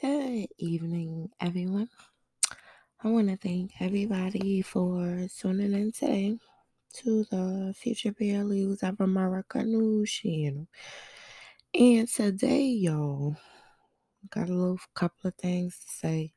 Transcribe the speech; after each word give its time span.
Good 0.00 0.46
evening, 0.56 1.28
everyone. 1.42 1.90
I 3.04 3.08
want 3.08 3.28
to 3.28 3.36
thank 3.36 3.72
everybody 3.80 4.62
for 4.62 5.26
tuning 5.38 5.74
in 5.74 5.92
today 5.92 6.38
to 6.94 7.24
the 7.30 7.74
Future 7.76 8.12
Paralegals 8.12 8.82
of 8.82 8.98
America 8.98 9.62
News 9.62 10.10
channel. 10.10 10.68
And 11.78 12.08
today, 12.08 12.62
y'all, 12.62 13.36
got 14.30 14.48
a 14.48 14.54
little 14.54 14.80
couple 14.94 15.28
of 15.28 15.34
things 15.34 15.78
to 15.84 15.92
say. 15.92 16.32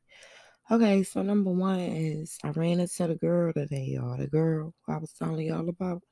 Okay, 0.70 1.02
so 1.02 1.22
number 1.22 1.50
one 1.50 1.80
is 1.80 2.36
I 2.44 2.50
ran 2.50 2.80
into 2.80 3.06
the 3.06 3.14
girl 3.14 3.54
today, 3.54 3.94
y'all. 3.94 4.18
The 4.18 4.26
girl 4.26 4.74
I 4.86 4.98
was 4.98 5.12
telling 5.12 5.46
y'all 5.46 5.70
about. 5.70 6.02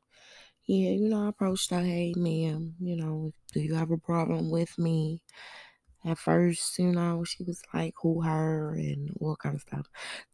Yeah, 0.64 0.92
you 0.92 1.08
know, 1.10 1.26
I 1.26 1.28
approached 1.28 1.70
her, 1.70 1.82
hey, 1.82 2.14
ma'am, 2.16 2.76
you 2.80 2.96
know, 2.96 3.32
do 3.52 3.60
you 3.60 3.74
have 3.74 3.90
a 3.90 3.98
problem 3.98 4.48
with 4.48 4.78
me? 4.78 5.20
At 6.04 6.18
first, 6.18 6.78
you 6.78 6.92
know, 6.92 7.24
she 7.24 7.44
was 7.44 7.62
like, 7.72 7.94
who 8.02 8.22
her 8.22 8.74
and 8.74 9.16
all 9.20 9.36
kind 9.36 9.54
of 9.54 9.60
stuff. 9.62 9.86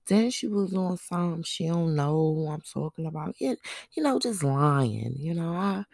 Then 0.06 0.30
she 0.30 0.46
was 0.46 0.74
on 0.74 0.96
some 0.96 1.42
she 1.42 1.66
don't 1.68 1.94
know 1.94 2.34
who 2.34 2.50
I'm 2.50 2.62
talking 2.62 3.06
about. 3.06 3.34
It, 3.41 3.58
you 3.92 4.02
know, 4.02 4.18
just 4.18 4.42
lying. 4.42 5.14
You 5.18 5.34
know, 5.34 5.52
I 5.54 5.84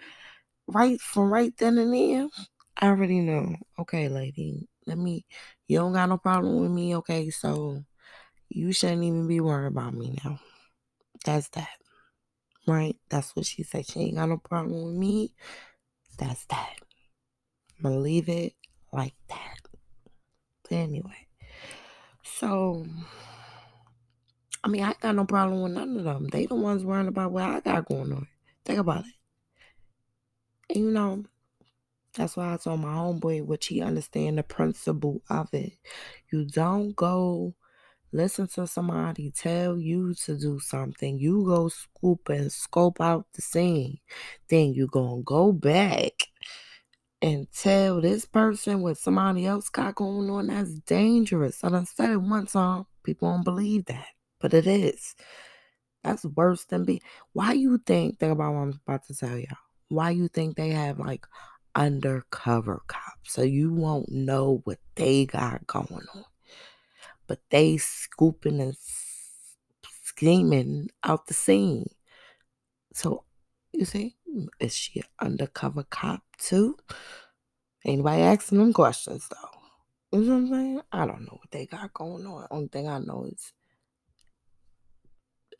right 0.68 1.00
from 1.00 1.32
right 1.32 1.52
then 1.58 1.78
and 1.78 1.92
there, 1.94 2.28
I 2.78 2.88
already 2.88 3.20
know. 3.20 3.56
Okay, 3.78 4.08
lady, 4.08 4.68
let 4.86 4.98
me 4.98 5.26
you 5.68 5.78
don't 5.78 5.92
got 5.94 6.08
no 6.08 6.18
problem 6.18 6.60
with 6.60 6.70
me, 6.70 6.96
okay, 6.96 7.30
so 7.30 7.84
you 8.48 8.72
shouldn't 8.72 9.04
even 9.04 9.26
be 9.28 9.40
worried 9.40 9.68
about 9.68 9.94
me 9.94 10.16
now. 10.24 10.40
That's 11.24 11.48
that. 11.50 11.68
Right? 12.66 12.96
That's 13.10 13.34
what 13.36 13.46
she 13.46 13.62
said. 13.62 13.86
She 13.86 14.00
ain't 14.00 14.16
got 14.16 14.28
no 14.28 14.38
problem 14.38 14.84
with 14.84 14.94
me. 14.94 15.34
That's 16.18 16.44
that. 16.46 16.76
I'm 17.78 17.82
gonna 17.82 17.98
leave 17.98 18.28
it 18.28 18.54
like 18.92 19.14
that. 19.28 19.63
But 20.64 20.76
anyway, 20.76 21.26
so 22.22 22.84
I 24.64 24.68
mean, 24.68 24.82
I 24.82 24.88
ain't 24.88 25.00
got 25.00 25.14
no 25.14 25.26
problem 25.26 25.62
with 25.62 25.72
none 25.72 25.96
of 25.98 26.04
them. 26.04 26.28
They 26.28 26.46
the 26.46 26.54
ones 26.54 26.84
worrying 26.84 27.08
about 27.08 27.32
what 27.32 27.44
I 27.44 27.60
got 27.60 27.86
going 27.86 28.12
on. 28.12 28.26
Think 28.64 28.78
about 28.78 29.04
it. 29.04 30.74
And 30.74 30.84
you 30.86 30.90
know, 30.90 31.24
that's 32.14 32.36
why 32.36 32.54
I 32.54 32.56
told 32.56 32.80
my 32.80 32.94
homeboy, 32.94 33.44
which 33.44 33.66
he 33.66 33.82
understand 33.82 34.38
the 34.38 34.42
principle 34.42 35.20
of 35.28 35.52
it. 35.52 35.72
You 36.32 36.46
don't 36.46 36.96
go 36.96 37.54
listen 38.12 38.46
to 38.46 38.66
somebody 38.66 39.32
tell 39.32 39.76
you 39.76 40.14
to 40.14 40.38
do 40.38 40.60
something. 40.60 41.18
You 41.18 41.44
go 41.44 41.68
scoop 41.68 42.28
and 42.28 42.50
scope 42.50 43.00
out 43.00 43.26
the 43.34 43.42
scene. 43.42 43.98
Then 44.48 44.72
you 44.72 44.86
gonna 44.86 45.22
go 45.22 45.52
back 45.52 46.12
and 47.24 47.50
tell 47.52 48.02
this 48.02 48.26
person 48.26 48.82
what 48.82 48.98
somebody 48.98 49.46
else 49.46 49.70
got 49.70 49.94
going 49.94 50.28
on, 50.28 50.48
that's 50.48 50.74
dangerous. 50.80 51.64
I 51.64 51.70
done 51.70 51.86
said 51.86 52.10
it 52.10 52.16
one 52.18 52.44
time. 52.44 52.84
People 53.02 53.30
don't 53.30 53.42
believe 53.42 53.86
that. 53.86 54.08
But 54.40 54.52
it 54.52 54.66
is. 54.66 55.14
That's 56.02 56.26
worse 56.26 56.66
than 56.66 56.84
be. 56.84 57.00
Why 57.32 57.54
you 57.54 57.78
think, 57.78 58.18
think 58.18 58.32
about 58.32 58.52
what 58.52 58.60
I'm 58.60 58.80
about 58.86 59.06
to 59.06 59.14
tell 59.14 59.38
y'all. 59.38 59.56
Why 59.88 60.10
you 60.10 60.28
think 60.28 60.56
they 60.56 60.68
have 60.68 60.98
like 60.98 61.26
undercover 61.74 62.82
cops? 62.88 63.32
So 63.32 63.40
you 63.40 63.72
won't 63.72 64.10
know 64.10 64.60
what 64.64 64.80
they 64.94 65.24
got 65.24 65.66
going 65.66 66.04
on. 66.14 66.24
But 67.26 67.40
they 67.48 67.78
scooping 67.78 68.60
and 68.60 68.76
scheming 70.02 70.90
out 71.02 71.26
the 71.26 71.32
scene. 71.32 71.88
So 72.92 73.24
you 73.72 73.86
see, 73.86 74.14
is 74.60 74.74
she 74.74 75.00
an 75.00 75.06
undercover 75.20 75.84
cop 75.84 76.22
too? 76.38 76.76
Anybody 77.84 78.22
asking 78.22 78.58
them 78.58 78.72
questions 78.72 79.28
though? 79.28 80.18
You 80.18 80.24
know 80.24 80.34
what 80.34 80.40
I'm 80.40 80.48
saying? 80.48 80.80
I 80.92 81.06
don't 81.06 81.22
know 81.22 81.38
what 81.40 81.50
they 81.50 81.66
got 81.66 81.92
going 81.92 82.26
on. 82.26 82.46
Only 82.50 82.68
thing 82.68 82.88
I 82.88 82.98
know 82.98 83.24
is 83.24 83.52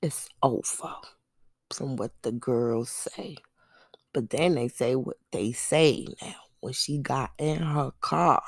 it's 0.01 0.29
over 0.43 0.95
from 1.73 1.97
what 1.97 2.13
the 2.23 2.33
girls 2.33 2.91
say. 2.91 3.37
But 4.13 4.31
then 4.31 4.55
they 4.55 4.69
say 4.69 4.95
what 4.95 5.17
they 5.33 5.53
say 5.53 6.07
now. 6.23 6.37
When 6.61 6.73
she 6.73 6.99
got 6.99 7.33
in 7.39 7.59
her 7.59 7.93
car, 8.01 8.43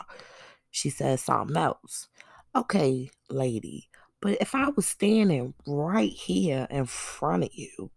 she 0.70 0.90
said 0.90 1.20
something 1.20 1.56
else. 1.56 2.08
Okay, 2.54 3.10
lady, 3.28 3.88
but 4.22 4.38
if 4.40 4.54
I 4.54 4.70
was 4.70 4.86
standing 4.86 5.54
right 5.66 6.10
here 6.10 6.66
in 6.70 6.86
front 6.86 7.44
of 7.44 7.50
you, 7.52 7.90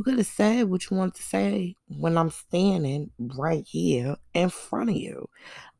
you 0.00 0.04
could 0.04 0.16
have 0.16 0.26
said 0.26 0.70
what 0.70 0.88
you 0.88 0.96
wanted 0.96 1.16
to 1.16 1.22
say 1.22 1.76
when 1.86 2.16
I'm 2.16 2.30
standing 2.30 3.10
right 3.18 3.66
here 3.68 4.16
in 4.32 4.48
front 4.48 4.88
of 4.88 4.96
you. 4.96 5.28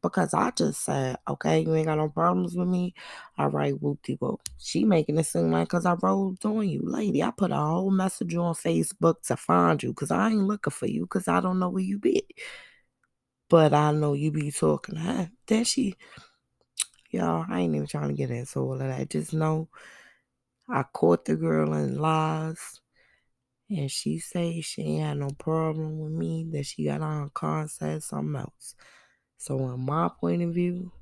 Because 0.02 0.34
I 0.34 0.50
just 0.50 0.84
said, 0.84 1.16
okay, 1.26 1.60
you 1.60 1.74
ain't 1.74 1.86
got 1.86 1.96
no 1.96 2.10
problems 2.10 2.54
with 2.54 2.68
me. 2.68 2.92
All 3.38 3.48
right, 3.48 3.72
whoopty 3.72 4.18
whoop. 4.20 4.42
She 4.58 4.84
making 4.84 5.16
it 5.16 5.24
seem 5.24 5.50
like 5.50 5.68
because 5.68 5.86
I 5.86 5.94
rolled 5.94 6.44
on 6.44 6.68
you. 6.68 6.82
Lady, 6.84 7.22
I 7.22 7.30
put 7.30 7.50
a 7.50 7.56
whole 7.56 7.90
message 7.90 8.34
on 8.34 8.52
Facebook 8.52 9.22
to 9.22 9.38
find 9.38 9.82
you 9.82 9.88
because 9.88 10.10
I 10.10 10.28
ain't 10.28 10.46
looking 10.46 10.70
for 10.70 10.86
you 10.86 11.04
because 11.04 11.26
I 11.26 11.40
don't 11.40 11.58
know 11.58 11.70
where 11.70 11.82
you 11.82 11.98
be. 11.98 12.22
But 13.48 13.72
I 13.72 13.90
know 13.92 14.12
you 14.12 14.30
be 14.32 14.50
talking 14.50 14.96
to 14.96 15.00
her. 15.00 15.30
Then 15.46 15.64
she, 15.64 15.94
y'all, 17.10 17.46
I 17.48 17.60
ain't 17.60 17.74
even 17.74 17.86
trying 17.86 18.08
to 18.08 18.14
get 18.14 18.30
into 18.30 18.58
all 18.58 18.74
of 18.74 18.80
that. 18.80 19.08
Just 19.08 19.32
know 19.32 19.70
I 20.68 20.82
caught 20.92 21.24
the 21.24 21.36
girl 21.36 21.72
in 21.72 21.96
lies 21.96 22.80
and 23.70 23.90
she 23.90 24.18
say 24.18 24.60
she 24.60 24.82
ain't 24.82 25.04
had 25.04 25.18
no 25.18 25.30
problem 25.38 26.00
with 26.00 26.12
me, 26.12 26.46
that 26.52 26.66
she 26.66 26.84
got 26.84 27.00
on 27.00 27.22
her 27.22 27.30
car 27.30 27.60
and 27.60 27.70
said 27.70 28.02
something 28.02 28.36
else. 28.36 28.74
So 29.38 29.58
in 29.70 29.80
my 29.80 30.10
point 30.20 30.42
of 30.42 30.52
view, 30.52 30.92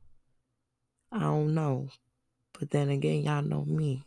I 1.10 1.20
don't 1.20 1.54
know. 1.54 1.88
But 2.58 2.70
then 2.70 2.90
again, 2.90 3.22
y'all 3.22 3.42
know 3.42 3.64
me. 3.64 4.04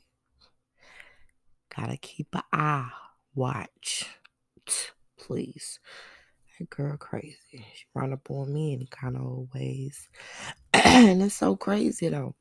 Gotta 1.76 1.98
keep 1.98 2.28
an 2.36 2.44
eye, 2.54 2.90
watch, 3.34 4.06
please. 5.18 5.80
That 6.60 6.70
girl 6.70 6.98
crazy. 6.98 7.38
She 7.52 7.86
run 7.96 8.14
up 8.14 8.30
on 8.30 8.54
me 8.54 8.74
in 8.74 8.86
kind 8.88 9.16
of 9.16 9.48
ways. 9.54 10.10
and 10.74 11.24
it's 11.24 11.36
so 11.36 11.56
crazy 11.56 12.10
though. 12.10 12.36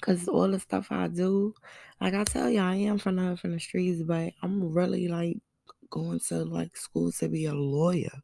Cause 0.00 0.26
all 0.26 0.50
the 0.50 0.58
stuff 0.58 0.88
I 0.90 1.08
do, 1.08 1.54
like 2.00 2.14
I 2.14 2.24
tell 2.24 2.50
you, 2.50 2.60
I 2.60 2.74
am 2.76 2.98
from 2.98 3.16
the 3.16 3.36
from 3.36 3.52
the 3.52 3.60
streets, 3.60 4.02
but 4.02 4.32
I'm 4.42 4.72
really 4.72 5.06
like 5.08 5.38
going 5.90 6.20
to 6.28 6.44
like 6.44 6.76
school 6.76 7.12
to 7.12 7.28
be 7.28 7.44
a 7.46 7.54
lawyer. 7.54 8.22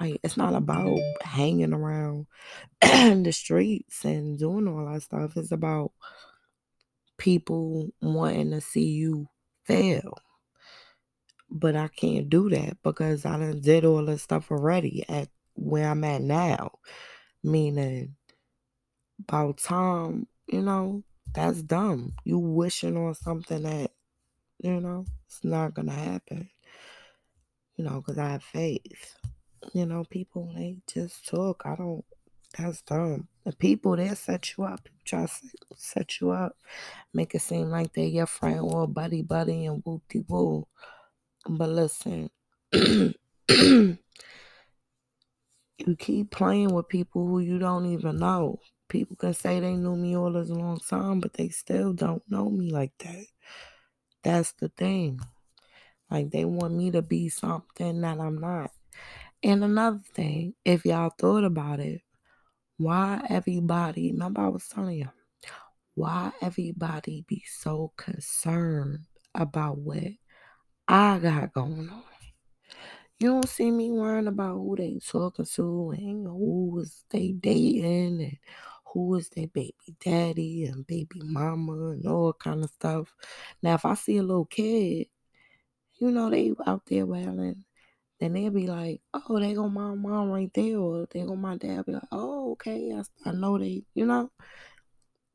Like 0.00 0.20
it's 0.22 0.36
not 0.36 0.54
about 0.54 0.98
hanging 1.22 1.72
around 1.72 2.26
the 2.80 3.32
streets 3.32 4.04
and 4.04 4.38
doing 4.38 4.68
all 4.68 4.92
that 4.92 5.02
stuff. 5.02 5.36
It's 5.36 5.52
about 5.52 5.92
people 7.16 7.88
wanting 8.00 8.50
to 8.50 8.60
see 8.60 8.84
you 8.88 9.28
fail. 9.64 10.18
But 11.50 11.76
I 11.76 11.88
can't 11.88 12.28
do 12.28 12.50
that 12.50 12.76
because 12.82 13.24
I 13.24 13.38
done 13.38 13.60
did 13.60 13.84
all 13.84 14.04
this 14.04 14.22
stuff 14.22 14.50
already 14.50 15.04
at 15.08 15.28
where 15.54 15.88
I'm 15.88 16.04
at 16.04 16.20
now. 16.20 16.72
Meaning 17.42 18.16
about 19.20 19.58
time 19.58 20.26
you 20.46 20.62
know, 20.62 21.02
that's 21.34 21.62
dumb. 21.62 22.14
You 22.24 22.38
wishing 22.38 22.96
on 22.96 23.14
something 23.14 23.62
that, 23.62 23.90
you 24.58 24.80
know, 24.80 25.04
it's 25.26 25.44
not 25.44 25.74
going 25.74 25.88
to 25.88 25.94
happen. 25.94 26.48
You 27.76 27.84
know, 27.84 28.00
because 28.00 28.18
I 28.18 28.30
have 28.30 28.42
faith. 28.42 29.14
You 29.74 29.86
know, 29.86 30.04
people, 30.04 30.52
they 30.54 30.78
just 30.92 31.28
talk. 31.28 31.62
I 31.66 31.76
don't, 31.76 32.04
that's 32.56 32.80
dumb. 32.82 33.28
The 33.44 33.52
people, 33.52 33.96
they 33.96 34.08
set 34.14 34.56
you 34.56 34.64
up. 34.64 34.88
Try 35.04 35.26
to 35.26 35.32
set 35.76 36.20
you 36.20 36.30
up. 36.30 36.56
Make 37.12 37.34
it 37.34 37.42
seem 37.42 37.70
like 37.70 37.92
they're 37.92 38.06
your 38.06 38.26
friend 38.26 38.60
or 38.60 38.88
buddy 38.88 39.22
buddy 39.22 39.66
and 39.66 39.82
whoop 39.84 40.02
de 40.08 40.24
woo. 40.28 40.66
But 41.48 41.68
listen, 41.68 42.30
you 42.72 43.98
keep 45.98 46.30
playing 46.30 46.74
with 46.74 46.88
people 46.88 47.26
who 47.26 47.40
you 47.40 47.58
don't 47.58 47.86
even 47.86 48.18
know. 48.18 48.60
People 48.88 49.16
can 49.16 49.34
say 49.34 49.60
they 49.60 49.74
knew 49.74 49.96
me 49.96 50.16
all 50.16 50.32
this 50.32 50.48
long 50.48 50.78
time, 50.78 51.20
but 51.20 51.32
they 51.34 51.48
still 51.48 51.92
don't 51.92 52.22
know 52.28 52.48
me 52.48 52.70
like 52.70 52.92
that. 52.98 53.26
That's 54.22 54.52
the 54.52 54.68
thing. 54.68 55.20
Like 56.10 56.30
they 56.30 56.44
want 56.44 56.74
me 56.74 56.90
to 56.92 57.02
be 57.02 57.28
something 57.28 58.00
that 58.00 58.20
I'm 58.20 58.38
not. 58.38 58.70
And 59.42 59.64
another 59.64 60.00
thing, 60.14 60.54
if 60.64 60.84
y'all 60.84 61.12
thought 61.18 61.44
about 61.44 61.80
it, 61.80 62.02
why 62.76 63.24
everybody, 63.28 64.12
remember 64.12 64.42
I 64.42 64.48
was 64.48 64.68
telling 64.68 64.98
you, 64.98 65.08
why 65.94 66.32
everybody 66.40 67.24
be 67.26 67.42
so 67.46 67.92
concerned 67.96 69.00
about 69.34 69.78
what 69.78 70.04
I 70.86 71.18
got 71.18 71.52
going 71.52 71.88
on? 71.88 72.02
You 73.18 73.28
don't 73.28 73.48
see 73.48 73.70
me 73.70 73.90
worrying 73.90 74.26
about 74.26 74.56
who 74.56 74.76
they 74.76 74.98
talking 75.04 75.46
to 75.46 75.94
and 75.96 76.26
who 76.26 76.84
they 77.10 77.32
dating 77.32 78.20
and 78.20 78.36
who 78.96 79.14
is 79.16 79.28
their 79.28 79.46
baby 79.48 79.74
daddy 80.02 80.64
and 80.64 80.86
baby 80.86 81.20
mama 81.22 81.90
and 81.90 82.06
all 82.06 82.32
kind 82.32 82.64
of 82.64 82.70
stuff. 82.70 83.14
Now, 83.62 83.74
if 83.74 83.84
I 83.84 83.92
see 83.92 84.16
a 84.16 84.22
little 84.22 84.46
kid, 84.46 85.08
you 86.00 86.10
know, 86.10 86.30
they 86.30 86.54
out 86.66 86.80
there 86.86 87.04
wailing, 87.04 87.64
then 88.18 88.32
they'll 88.32 88.50
be 88.50 88.66
like, 88.66 89.02
oh, 89.12 89.38
they 89.38 89.52
go 89.52 89.68
my 89.68 89.94
mom 89.94 90.30
right 90.30 90.50
there, 90.54 90.78
or 90.78 91.06
they 91.10 91.20
go 91.20 91.36
my 91.36 91.58
dad, 91.58 91.76
will 91.76 91.84
be 91.84 91.92
like, 91.92 92.08
oh, 92.10 92.52
okay, 92.52 92.90
I, 92.94 93.28
I 93.28 93.32
know 93.32 93.58
they, 93.58 93.84
you 93.92 94.06
know. 94.06 94.30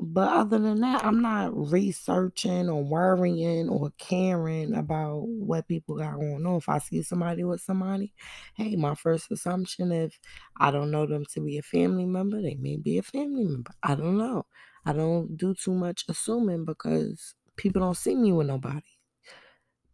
But 0.03 0.30
other 0.30 0.57
than 0.57 0.81
that, 0.81 1.06
I'm 1.06 1.21
not 1.21 1.51
researching 1.56 2.69
or 2.69 2.83
worrying 2.83 3.69
or 3.69 3.92
caring 4.00 4.74
about 4.74 5.27
what 5.27 5.68
people 5.68 5.98
got 5.98 6.15
going 6.15 6.44
on. 6.44 6.57
If 6.57 6.68
I 6.68 6.80
see 6.80 7.03
somebody 7.03 7.44
with 7.44 7.62
somebody, 7.62 8.12
hey, 8.56 8.75
my 8.75 8.95
first 8.95 9.31
assumption 9.31 9.92
if 9.92 10.18
I 10.59 10.71
don't 10.71 10.89
know 10.89 11.06
them 11.06 11.25
to 11.33 11.42
be 11.42 11.59
a 11.59 11.62
family 11.62 12.06
member, 12.06 12.42
they 12.42 12.56
may 12.56 12.77
be 12.77 12.98
a 12.98 13.03
family 13.03 13.45
member. 13.45 13.71
I 13.83 13.94
don't 13.94 14.18
know. 14.18 14.48
I 14.88 14.94
don't 14.94 15.38
do 15.38 15.53
too 15.53 15.75
much 15.75 16.06
assuming 16.09 16.65
because 16.65 17.36
people 17.56 17.81
don't 17.81 17.95
see 17.95 18.15
me 18.15 18.33
with 18.33 18.47
nobody. 18.47 18.81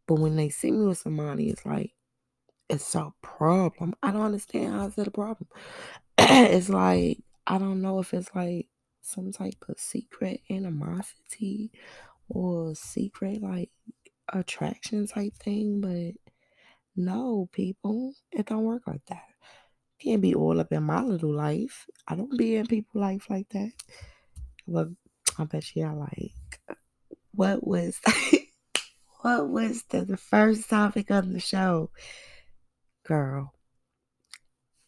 But 0.08 0.20
when 0.20 0.38
they 0.38 0.48
see 0.48 0.72
me 0.72 0.86
with 0.86 1.00
somebody, 1.00 1.50
it's 1.50 1.66
like 1.66 1.92
it's 2.70 2.96
a 2.96 3.12
problem. 3.22 3.94
I 4.02 4.12
don't 4.12 4.22
understand 4.22 4.74
how 4.74 4.88
is 4.88 4.98
it 4.98 5.08
a 5.08 5.12
problem. 5.12 5.50
it's 6.18 6.70
like 6.70 7.20
I 7.46 7.58
don't 7.58 7.82
know 7.82 8.00
if 8.00 8.14
it's 8.14 8.34
like 8.34 8.68
some 9.08 9.32
type 9.32 9.64
of 9.70 9.80
secret 9.80 10.42
animosity 10.50 11.72
or 12.30 12.76
secret 12.76 13.42
like 13.42 13.72
attraction 14.34 15.08
type 15.08 15.34
thing, 15.36 15.82
but 15.82 16.14
no, 16.96 17.48
people, 17.52 18.14
it 18.32 18.48
don't 18.48 18.64
work 18.64 18.84
like 18.88 19.06
that. 19.08 19.24
Can't 20.00 20.22
be 20.22 20.36
all 20.36 20.60
up 20.60 20.72
in 20.72 20.84
my 20.84 21.02
little 21.02 21.34
life. 21.34 21.86
I 22.08 22.16
don't 22.16 22.38
be 22.38 22.56
in 22.56 22.68
people 22.68 23.02
life 23.02 23.28
like 23.30 23.50
that. 23.50 23.72
But 24.68 24.90
I 25.40 25.46
bet 25.46 25.76
you 25.76 25.86
I 25.86 25.94
like 25.94 26.78
what 27.38 27.66
was 27.66 28.00
what 29.22 29.48
was 29.48 29.84
the, 29.90 30.04
the 30.04 30.18
first 30.18 30.70
topic 30.70 31.12
of 31.12 31.32
the 31.32 31.40
show? 31.40 31.92
Girl. 33.06 33.54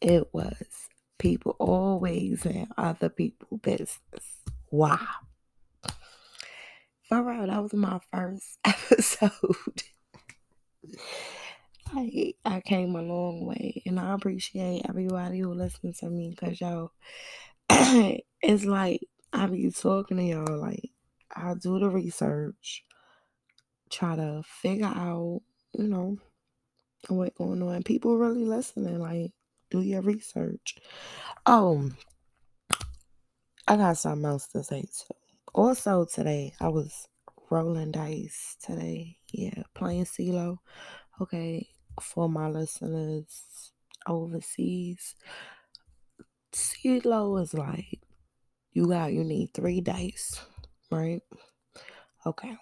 It 0.02 0.28
was 0.34 0.89
people 1.20 1.56
always 1.60 2.46
in 2.46 2.68
other 2.78 3.10
people's 3.10 3.62
business. 3.62 4.00
Why? 4.70 5.06
For 7.08 7.24
real, 7.24 7.48
that 7.48 7.62
was 7.62 7.74
my 7.74 8.00
first 8.12 8.58
episode. 8.66 9.84
I, 11.92 12.34
I 12.46 12.62
came 12.62 12.96
a 12.96 13.02
long 13.02 13.46
way 13.46 13.82
and 13.86 14.00
I 14.00 14.14
appreciate 14.14 14.86
everybody 14.88 15.40
who 15.40 15.54
listens 15.54 16.00
to 16.00 16.10
me 16.10 16.30
because 16.30 16.62
y'all 16.62 16.92
it's 18.42 18.64
like 18.64 19.02
I 19.34 19.48
be 19.48 19.72
talking 19.72 20.18
to 20.18 20.24
y'all 20.24 20.60
like 20.60 20.92
I'll 21.36 21.56
do 21.56 21.80
the 21.80 21.90
research, 21.90 22.84
try 23.90 24.16
to 24.16 24.44
figure 24.46 24.86
out, 24.86 25.42
you 25.74 25.88
know, 25.88 26.18
what's 27.08 27.38
going 27.38 27.62
on. 27.62 27.84
People 27.84 28.18
really 28.18 28.46
listening, 28.46 29.00
like 29.00 29.32
do 29.70 29.82
your 29.82 30.02
research. 30.02 30.76
Oh, 31.46 31.90
I 33.68 33.76
got 33.78 33.98
something 33.98 34.26
else 34.26 34.48
to 34.48 34.64
say 34.64 34.82
too. 34.82 35.14
Also 35.54 36.06
today, 36.06 36.54
I 36.60 36.70
was 36.70 37.08
rolling 37.50 37.92
dice 37.92 38.56
today. 38.64 39.18
Yeah, 39.32 39.64
playing 39.74 40.06
CeeLo. 40.06 40.58
Okay, 41.22 41.68
for 42.02 42.30
my 42.30 42.48
listeners 42.48 43.72
overseas, 44.08 45.16
CeeLo 46.52 47.42
is 47.42 47.54
like 47.54 48.02
you 48.72 48.88
got 48.88 49.14
you 49.14 49.24
need 49.24 49.54
three 49.54 49.82
dice, 49.82 50.42
right? 50.92 51.22
Okay. 52.26 52.56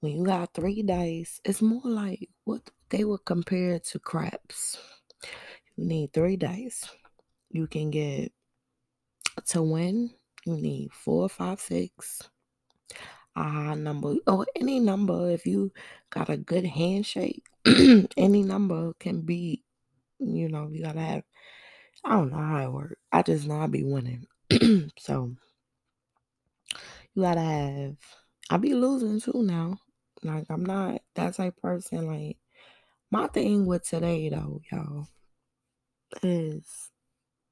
When 0.00 0.12
you 0.12 0.24
got 0.24 0.54
three 0.54 0.82
dice, 0.82 1.40
it's 1.44 1.60
more 1.60 1.82
like 1.84 2.28
what 2.44 2.62
they 2.88 3.04
would 3.04 3.24
compare 3.24 3.78
to 3.78 3.98
craps. 3.98 4.78
Need 5.80 6.12
three 6.12 6.36
dice. 6.36 6.88
You 7.50 7.66
can 7.66 7.90
get 7.90 8.32
to 9.46 9.62
win, 9.62 10.10
you 10.44 10.54
need 10.54 10.92
four, 10.92 11.28
five, 11.30 11.58
six. 11.58 12.28
A 13.34 13.42
high 13.42 13.74
number 13.74 14.16
or 14.26 14.44
any 14.56 14.78
number 14.78 15.30
if 15.30 15.46
you 15.46 15.72
got 16.10 16.28
a 16.28 16.36
good 16.36 16.66
handshake, 16.66 17.44
any 18.16 18.42
number 18.42 18.92
can 19.00 19.22
be, 19.22 19.62
you 20.18 20.50
know, 20.50 20.68
you 20.70 20.82
gotta 20.82 21.00
have 21.00 21.22
I 22.04 22.10
don't 22.10 22.30
know 22.30 22.36
how 22.36 22.62
it 22.62 22.72
works. 22.72 23.00
I 23.10 23.22
just 23.22 23.46
know 23.46 23.58
I 23.60 23.66
be 23.66 23.82
winning. 23.82 24.26
so 24.98 25.34
you 27.14 27.22
gotta 27.22 27.40
have 27.40 27.96
I 28.50 28.58
be 28.58 28.74
losing 28.74 29.18
too 29.18 29.42
now. 29.42 29.78
Like 30.22 30.44
I'm 30.50 30.66
not 30.66 31.00
that 31.14 31.36
type 31.36 31.56
person. 31.56 32.06
Like 32.06 32.36
my 33.10 33.28
thing 33.28 33.64
with 33.64 33.88
today 33.88 34.28
though, 34.28 34.60
y'all, 34.70 35.08
is 36.22 36.90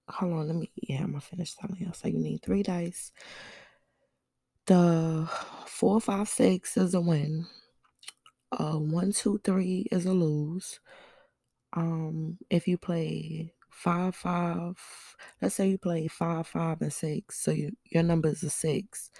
hold 0.08 0.32
on, 0.32 0.46
let 0.46 0.56
me 0.56 0.70
yeah, 0.76 1.00
I'm 1.00 1.08
gonna 1.08 1.20
finish 1.20 1.54
telling 1.54 1.80
y'all. 1.80 1.92
So 1.92 2.08
you 2.08 2.18
need 2.18 2.42
three 2.42 2.62
dice. 2.62 3.12
The 4.66 5.28
four, 5.66 6.00
five, 6.00 6.28
six 6.28 6.76
is 6.76 6.94
a 6.94 7.00
win. 7.00 7.46
Uh 8.52 8.78
one, 8.78 9.12
two, 9.12 9.40
three 9.44 9.86
is 9.90 10.06
a 10.06 10.12
lose. 10.12 10.80
Um, 11.74 12.38
if 12.50 12.66
you 12.66 12.78
play 12.78 13.52
five, 13.70 14.14
five, 14.16 14.76
let's 15.40 15.54
say 15.54 15.68
you 15.68 15.78
play 15.78 16.08
five, 16.08 16.46
five, 16.46 16.80
and 16.80 16.92
six, 16.92 17.38
so 17.38 17.50
you, 17.50 17.76
your 17.84 18.02
number 18.02 18.28
is 18.28 18.42
a 18.42 18.50
six. 18.50 19.10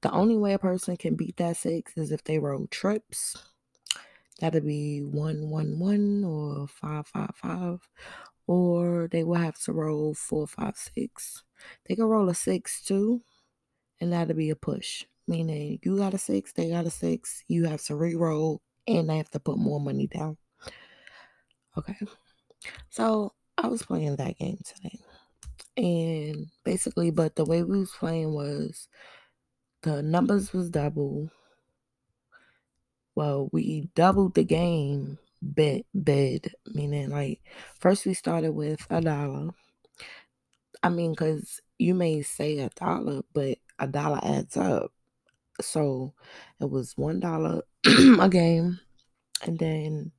The 0.00 0.10
only 0.10 0.36
way 0.36 0.54
a 0.54 0.58
person 0.58 0.96
can 0.96 1.16
beat 1.16 1.36
that 1.36 1.56
six 1.56 1.96
is 1.96 2.10
if 2.12 2.24
they 2.24 2.38
roll 2.38 2.66
trips. 2.68 3.36
That'll 4.40 4.60
be 4.60 5.00
one, 5.00 5.50
one, 5.50 5.78
one, 5.78 6.24
or 6.24 6.68
five, 6.68 7.06
five, 7.08 7.34
five, 7.34 7.88
or 8.48 9.08
they 9.12 9.22
will 9.22 9.34
have 9.34 9.60
to 9.60 9.72
roll 9.72 10.14
four, 10.14 10.46
five, 10.48 10.76
six. 10.76 11.44
They 11.86 11.94
can 11.94 12.06
roll 12.06 12.30
a 12.30 12.34
six 12.34 12.82
too, 12.82 13.22
and 14.00 14.12
that'll 14.12 14.34
be 14.34 14.50
a 14.50 14.56
push. 14.56 15.04
Meaning 15.28 15.78
you 15.82 15.98
got 15.98 16.14
a 16.14 16.18
six, 16.18 16.54
they 16.54 16.70
got 16.70 16.86
a 16.86 16.90
six, 16.90 17.44
you 17.46 17.66
have 17.66 17.82
to 17.84 17.94
re-roll, 17.94 18.62
and 18.86 19.10
they 19.10 19.18
have 19.18 19.30
to 19.30 19.38
put 19.38 19.58
more 19.58 19.78
money 19.78 20.06
down. 20.06 20.38
Okay. 21.76 21.98
So 22.88 23.34
I 23.58 23.68
was 23.68 23.82
playing 23.82 24.16
that 24.16 24.38
game 24.38 24.58
today. 24.64 24.98
And 25.76 26.46
basically, 26.64 27.10
but 27.10 27.36
the 27.36 27.44
way 27.44 27.62
we 27.62 27.80
was 27.80 27.92
playing 27.92 28.32
was 28.32 28.88
the 29.82 30.02
numbers 30.02 30.54
was 30.54 30.70
double. 30.70 31.30
Well, 33.14 33.50
we 33.52 33.90
doubled 33.94 34.34
the 34.34 34.44
game 34.44 35.18
bed 35.42 35.82
bed, 35.94 36.52
meaning 36.66 37.10
like 37.10 37.40
first 37.80 38.06
we 38.06 38.14
started 38.14 38.52
with 38.52 38.86
a 38.90 39.00
dollar. 39.00 39.50
I 40.82 40.88
mean, 40.88 41.14
cause 41.14 41.60
you 41.78 41.94
may 41.94 42.22
say 42.22 42.58
a 42.58 42.70
dollar, 42.70 43.22
but 43.32 43.58
a 43.78 43.86
dollar 43.86 44.20
adds 44.22 44.56
up. 44.56 44.92
So 45.60 46.14
it 46.60 46.70
was 46.70 46.96
one 46.96 47.20
dollar 47.20 47.62
a 48.20 48.28
game, 48.28 48.80
and 49.46 49.58
then 49.58 50.12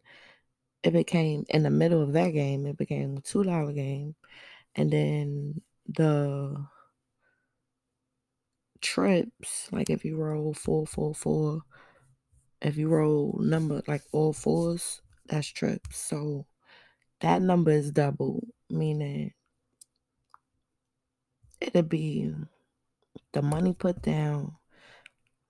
it 0.83 0.91
became 0.91 1.45
in 1.49 1.63
the 1.63 1.69
middle 1.69 2.01
of 2.01 2.13
that 2.13 2.29
game, 2.31 2.65
it 2.65 2.77
became 2.77 3.17
a 3.17 3.21
two 3.21 3.43
dollar 3.43 3.73
game, 3.73 4.15
and 4.75 4.91
then 4.91 5.61
the 5.88 6.65
trips, 8.81 9.69
like 9.71 9.89
if 9.89 10.05
you 10.05 10.17
roll 10.17 10.53
four, 10.53 10.85
four, 10.88 11.13
four, 11.13 11.61
if 12.61 12.77
you 12.77 12.88
roll 12.89 13.38
number 13.41 13.81
like 13.88 14.03
all 14.11 14.33
fours, 14.33 15.01
that's 15.29 15.48
trips. 15.48 15.98
So 15.98 16.45
that 17.21 17.41
number 17.41 17.71
is 17.71 17.91
double, 17.91 18.48
meaning 18.69 19.33
it'll 21.62 21.83
be 21.83 22.33
the 23.33 23.41
money 23.41 23.74
put 23.74 24.01
down. 24.01 24.55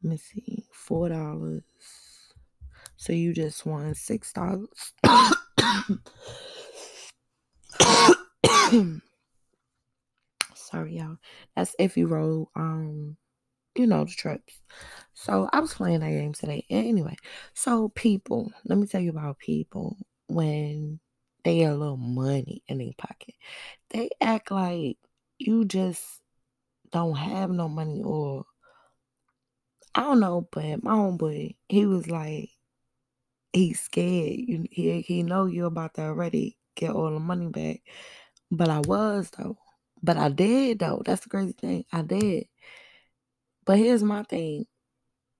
Let 0.03 0.11
me 0.11 0.17
see, 0.17 0.65
four 0.71 1.09
dollars. 1.09 1.63
So 2.97 3.13
you 3.13 3.33
just 3.33 3.65
won 3.65 3.93
six 3.95 4.33
dollars. 4.33 4.93
Sorry, 10.55 10.97
y'all. 10.97 11.17
That's 11.55 11.75
if 11.79 11.97
you 11.97 12.07
roll 12.07 12.51
um, 12.55 13.17
you 13.79 13.87
know, 13.87 14.03
the 14.03 14.11
trips. 14.11 14.59
So 15.13 15.49
I 15.53 15.61
was 15.61 15.73
playing 15.73 16.01
that 16.01 16.09
game 16.09 16.33
today. 16.33 16.65
Anyway, 16.69 17.15
so 17.53 17.89
people, 17.89 18.51
let 18.65 18.77
me 18.77 18.87
tell 18.87 19.01
you 19.01 19.11
about 19.11 19.39
people 19.39 19.97
when 20.27 20.99
they 21.43 21.59
get 21.59 21.71
a 21.71 21.75
little 21.75 21.97
money 21.97 22.61
in 22.67 22.79
their 22.79 22.91
pocket. 22.97 23.35
They 23.89 24.09
act 24.21 24.51
like 24.51 24.97
you 25.37 25.63
just 25.63 26.21
don't 26.91 27.15
have 27.15 27.49
no 27.49 27.69
money 27.69 28.01
or 28.03 28.45
I 29.95 30.01
don't 30.01 30.19
know, 30.19 30.47
but 30.51 30.83
my 30.83 30.91
homeboy, 30.91 31.55
he 31.69 31.85
was 31.85 32.09
like, 32.09 32.49
he's 33.53 33.79
scared. 33.79 34.39
You 34.39 34.65
he 34.69 35.01
he 35.01 35.23
know 35.23 35.45
you're 35.45 35.67
about 35.67 35.93
to 35.95 36.01
already 36.03 36.57
get 36.75 36.91
all 36.91 37.11
the 37.11 37.19
money 37.19 37.47
back. 37.47 37.81
But 38.51 38.69
I 38.69 38.79
was 38.79 39.31
though. 39.37 39.57
But 40.03 40.17
I 40.17 40.29
did 40.29 40.79
though. 40.79 41.01
That's 41.05 41.21
the 41.21 41.29
crazy 41.29 41.53
thing. 41.53 41.85
I 41.93 42.01
did. 42.01 42.47
But 43.69 43.77
here's 43.77 44.01
my 44.01 44.23
thing. 44.23 44.65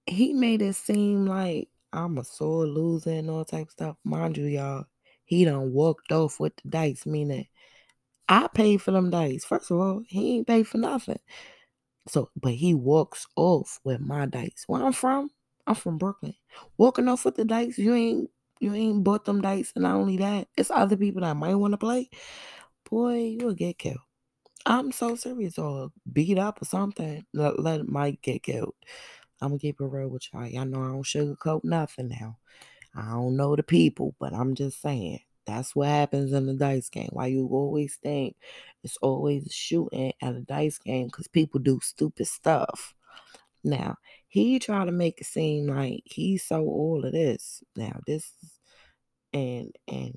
He 0.06 0.34
made 0.34 0.62
it 0.62 0.76
seem 0.76 1.26
like 1.26 1.68
I'm 1.92 2.20
a 2.20 2.24
sore 2.24 2.68
loser 2.68 3.10
and 3.10 3.28
all 3.28 3.44
type 3.44 3.66
of 3.66 3.72
stuff. 3.72 3.98
Mind 4.04 4.38
you, 4.38 4.46
y'all, 4.46 4.86
he 5.26 5.46
done 5.46 5.74
walked 5.74 6.12
off 6.12 6.40
with 6.40 6.56
the 6.58 6.70
dice, 6.70 7.08
meaning 7.08 7.48
I 8.28 8.48
paid 8.54 8.84
for 8.84 8.92
them 8.92 9.10
dice. 9.10 9.46
First 9.46 9.72
of 9.72 9.80
all, 9.80 10.04
he 10.08 10.36
ain't 10.36 10.46
paid 10.46 10.68
for 10.68 10.78
nothing. 10.78 11.18
So, 12.08 12.30
but 12.40 12.52
he 12.52 12.76
walks 12.76 13.26
off 13.36 13.80
with 13.84 14.00
my 14.00 14.28
dice. 14.28 14.64
Where 14.68 14.86
I'm 14.86 14.94
from, 14.94 15.32
I'm 15.66 15.74
from 15.74 15.98
Brooklyn. 15.98 16.36
Walking 16.78 17.08
off 17.08 17.26
with 17.26 17.36
the 17.36 17.46
dice, 17.46 17.80
you 17.80 17.96
ain't 17.96 18.30
you 18.60 18.76
ain't 18.76 19.04
bought 19.04 19.26
them 19.26 19.42
dice, 19.42 19.72
and 19.74 19.82
not 19.86 19.96
only 19.96 20.18
that, 20.18 20.50
it's 20.56 20.70
other 20.70 20.98
people 20.98 21.22
that 21.22 21.36
might 21.36 21.56
want 21.56 21.74
to 21.74 21.80
play. 21.80 22.12
Boy, 22.92 23.38
you'll 23.40 23.56
get 23.56 23.80
killed. 23.80 23.98
I'm 24.70 24.92
so 24.92 25.16
serious, 25.16 25.58
or 25.58 25.92
beat 26.14 26.38
up 26.38 26.62
or 26.62 26.66
something. 26.66 27.26
Let, 27.34 27.60
let 27.60 27.90
Mike 27.90 28.22
get 28.22 28.44
killed. 28.44 28.76
I'm 29.42 29.50
gonna 29.50 29.60
keep 29.60 29.82
it 29.82 29.84
real 29.84 30.10
with 30.10 30.32
y'all. 30.32 30.46
Y'all 30.46 30.66
know 30.66 30.84
I 30.84 30.90
don't 30.90 31.04
sugarcoat 31.04 31.64
nothing 31.64 32.10
now. 32.10 32.38
I 32.96 33.14
don't 33.14 33.36
know 33.36 33.56
the 33.56 33.64
people, 33.64 34.16
but 34.20 34.32
I'm 34.32 34.54
just 34.54 34.80
saying 34.80 35.22
that's 35.48 35.76
what 35.76 35.88
happens 35.88 36.34
in 36.34 36.46
the 36.46 36.54
dice 36.54 36.88
game. 36.90 37.10
Why 37.12 37.28
you 37.28 37.48
always 37.52 37.98
think 38.04 38.36
it's 38.84 38.98
always 38.98 39.52
shooting 39.52 40.14
at 40.22 40.36
a 40.36 40.42
dice 40.42 40.78
game 40.78 41.08
because 41.08 41.28
people 41.28 41.60
do 41.60 41.80
stupid 41.82 42.28
stuff. 42.28 42.94
Now 43.64 43.96
he 44.28 44.60
try 44.60 44.86
to 44.86 44.92
make 44.92 45.20
it 45.20 45.26
seem 45.26 45.66
like 45.66 46.04
he's 46.06 46.44
so 46.44 46.62
all 46.62 47.04
of 47.04 47.12
this. 47.12 47.64
Now 47.76 48.00
this 48.06 48.32
and 49.34 49.76
and 49.88 50.16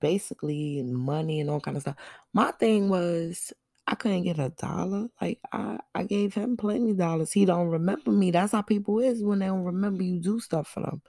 basically 0.00 0.82
money 0.82 1.40
and 1.40 1.50
all 1.50 1.60
kind 1.60 1.76
of 1.76 1.82
stuff. 1.82 1.96
My 2.32 2.52
thing 2.52 2.88
was 2.88 3.52
I 3.92 3.94
couldn't 3.94 4.22
get 4.22 4.38
a 4.38 4.48
dollar. 4.48 5.08
Like 5.20 5.38
I, 5.52 5.78
I 5.94 6.04
gave 6.04 6.32
him 6.32 6.56
plenty 6.56 6.92
of 6.92 6.96
dollars. 6.96 7.30
He 7.30 7.44
don't 7.44 7.68
remember 7.68 8.10
me. 8.10 8.30
That's 8.30 8.52
how 8.52 8.62
people 8.62 9.00
is 9.00 9.22
when 9.22 9.40
they 9.40 9.46
don't 9.46 9.64
remember 9.64 10.02
you 10.02 10.18
do 10.18 10.40
stuff 10.40 10.66
for 10.68 10.80
them. 10.80 11.02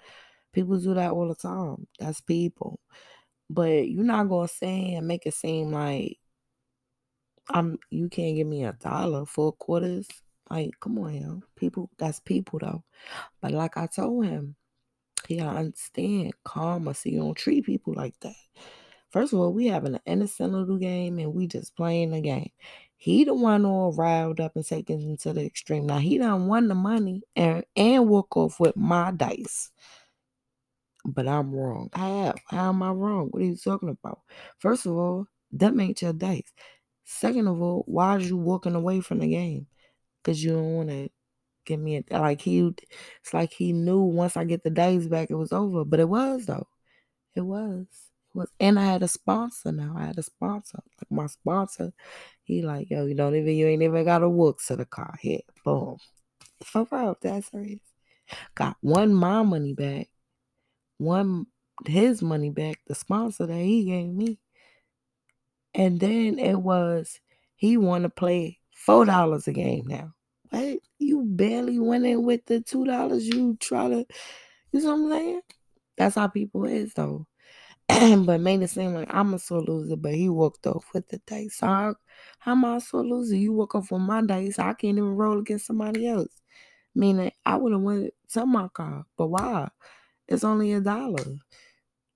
People 0.51 0.77
do 0.77 0.93
that 0.93 1.11
all 1.11 1.29
the 1.29 1.35
time. 1.35 1.87
That's 1.97 2.19
people. 2.19 2.81
But 3.49 3.87
you're 3.87 4.03
not 4.03 4.27
gonna 4.27 4.49
say 4.49 4.95
and 4.95 5.07
make 5.07 5.25
it 5.25 5.33
seem 5.33 5.71
like 5.71 6.17
I'm 7.49 7.77
you 7.89 8.09
can't 8.09 8.35
give 8.35 8.47
me 8.47 8.65
a 8.65 8.73
dollar 8.73 9.25
for 9.25 9.53
quarters. 9.53 10.07
Like, 10.49 10.71
come 10.81 10.99
on, 10.99 11.13
yo. 11.15 11.41
People 11.55 11.89
that's 11.97 12.19
people 12.19 12.59
though. 12.59 12.83
But 13.41 13.51
like 13.51 13.77
I 13.77 13.87
told 13.87 14.25
him, 14.25 14.57
he 15.29 15.37
gotta 15.37 15.57
understand 15.57 16.33
karma 16.43 16.95
so 16.95 17.07
you 17.07 17.19
don't 17.19 17.37
treat 17.37 17.65
people 17.65 17.93
like 17.95 18.19
that. 18.23 18.35
First 19.13 19.31
of 19.31 19.39
all, 19.39 19.53
we 19.53 19.67
having 19.67 19.93
an 19.93 20.01
innocent 20.07 20.53
little 20.53 20.77
game 20.79 21.19
and 21.19 21.35
we 21.35 21.45
just 21.45 21.75
playing 21.75 22.09
the 22.11 22.21
game. 22.21 22.49
He 22.97 23.23
the 23.23 23.35
one 23.35 23.63
all 23.63 23.93
riled 23.93 24.39
up 24.39 24.55
and 24.55 24.65
taken 24.65 24.99
into 25.01 25.33
the 25.33 25.45
extreme. 25.45 25.85
Now 25.85 25.99
he 25.99 26.17
done 26.17 26.47
won 26.47 26.67
the 26.67 26.73
money 26.73 27.21
and 27.35 27.63
and 27.75 28.09
walk 28.09 28.35
off 28.35 28.59
with 28.59 28.75
my 28.75 29.11
dice. 29.11 29.69
But 31.05 31.27
I'm 31.27 31.53
wrong. 31.53 31.89
How? 31.93 32.33
How 32.47 32.69
am 32.69 32.81
I 32.81 32.89
wrong? 32.89 33.27
What 33.29 33.43
are 33.43 33.45
you 33.45 33.55
talking 33.55 33.89
about? 33.89 34.21
First 34.57 34.87
of 34.87 34.93
all, 34.93 35.27
that 35.51 35.79
ain't 35.79 36.01
your 36.01 36.13
dice. 36.13 36.51
Second 37.05 37.47
of 37.47 37.61
all, 37.61 37.83
why 37.85 38.15
are 38.15 38.19
you 38.19 38.37
walking 38.37 38.73
away 38.73 39.01
from 39.01 39.19
the 39.19 39.27
game? 39.27 39.67
Cause 40.23 40.41
you 40.41 40.53
don't 40.53 40.75
want 40.75 40.89
to 40.89 41.09
give 41.65 41.79
me 41.79 42.03
a 42.09 42.19
like 42.19 42.41
he. 42.41 42.73
It's 43.21 43.33
like 43.33 43.53
he 43.53 43.73
knew 43.73 44.01
once 44.01 44.37
I 44.37 44.45
get 44.45 44.63
the 44.63 44.71
dice 44.71 45.05
back, 45.07 45.29
it 45.29 45.35
was 45.35 45.51
over. 45.53 45.85
But 45.85 45.99
it 45.99 46.09
was 46.09 46.47
though. 46.47 46.67
It 47.35 47.41
was 47.41 47.85
was 48.33 48.49
and 48.59 48.79
I 48.79 48.85
had 48.85 49.03
a 49.03 49.07
sponsor 49.07 49.71
now. 49.71 49.95
I 49.97 50.05
had 50.05 50.17
a 50.17 50.23
sponsor. 50.23 50.79
Like 50.99 51.11
my 51.11 51.27
sponsor, 51.27 51.91
he 52.43 52.61
like, 52.61 52.89
yo, 52.89 53.05
you 53.05 53.15
don't 53.15 53.35
even 53.35 53.55
you 53.55 53.67
ain't 53.67 53.83
even 53.83 54.05
got 54.05 54.23
a 54.23 54.29
walk 54.29 54.63
to 54.65 54.75
the 54.75 54.85
car. 54.85 55.15
Here, 55.19 55.41
boom. 55.63 55.97
For 56.63 56.87
real, 56.91 57.17
that's 57.21 57.51
serious. 57.51 57.79
Got 58.55 58.77
one 58.81 59.13
my 59.13 59.43
money 59.43 59.73
back, 59.73 60.09
one 60.97 61.47
his 61.85 62.21
money 62.21 62.49
back, 62.49 62.79
the 62.87 62.95
sponsor 62.95 63.45
that 63.45 63.53
he 63.53 63.85
gave 63.85 64.09
me. 64.09 64.39
And 65.73 65.99
then 65.99 66.39
it 66.39 66.55
was 66.55 67.19
he 67.55 67.77
wanna 67.77 68.09
play 68.09 68.59
four 68.75 69.05
dollars 69.05 69.47
a 69.47 69.53
game 69.53 69.85
now. 69.87 70.13
What? 70.49 70.79
You 70.99 71.23
barely 71.25 71.79
went 71.79 72.05
in 72.05 72.23
with 72.23 72.45
the 72.45 72.61
two 72.61 72.85
dollars 72.85 73.27
you 73.27 73.57
try 73.59 73.89
to 73.89 74.05
you 74.71 74.81
know 74.81 74.95
what 74.95 75.03
I'm 75.05 75.09
saying? 75.11 75.41
That's 75.97 76.15
how 76.15 76.27
people 76.27 76.65
is 76.65 76.93
though. 76.93 77.27
but 78.25 78.39
made 78.39 78.61
it 78.61 78.69
seem 78.69 78.93
like 78.93 79.13
I'm 79.13 79.33
a 79.33 79.39
sore 79.39 79.61
loser, 79.61 79.95
but 79.95 80.13
he 80.13 80.27
walked 80.29 80.65
off 80.65 80.85
with 80.93 81.07
the 81.09 81.19
dice. 81.27 81.57
So 81.57 81.67
how, 81.67 81.95
how 82.39 82.53
am 82.53 82.65
I 82.65 82.77
a 82.77 82.81
sore 82.81 83.05
loser? 83.05 83.35
You 83.35 83.53
walk 83.53 83.75
off 83.75 83.91
with 83.91 84.01
my 84.01 84.21
dice. 84.21 84.57
I 84.57 84.73
can't 84.73 84.97
even 84.97 85.15
roll 85.15 85.39
against 85.39 85.67
somebody 85.67 86.07
else. 86.07 86.41
Meaning 86.95 87.31
I 87.45 87.55
would 87.57 87.71
have 87.71 87.81
went 87.81 88.13
to 88.31 88.45
my 88.45 88.67
car. 88.69 89.05
But 89.17 89.27
why? 89.27 89.69
It's 90.27 90.43
only 90.43 90.73
a 90.73 90.81
dollar. 90.81 91.23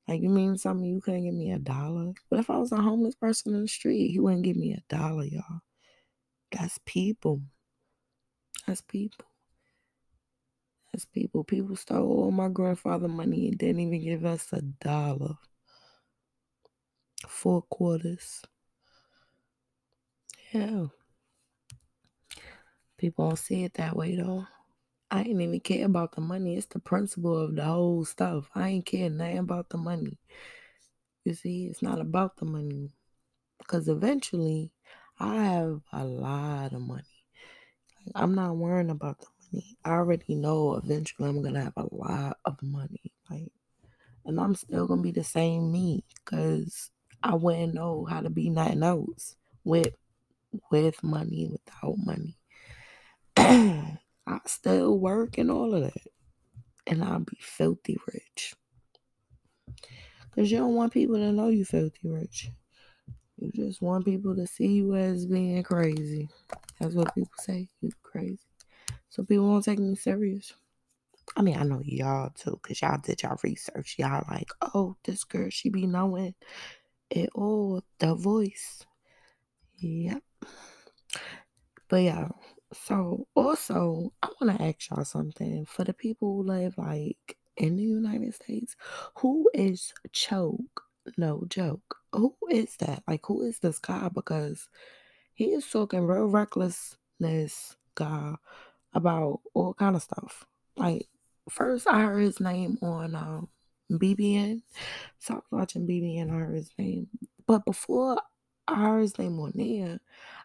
Like 0.07 0.21
you 0.21 0.29
mean 0.29 0.57
something 0.57 0.85
you 0.85 1.01
couldn't 1.01 1.25
give 1.25 1.33
me 1.33 1.51
a 1.51 1.59
dollar? 1.59 2.13
But 2.29 2.39
if 2.39 2.49
I 2.49 2.57
was 2.57 2.71
a 2.71 2.77
homeless 2.77 3.15
person 3.15 3.53
in 3.53 3.63
the 3.63 3.67
street, 3.67 4.09
he 4.11 4.19
wouldn't 4.19 4.43
give 4.43 4.57
me 4.57 4.73
a 4.73 4.81
dollar, 4.93 5.25
y'all. 5.25 5.61
That's 6.51 6.79
people. 6.85 7.41
That's 8.65 8.81
people. 8.81 9.25
That's 10.91 11.05
people. 11.05 11.43
People 11.43 11.75
stole 11.75 12.23
all 12.23 12.31
my 12.31 12.47
grandfather 12.47 13.09
money 13.09 13.49
and 13.49 13.57
didn't 13.57 13.81
even 13.81 14.01
give 14.01 14.25
us 14.25 14.51
a 14.53 14.61
dollar 14.61 15.35
four 17.29 17.61
quarters. 17.63 18.41
Yeah. 20.51 20.87
People 22.97 23.29
don't 23.29 23.37
see 23.37 23.63
it 23.63 23.75
that 23.75 23.95
way 23.95 24.15
though. 24.15 24.45
I 25.09 25.19
ain't 25.21 25.41
even 25.41 25.59
care 25.59 25.85
about 25.85 26.15
the 26.15 26.21
money. 26.21 26.57
It's 26.57 26.65
the 26.65 26.79
principle 26.79 27.37
of 27.37 27.55
the 27.55 27.63
whole 27.63 28.03
stuff. 28.03 28.49
I 28.55 28.69
ain't 28.69 28.85
care 28.85 29.09
nothing 29.09 29.37
about 29.37 29.69
the 29.69 29.77
money. 29.77 30.19
You 31.23 31.33
see, 31.33 31.67
it's 31.67 31.81
not 31.81 32.01
about 32.01 32.37
the 32.37 32.45
money. 32.45 32.91
Because 33.59 33.87
eventually 33.87 34.71
I 35.19 35.35
have 35.43 35.81
a 35.93 36.03
lot 36.03 36.73
of 36.73 36.81
money. 36.81 37.03
I'm 38.15 38.35
not 38.35 38.57
worrying 38.57 38.89
about 38.89 39.19
the 39.19 39.27
money. 39.51 39.77
I 39.83 39.91
already 39.91 40.35
know 40.35 40.75
eventually 40.75 41.29
I'm 41.29 41.41
gonna 41.41 41.63
have 41.63 41.77
a 41.77 41.93
lot 41.93 42.37
of 42.45 42.61
money. 42.61 43.13
Like 43.29 43.51
and 44.27 44.39
I'm 44.39 44.55
still 44.55 44.87
gonna 44.87 45.01
be 45.01 45.11
the 45.11 45.23
same 45.23 45.71
me 45.71 46.03
because 46.23 46.91
I 47.23 47.35
wouldn't 47.35 47.73
know 47.73 48.05
how 48.05 48.21
to 48.21 48.29
be 48.29 48.49
nothing 48.49 48.83
else 48.83 49.35
with 49.63 49.93
with 50.71 51.03
money, 51.03 51.49
without 51.51 51.97
money. 51.97 52.37
I 53.37 54.39
still 54.45 54.97
work 54.97 55.37
and 55.37 55.51
all 55.51 55.73
of 55.73 55.83
that. 55.83 56.07
And 56.85 57.03
I'll 57.03 57.19
be 57.19 57.37
filthy 57.39 57.97
rich. 58.13 58.55
Cause 60.35 60.51
you 60.51 60.57
don't 60.57 60.75
want 60.75 60.93
people 60.93 61.15
to 61.15 61.31
know 61.31 61.49
you 61.49 61.65
filthy 61.65 62.07
rich. 62.07 62.51
You 63.39 63.51
just 63.53 63.81
want 63.81 64.05
people 64.05 64.35
to 64.35 64.47
see 64.47 64.67
you 64.67 64.95
as 64.95 65.25
being 65.25 65.61
crazy. 65.63 66.29
That's 66.79 66.95
what 66.95 67.13
people 67.13 67.31
say. 67.39 67.69
You 67.81 67.89
crazy. 68.03 68.39
So 69.09 69.23
people 69.23 69.47
won't 69.47 69.65
take 69.65 69.79
me 69.79 69.95
serious. 69.95 70.53
I 71.35 71.41
mean, 71.41 71.57
I 71.57 71.63
know 71.63 71.81
y'all 71.83 72.31
too, 72.35 72.59
because 72.61 72.81
y'all 72.81 72.99
did 73.03 73.21
y'all 73.21 73.37
research. 73.43 73.95
Y'all 73.97 74.25
like, 74.29 74.49
oh, 74.73 74.95
this 75.03 75.23
girl, 75.23 75.49
she 75.49 75.69
be 75.69 75.85
knowing 75.85 76.33
it 77.09 77.29
all 77.35 77.83
the 77.99 78.15
voice. 78.15 78.85
Yep. 79.77 80.23
But 81.89 81.97
yeah, 81.97 82.29
so 82.73 83.27
also 83.35 84.13
I 84.21 84.29
want 84.39 84.57
to 84.57 84.65
ask 84.65 84.89
y'all 84.89 85.05
something 85.05 85.65
for 85.65 85.83
the 85.83 85.93
people 85.93 86.35
who 86.35 86.43
live 86.43 86.77
like 86.77 87.37
in 87.55 87.75
the 87.75 87.83
United 87.83 88.33
States. 88.33 88.75
Who 89.19 89.49
is 89.53 89.93
Choke? 90.11 90.83
No 91.17 91.43
joke. 91.47 91.97
Who 92.13 92.35
is 92.49 92.75
that? 92.77 93.03
Like, 93.07 93.21
who 93.25 93.43
is 93.43 93.59
this 93.59 93.79
guy? 93.79 94.09
Because 94.13 94.67
he 95.33 95.45
is 95.45 95.69
talking 95.69 96.05
real 96.05 96.27
recklessness, 96.27 97.77
guy, 97.95 98.35
about 98.93 99.41
all 99.53 99.73
kind 99.73 99.95
of 99.95 100.03
stuff. 100.03 100.45
Like, 100.75 101.07
first 101.49 101.87
I 101.87 102.01
heard 102.01 102.21
his 102.21 102.39
name 102.39 102.77
on 102.81 103.15
um 103.15 103.47
BBN. 103.91 104.61
Was 105.29 105.41
watching 105.51 105.87
BBN, 105.87 106.29
I 106.29 106.33
heard 106.33 106.55
his 106.55 106.71
name. 106.77 107.07
But 107.45 107.65
before 107.65 108.19
I 108.67 108.75
heard 108.75 109.01
his 109.01 109.17
name 109.17 109.39
on 109.39 109.53
there, 109.55 109.99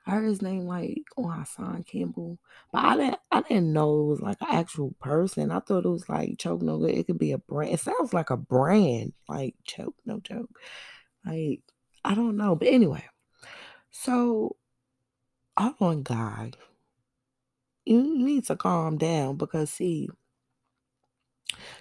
I 0.06 0.11
heard 0.12 0.25
his 0.25 0.42
name 0.42 0.66
like 0.66 1.02
on 1.16 1.38
Hassan 1.38 1.84
Campbell. 1.84 2.38
But 2.72 2.84
I 2.84 2.96
didn't 2.96 3.18
I 3.30 3.42
didn't 3.42 3.72
know 3.72 4.02
it 4.02 4.06
was 4.06 4.20
like 4.20 4.40
an 4.40 4.49
actual 4.50 4.94
person. 5.00 5.50
I 5.50 5.61
thought 5.61 5.84
it 5.84 5.88
was 5.88 6.08
like 6.08 6.38
choke 6.38 6.62
no 6.62 6.78
good. 6.78 6.90
It 6.90 7.06
could 7.06 7.18
be 7.18 7.32
a 7.32 7.38
brand. 7.38 7.75
It 7.75 7.80
sounds 7.80 8.12
like 8.12 8.30
a 8.30 8.37
brand. 8.37 9.12
Like 9.28 9.54
choke, 9.64 9.96
no 10.06 10.20
joke. 10.20 10.50
Like, 11.25 11.62
I 12.04 12.14
don't 12.14 12.37
know. 12.37 12.54
But 12.56 12.68
anyway. 12.68 13.04
So 13.90 14.56
I'm 15.56 15.75
on 15.80 16.02
God. 16.02 16.56
You 17.84 18.02
need 18.25 18.46
to 18.46 18.56
calm 18.56 18.96
down 18.96 19.37
because 19.37 19.70
see 19.70 20.08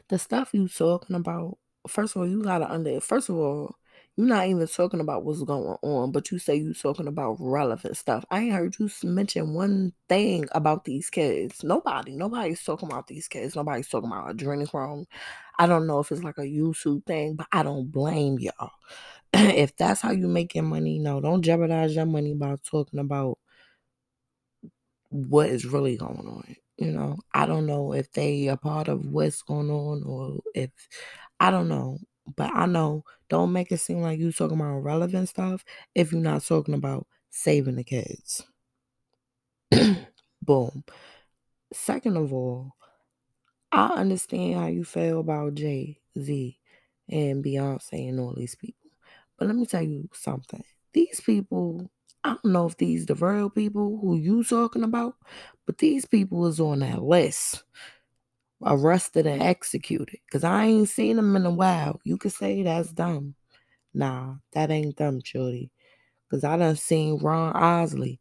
the 0.10 0.20
stuff 0.20 0.52
you 0.54 0.68
talking 0.68 1.16
about, 1.16 1.58
first 1.88 2.16
of 2.16 2.22
all, 2.22 2.28
you 2.28 2.44
gotta 2.44 2.72
under 2.72 3.00
first 3.02 3.30
of 3.30 3.36
all, 3.36 3.76
you're 4.18 4.28
not 4.28 4.48
even 4.48 4.68
talking 4.68 5.00
about 5.00 5.24
what's 5.24 5.42
going 5.44 5.78
on, 5.82 6.12
but 6.12 6.32
you 6.32 6.40
say 6.40 6.56
you 6.56 6.74
talking 6.74 7.08
about 7.08 7.38
relevant 7.40 7.96
stuff. 7.96 8.26
I 8.30 8.42
ain't 8.42 8.54
heard 8.54 8.76
you 8.78 8.90
mention 9.04 9.54
one 9.54 9.94
thing 10.10 10.48
about 10.52 10.84
these 10.84 11.10
kids. 11.10 11.64
Nobody, 11.64 12.16
nobody's 12.16 12.64
talking 12.64 12.90
about 12.90 13.08
these 13.08 13.28
kids. 13.30 13.56
Nobody's 13.56 13.88
talking 13.88 14.12
about 14.12 14.36
adrenochrome. 14.36 15.06
I 15.58 15.68
don't 15.68 15.88
know 15.88 16.00
if 16.00 16.12
it's 16.12 16.24
like 16.24 16.38
a 16.40 16.42
YouTube 16.42 17.06
thing, 17.06 17.36
but 17.36 17.48
I 17.52 17.64
don't 17.64 17.90
blame 17.92 18.38
y'all. 18.40 18.72
if 19.34 19.76
that's 19.78 20.02
how 20.02 20.12
you 20.12 20.28
make 20.28 20.56
your 20.56 20.66
money, 20.66 21.00
no, 21.00 21.22
don't 21.22 21.42
jeopardize 21.42 21.96
your 21.96 22.06
money 22.06 22.34
by 22.34 22.58
talking 22.70 23.00
about 23.00 23.38
what 25.10 25.50
is 25.50 25.66
really 25.66 25.98
going 25.98 26.28
on. 26.28 26.56
You 26.82 26.92
know, 26.92 27.20
I 27.34 27.46
don't 27.46 27.66
know 27.68 27.94
if 27.94 28.12
they 28.12 28.50
are 28.50 28.58
part 28.58 28.88
of 28.90 29.06
what's 29.06 29.42
going 29.44 29.70
on 29.72 30.04
or 30.06 30.40
if 30.56 30.72
I 31.40 31.52
don't 31.52 31.70
know. 31.70 32.00
But 32.36 32.52
I 32.56 32.66
know 32.66 33.04
don't 33.30 33.52
make 33.54 33.72
it 33.72 33.80
seem 33.80 34.02
like 34.02 34.20
you 34.20 34.32
talking 34.32 34.60
about 34.60 34.80
relevant 34.80 35.30
stuff 35.30 35.66
if 35.96 36.12
you're 36.12 36.22
not 36.22 36.44
talking 36.46 36.76
about 36.76 37.08
saving 37.32 37.76
the 37.78 37.84
kids. 37.84 38.44
Boom. 40.42 40.84
Second 41.74 42.18
of 42.18 42.34
all, 42.34 42.74
I 43.72 43.88
understand 43.88 44.56
how 44.56 44.68
you 44.68 44.84
feel 44.84 45.20
about 45.20 45.56
Jay 45.56 46.00
Z 46.20 46.60
and 47.10 47.44
Beyonce 47.44 48.10
and 48.10 48.20
all 48.20 48.34
these 48.36 48.56
people. 48.56 48.92
But 49.38 49.48
let 49.48 49.56
me 49.56 49.66
tell 49.66 49.84
you 49.84 50.10
something. 50.14 50.64
These 50.94 51.22
people, 51.22 51.90
I 52.24 52.30
don't 52.30 52.46
know 52.54 52.68
if 52.68 52.78
these 52.78 53.06
the 53.06 53.16
real 53.16 53.50
people 53.50 54.00
who 54.02 54.16
you 54.16 54.44
talking 54.44 54.84
about, 54.84 55.16
but 55.66 55.78
these 55.78 56.06
people 56.06 56.46
is 56.48 56.60
on 56.60 56.80
that 56.80 57.02
list. 57.02 57.64
Arrested 58.64 59.26
and 59.26 59.42
executed. 59.42 60.20
Cause 60.32 60.44
I 60.44 60.66
ain't 60.66 60.90
seen 60.90 61.16
them 61.16 61.36
in 61.36 61.46
a 61.48 61.52
while. 61.52 62.00
You 62.04 62.18
could 62.18 62.32
say 62.32 62.62
that's 62.62 62.92
dumb. 62.92 63.34
Nah, 63.94 64.36
that 64.54 64.70
ain't 64.70 64.96
dumb, 64.96 65.22
Shorty. 65.24 65.72
Cause 66.30 66.44
I 66.44 66.58
done 66.58 66.76
seen 66.76 67.18
Ron 67.18 67.54
Osley 67.54 68.20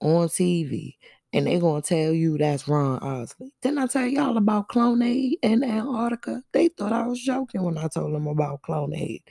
on 0.00 0.28
TV 0.28 0.94
and 1.32 1.46
they 1.46 1.58
gonna 1.58 1.82
tell 1.82 2.12
you 2.12 2.38
that's 2.38 2.66
Ron 2.66 3.00
Osley. 3.00 3.50
Didn't 3.62 3.78
I 3.78 3.86
tell 3.86 4.06
y'all 4.06 4.36
about 4.36 4.68
Clonaid 4.68 5.34
in 5.42 5.62
Antarctica? 5.62 6.42
They 6.52 6.68
thought 6.68 6.92
I 6.92 7.06
was 7.06 7.20
joking 7.20 7.62
when 7.62 7.78
I 7.78 7.88
told 7.88 8.14
them 8.14 8.26
about 8.26 8.62
Clonaid. 8.62 9.22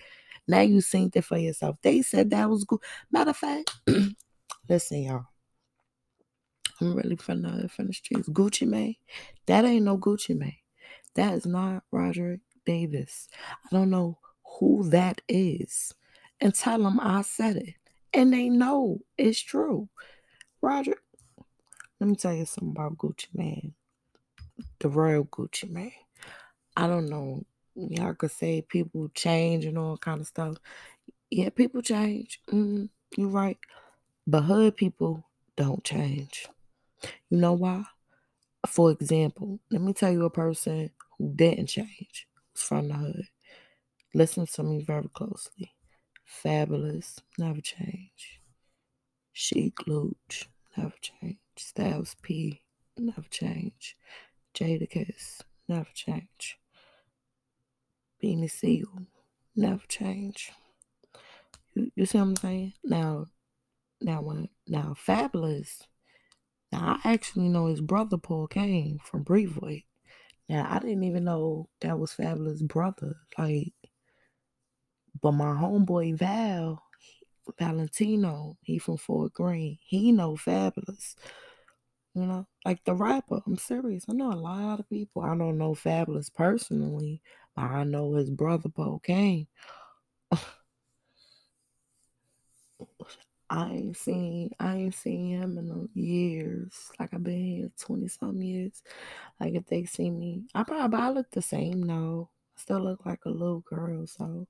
Now 0.49 0.61
you 0.61 0.81
seen 0.81 1.11
it 1.13 1.23
for 1.23 1.37
yourself. 1.37 1.77
They 1.83 2.01
said 2.01 2.31
that 2.31 2.49
was 2.49 2.63
good. 2.63 2.79
Matter 3.11 3.29
of 3.29 3.37
fact, 3.37 3.71
listen, 4.69 5.03
y'all. 5.03 5.25
I'm 6.81 6.95
really 6.95 7.17
from 7.17 7.43
the 7.43 7.69
from 7.69 7.85
the 7.87 7.93
streets. 7.93 8.27
Gucci 8.29 8.67
Mane, 8.67 8.95
that 9.45 9.63
ain't 9.63 9.85
no 9.85 9.95
Gucci 9.95 10.35
Mane. 10.35 10.57
That 11.13 11.35
is 11.35 11.45
not 11.45 11.83
Roderick 11.91 12.39
Davis. 12.65 13.27
I 13.65 13.75
don't 13.75 13.91
know 13.91 14.17
who 14.59 14.89
that 14.89 15.21
is. 15.29 15.93
And 16.41 16.55
tell 16.55 16.81
them 16.81 16.99
I 16.99 17.21
said 17.21 17.57
it. 17.57 17.75
And 18.11 18.33
they 18.33 18.49
know 18.49 19.01
it's 19.19 19.39
true. 19.39 19.87
Roger, 20.63 20.95
let 21.99 22.09
me 22.09 22.15
tell 22.15 22.33
you 22.33 22.45
something 22.45 22.71
about 22.71 22.97
Gucci 22.97 23.27
Mane. 23.35 23.75
The 24.79 24.89
royal 24.89 25.25
Gucci 25.25 25.69
Mane. 25.69 25.91
I 26.75 26.87
don't 26.87 27.07
know. 27.07 27.43
Y'all 27.75 28.13
could 28.13 28.31
say 28.31 28.61
people 28.61 29.09
change 29.13 29.65
and 29.65 29.77
all 29.77 29.97
kind 29.97 30.21
of 30.21 30.27
stuff. 30.27 30.57
Yeah, 31.29 31.49
people 31.49 31.81
change. 31.81 32.41
Mm, 32.51 32.89
you're 33.17 33.29
right. 33.29 33.57
But 34.27 34.43
hood 34.43 34.77
people 34.77 35.25
don't 35.55 35.83
change. 35.83 36.47
You 37.29 37.37
know 37.37 37.53
why? 37.53 37.83
For 38.67 38.91
example, 38.91 39.59
let 39.71 39.81
me 39.81 39.93
tell 39.93 40.11
you 40.11 40.25
a 40.25 40.29
person 40.29 40.91
who 41.17 41.33
didn't 41.35 41.67
change, 41.67 42.27
who's 42.53 42.63
from 42.63 42.89
the 42.89 42.95
hood. 42.95 43.27
Listen 44.13 44.45
to 44.45 44.63
me 44.63 44.83
very 44.83 45.09
closely. 45.13 45.71
Fabolous, 46.43 47.19
never 47.37 47.61
change. 47.61 48.41
Sheek 49.33 49.87
Louch, 49.87 50.47
never 50.77 50.93
change. 51.01 51.37
Styles 51.57 52.15
P, 52.21 52.61
never 52.97 53.25
change. 53.29 53.95
Jadakiss, 54.53 55.41
never 55.67 55.89
change. 55.93 56.58
Beanie 58.21 58.51
Sigel, 58.51 59.07
never 59.55 59.83
change. 59.87 60.51
You, 61.73 61.91
you 61.95 62.05
see 62.05 62.17
what 62.17 62.25
I'm 62.25 62.35
saying? 62.35 62.73
Now, 62.83 63.27
now 64.01 64.21
when 64.21 64.49
now 64.67 64.95
Fabolous, 65.05 65.81
now 66.71 66.99
I 67.03 67.13
actually 67.13 67.49
know 67.49 67.67
his 67.67 67.81
brother 67.81 68.17
Paul 68.17 68.47
Cain 68.47 68.99
from 69.03 69.23
Brevoort. 69.23 69.83
Now 70.47 70.67
I 70.69 70.79
didn't 70.79 71.03
even 71.03 71.25
know 71.25 71.69
that 71.81 71.99
was 71.99 72.13
Fabolous' 72.13 72.67
brother. 72.67 73.15
Like, 73.37 73.73
but 75.21 75.31
my 75.31 75.53
homeboy 75.53 76.17
Val, 76.17 76.83
Valentino, 77.57 78.57
he 78.61 78.79
from 78.79 78.97
Fort 78.97 79.33
Greene. 79.33 79.77
He 79.81 80.11
know 80.11 80.33
Fabolous. 80.33 81.15
You 82.15 82.25
know, 82.25 82.47
like 82.65 82.83
the 82.85 82.95
rapper. 82.95 83.41
I'm 83.45 83.57
serious. 83.57 84.05
I 84.09 84.13
know 84.13 84.31
a 84.31 84.33
lot 84.33 84.79
of 84.79 84.89
people. 84.89 85.21
I 85.21 85.37
don't 85.37 85.57
know 85.57 85.73
Fabolous 85.73 86.33
personally, 86.33 87.21
I 87.59 87.83
know 87.83 88.13
his 88.13 88.29
brother 88.29 88.69
Paul 88.69 88.99
Cain. 88.99 89.47
I 93.51 93.71
ain't 93.71 93.97
seen 93.97 94.51
I 94.59 94.75
ain't 94.75 94.93
seen 94.93 95.29
him 95.29 95.57
in 95.57 95.89
years. 95.93 96.91
Like 96.99 97.13
I've 97.13 97.23
been 97.23 97.43
here 97.43 97.71
twenty 97.79 98.07
some 98.07 98.41
years. 98.41 98.83
Like 99.39 99.55
if 99.55 99.65
they 99.65 99.85
see 99.85 100.09
me, 100.11 100.43
I 100.53 100.63
probably 100.63 100.99
I 100.99 101.09
look 101.09 101.31
the 101.31 101.41
same 101.41 101.81
though. 101.81 102.29
I 102.55 102.61
still 102.61 102.79
look 102.81 103.05
like 103.05 103.25
a 103.25 103.29
little 103.29 103.61
girl, 103.61 104.05
so 104.07 104.47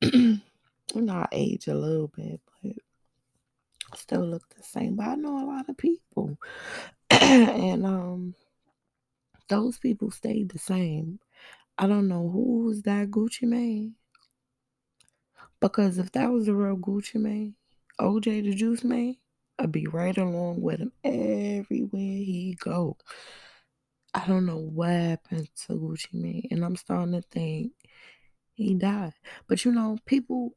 you 0.02 0.40
know 0.94 1.12
I 1.12 1.28
age 1.32 1.66
a 1.68 1.74
little 1.74 2.08
bit, 2.08 2.40
but 2.62 2.72
I 3.92 3.96
still 3.96 4.24
look 4.26 4.48
the 4.56 4.62
same. 4.62 4.96
But 4.96 5.06
I 5.06 5.14
know 5.16 5.44
a 5.44 5.46
lot 5.46 5.68
of 5.68 5.76
people, 5.76 6.38
and 7.10 7.84
um, 7.84 8.34
those 9.48 9.78
people 9.78 10.10
stayed 10.10 10.50
the 10.50 10.58
same. 10.58 11.20
I 11.78 11.86
don't 11.86 12.08
know 12.08 12.28
who 12.28 12.64
was 12.66 12.82
that 12.82 13.10
Gucci 13.10 13.44
Mane. 13.44 13.94
Because 15.60 15.98
if 15.98 16.10
that 16.12 16.30
was 16.30 16.46
the 16.46 16.54
real 16.54 16.76
Gucci 16.76 17.16
Mane, 17.16 17.54
OJ 18.00 18.42
the 18.42 18.54
Juice 18.54 18.82
Mane, 18.82 19.16
I'd 19.58 19.72
be 19.72 19.86
right 19.86 20.16
along 20.16 20.60
with 20.60 20.80
him 20.80 20.92
everywhere 21.04 22.00
he 22.00 22.56
go. 22.58 22.96
I 24.12 24.26
don't 24.26 24.46
know 24.46 24.58
what 24.58 24.90
happened 24.90 25.48
to 25.66 25.74
Gucci 25.74 26.14
Mane, 26.14 26.48
and 26.50 26.64
I'm 26.64 26.76
starting 26.76 27.12
to 27.12 27.22
think 27.22 27.72
he 28.54 28.74
died. 28.74 29.14
But 29.46 29.64
you 29.64 29.72
know, 29.72 29.98
people. 30.04 30.54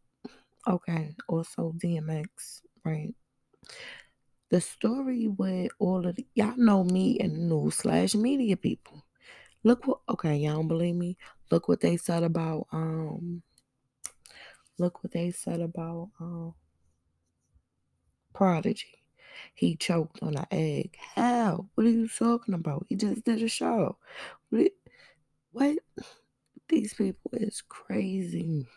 Okay, 0.67 1.15
also 1.27 1.73
DMX, 1.83 2.61
right? 2.85 3.13
The 4.51 4.61
story 4.61 5.27
with 5.27 5.71
all 5.79 6.05
of 6.05 6.15
the, 6.17 6.27
y'all 6.35 6.55
know 6.57 6.83
me 6.83 7.19
and 7.19 7.49
news 7.49 7.75
slash 7.75 8.13
media 8.13 8.57
people. 8.57 9.03
Look 9.63 9.85
what 9.87 9.99
okay, 10.09 10.37
y'all 10.37 10.55
don't 10.55 10.67
believe 10.67 10.95
me. 10.95 11.17
Look 11.49 11.67
what 11.67 11.81
they 11.81 11.97
said 11.97 12.23
about 12.23 12.67
um. 12.71 13.43
Look 14.77 15.03
what 15.03 15.13
they 15.13 15.31
said 15.31 15.61
about 15.61 16.09
um. 16.19 16.53
Prodigy. 18.33 19.03
He 19.53 19.75
choked 19.75 20.21
on 20.21 20.35
an 20.35 20.45
egg. 20.51 20.97
How? 21.15 21.67
What 21.75 21.85
are 21.85 21.89
you 21.89 22.07
talking 22.07 22.53
about? 22.53 22.85
He 22.89 22.95
just 22.95 23.23
did 23.23 23.41
a 23.41 23.47
show. 23.47 23.97
What? 24.49 24.71
what? 25.51 25.77
These 26.67 26.93
people 26.93 27.31
is 27.33 27.61
crazy. 27.67 28.67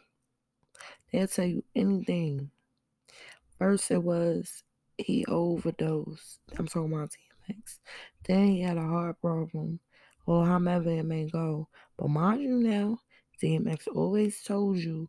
They'll 1.13 1.29
tell 1.29 1.47
you 1.47 1.63
anything. 1.77 2.51
First, 3.59 3.91
it 3.91 4.03
was 4.03 4.65
he 4.99 5.25
overdosed. 5.27 6.41
I'm 6.59 6.67
talking 6.67 6.93
about 6.93 7.11
DMX. 7.11 7.79
Then 8.27 8.49
he 8.49 8.63
had 8.63 8.77
a 8.77 8.83
heart 8.83 9.21
problem, 9.21 9.81
or 10.27 10.47
however 10.47 10.91
it 10.91 11.05
may 11.05 11.29
go. 11.29 11.69
But 11.97 12.09
mind 12.09 12.43
you, 12.43 12.51
now 12.51 12.99
DMX 13.43 13.89
always 13.95 14.43
told 14.43 14.79
you 14.79 15.09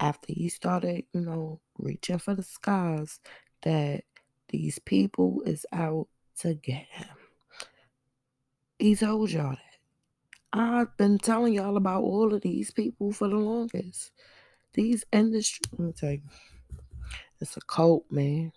after 0.00 0.32
he 0.32 0.48
started, 0.48 1.04
you 1.12 1.20
know, 1.20 1.60
reaching 1.78 2.18
for 2.18 2.34
the 2.34 2.42
skies, 2.42 3.20
that 3.62 4.02
these 4.48 4.78
people 4.78 5.42
is 5.46 5.64
out 5.72 6.08
to 6.40 6.54
get 6.54 6.86
him. 6.90 7.16
He 8.78 8.94
told 8.94 9.30
y'all 9.30 9.50
that. 9.50 9.60
I've 10.52 10.96
been 10.96 11.18
telling 11.18 11.54
y'all 11.54 11.76
about 11.76 12.02
all 12.02 12.32
of 12.32 12.42
these 12.42 12.70
people 12.70 13.12
for 13.12 13.28
the 13.28 13.36
longest. 13.36 14.12
These 14.72 15.04
industry, 15.12 15.62
let 15.72 15.86
me 15.86 15.92
tell 15.92 16.12
you, 16.12 16.22
it's 17.40 17.56
a 17.56 17.60
cult, 17.60 18.04
man. 18.10 18.52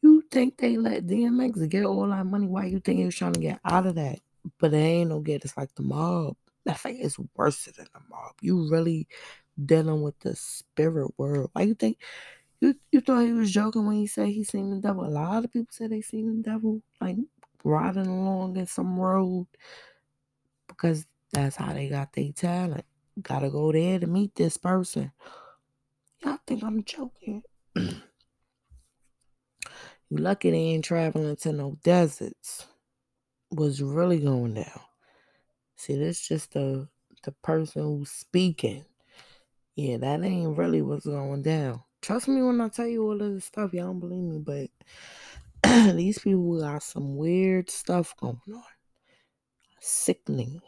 You 0.00 0.22
think 0.30 0.58
they 0.58 0.76
let 0.76 1.06
DMX 1.06 1.68
get 1.68 1.84
all 1.84 2.06
that 2.08 2.24
money? 2.24 2.46
Why 2.46 2.66
you 2.66 2.80
think 2.80 2.98
he 2.98 3.04
was 3.04 3.16
trying 3.16 3.34
to 3.34 3.40
get 3.40 3.60
out 3.64 3.86
of 3.86 3.94
that? 3.96 4.18
But 4.58 4.74
it 4.74 4.78
ain't 4.78 5.10
no 5.10 5.20
get. 5.20 5.44
It's 5.44 5.56
like 5.56 5.74
the 5.74 5.82
mob. 5.82 6.36
That 6.64 6.78
thing 6.78 6.98
is 6.98 7.16
worse 7.36 7.64
than 7.64 7.86
the 7.92 8.00
mob. 8.08 8.34
You 8.40 8.70
really 8.70 9.08
dealing 9.64 10.02
with 10.02 10.18
the 10.20 10.34
spirit 10.36 11.12
world. 11.18 11.50
Why 11.52 11.62
you 11.62 11.74
think 11.74 11.98
you 12.60 12.74
you 12.92 13.00
thought 13.00 13.24
he 13.24 13.32
was 13.32 13.52
joking 13.52 13.86
when 13.86 13.96
he 13.96 14.06
said 14.06 14.28
he 14.28 14.44
seen 14.44 14.70
the 14.70 14.80
devil? 14.80 15.04
A 15.04 15.08
lot 15.08 15.44
of 15.44 15.52
people 15.52 15.68
say 15.70 15.86
they 15.88 16.00
seen 16.00 16.36
the 16.36 16.50
devil, 16.50 16.80
like 17.00 17.16
riding 17.64 18.06
along 18.06 18.56
in 18.56 18.66
some 18.66 18.98
road, 18.98 19.46
because 20.68 21.06
that's 21.32 21.56
how 21.56 21.72
they 21.72 21.88
got 21.88 22.12
their 22.12 22.32
talent. 22.32 22.84
Gotta 23.20 23.50
go 23.50 23.72
there 23.72 23.98
to 23.98 24.06
meet 24.06 24.34
this 24.34 24.56
person. 24.56 25.12
Y'all 26.24 26.38
think 26.46 26.62
I'm 26.62 26.84
joking? 26.84 27.42
you 27.74 27.96
lucky 30.10 30.50
they 30.50 30.56
ain't 30.56 30.84
traveling 30.84 31.36
to 31.36 31.52
no 31.52 31.78
deserts. 31.82 32.66
Was 33.52 33.82
really 33.82 34.18
going 34.18 34.54
down. 34.54 34.80
See, 35.76 35.96
that's 35.96 36.26
just 36.26 36.54
the 36.54 36.88
the 37.22 37.32
person 37.32 37.82
who's 37.82 38.10
speaking. 38.10 38.84
Yeah, 39.76 39.98
that 39.98 40.22
ain't 40.22 40.56
really 40.56 40.82
what's 40.82 41.06
going 41.06 41.42
down. 41.42 41.82
Trust 42.00 42.28
me 42.28 42.42
when 42.42 42.60
I 42.60 42.68
tell 42.68 42.86
you 42.86 43.04
all 43.04 43.22
of 43.22 43.34
this 43.34 43.44
stuff. 43.44 43.72
Y'all 43.72 43.86
don't 43.86 44.00
believe 44.00 44.22
me, 44.22 44.38
but 44.38 44.70
these 45.96 46.18
people 46.18 46.60
got 46.60 46.82
some 46.82 47.16
weird 47.16 47.70
stuff 47.70 48.14
going 48.16 48.40
on. 48.52 48.62
Sickening. 49.80 50.60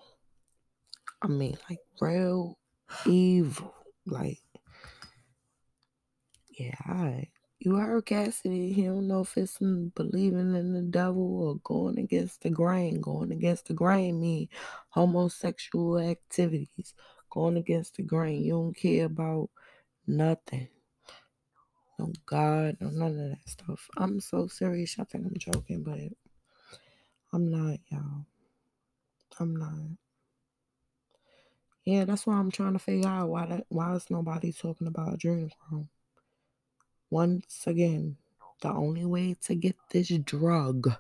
I 1.21 1.27
mean, 1.27 1.57
like 1.69 1.81
real 2.01 2.59
evil. 3.07 3.75
Like, 4.07 4.39
yeah, 6.59 6.75
alright. 6.89 7.31
You 7.65 7.77
heard 7.77 8.05
Cassidy. 8.05 8.75
He 8.75 8.83
don't 8.85 9.09
know 9.09 9.23
if 9.23 9.39
it's 9.39 9.59
believing 9.59 10.55
in 10.55 10.75
the 10.75 10.83
devil 10.83 11.49
or 11.49 11.57
going 11.65 11.99
against 11.99 12.43
the 12.43 12.51
grain. 12.51 13.01
Going 13.01 13.33
against 13.33 13.69
the 13.69 13.73
grain 13.73 14.21
mean 14.21 14.51
homosexual 14.91 15.99
activities. 15.99 16.93
Going 17.31 17.57
against 17.57 17.97
the 17.97 18.03
grain. 18.03 18.43
You 18.45 18.53
don't 18.53 18.77
care 18.77 19.07
about 19.07 19.49
nothing. 20.07 20.69
No 21.99 22.13
God, 22.27 22.77
no 22.81 22.91
none 22.91 23.19
of 23.19 23.31
that 23.31 23.49
stuff. 23.49 23.89
I'm 23.97 24.21
so 24.21 24.47
serious. 24.47 24.97
I 24.99 25.05
think 25.05 25.25
I'm 25.25 25.39
joking, 25.39 25.83
but 25.83 26.01
I'm 27.33 27.51
not, 27.51 27.79
y'all. 27.91 28.27
I'm 29.41 29.57
not. 29.57 29.97
Yeah, 31.87 32.05
that's 32.05 32.27
why 32.27 32.35
I'm 32.35 32.51
trying 32.51 32.75
to 32.75 32.79
figure 32.79 33.09
out 33.09 33.31
why 33.31 33.47
that 33.47 33.65
why 33.71 33.95
is 33.95 34.11
nobody 34.11 34.53
talking 34.53 34.87
about 34.87 35.19
adrenochrome. 35.19 35.89
Once 37.15 37.69
again, 37.69 38.17
the 38.61 38.69
only 38.69 39.05
way 39.05 39.37
to 39.41 39.55
get 39.55 39.77
this 39.91 40.09
drug 40.25 40.91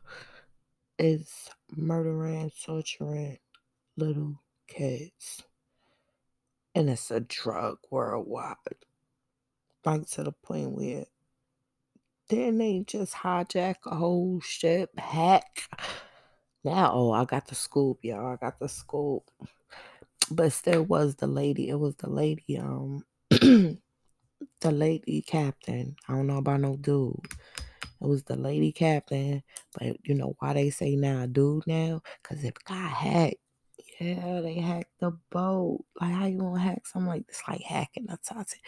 is 0.96 1.50
murdering, 1.74 2.52
torturing 2.64 3.36
little 3.96 4.40
kids. 4.68 5.42
And 6.72 6.88
it's 6.88 7.10
a 7.10 7.18
drug 7.18 7.78
worldwide. 7.90 8.54
Like 9.84 10.06
to 10.10 10.22
the 10.22 10.30
point 10.30 10.70
where 10.70 11.06
didn't 12.28 12.58
they 12.58 12.84
just 12.86 13.14
hijack 13.14 13.78
a 13.84 13.96
whole 13.96 14.38
ship, 14.40 14.96
hack? 14.96 15.68
Now, 16.62 16.92
oh, 16.94 17.10
I 17.10 17.24
got 17.24 17.48
the 17.48 17.56
scoop, 17.56 17.98
y'all. 18.02 18.34
I 18.34 18.36
got 18.36 18.60
the 18.60 18.68
scoop. 18.68 19.28
But 20.30 20.52
still 20.52 20.84
was 20.84 21.16
the 21.16 21.26
lady. 21.26 21.70
It 21.70 21.80
was 21.80 21.96
the 21.96 22.08
lady, 22.08 22.56
um, 22.58 23.04
the 24.60 24.70
lady 24.70 25.22
captain. 25.22 25.96
I 26.08 26.14
don't 26.14 26.26
know 26.26 26.38
about 26.38 26.60
no 26.60 26.76
dude. 26.76 27.20
It 28.00 28.06
was 28.06 28.22
the 28.24 28.36
lady 28.36 28.72
captain. 28.72 29.42
But 29.72 29.96
you 30.02 30.14
know 30.14 30.34
why 30.38 30.52
they 30.54 30.70
say 30.70 30.96
now 30.96 31.26
dude 31.26 31.66
now? 31.66 32.02
Because 32.22 32.44
if 32.44 32.54
got 32.64 32.90
hacked, 32.90 33.36
yeah, 34.00 34.40
they 34.40 34.54
hacked 34.54 34.98
the 35.00 35.12
boat. 35.30 35.84
Like, 36.00 36.12
how 36.12 36.26
you 36.26 36.38
gonna 36.38 36.60
hack 36.60 36.86
something 36.86 37.08
like 37.08 37.26
this? 37.26 37.42
Like 37.46 37.62
hacking 37.62 38.06
the 38.06 38.18
Titanic. 38.24 38.60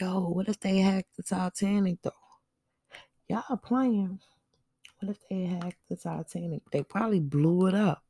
Yo, 0.00 0.28
what 0.28 0.48
if 0.48 0.60
they 0.60 0.78
hacked 0.78 1.16
the 1.16 1.22
Titanic 1.22 1.98
though? 2.02 2.10
Y'all 3.28 3.56
playing. 3.56 4.20
What 5.00 5.10
if 5.10 5.18
they 5.28 5.44
hacked 5.44 5.88
the 5.88 5.96
Titanic? 5.96 6.62
They 6.70 6.82
probably 6.82 7.20
blew 7.20 7.66
it 7.66 7.74
up. 7.74 8.02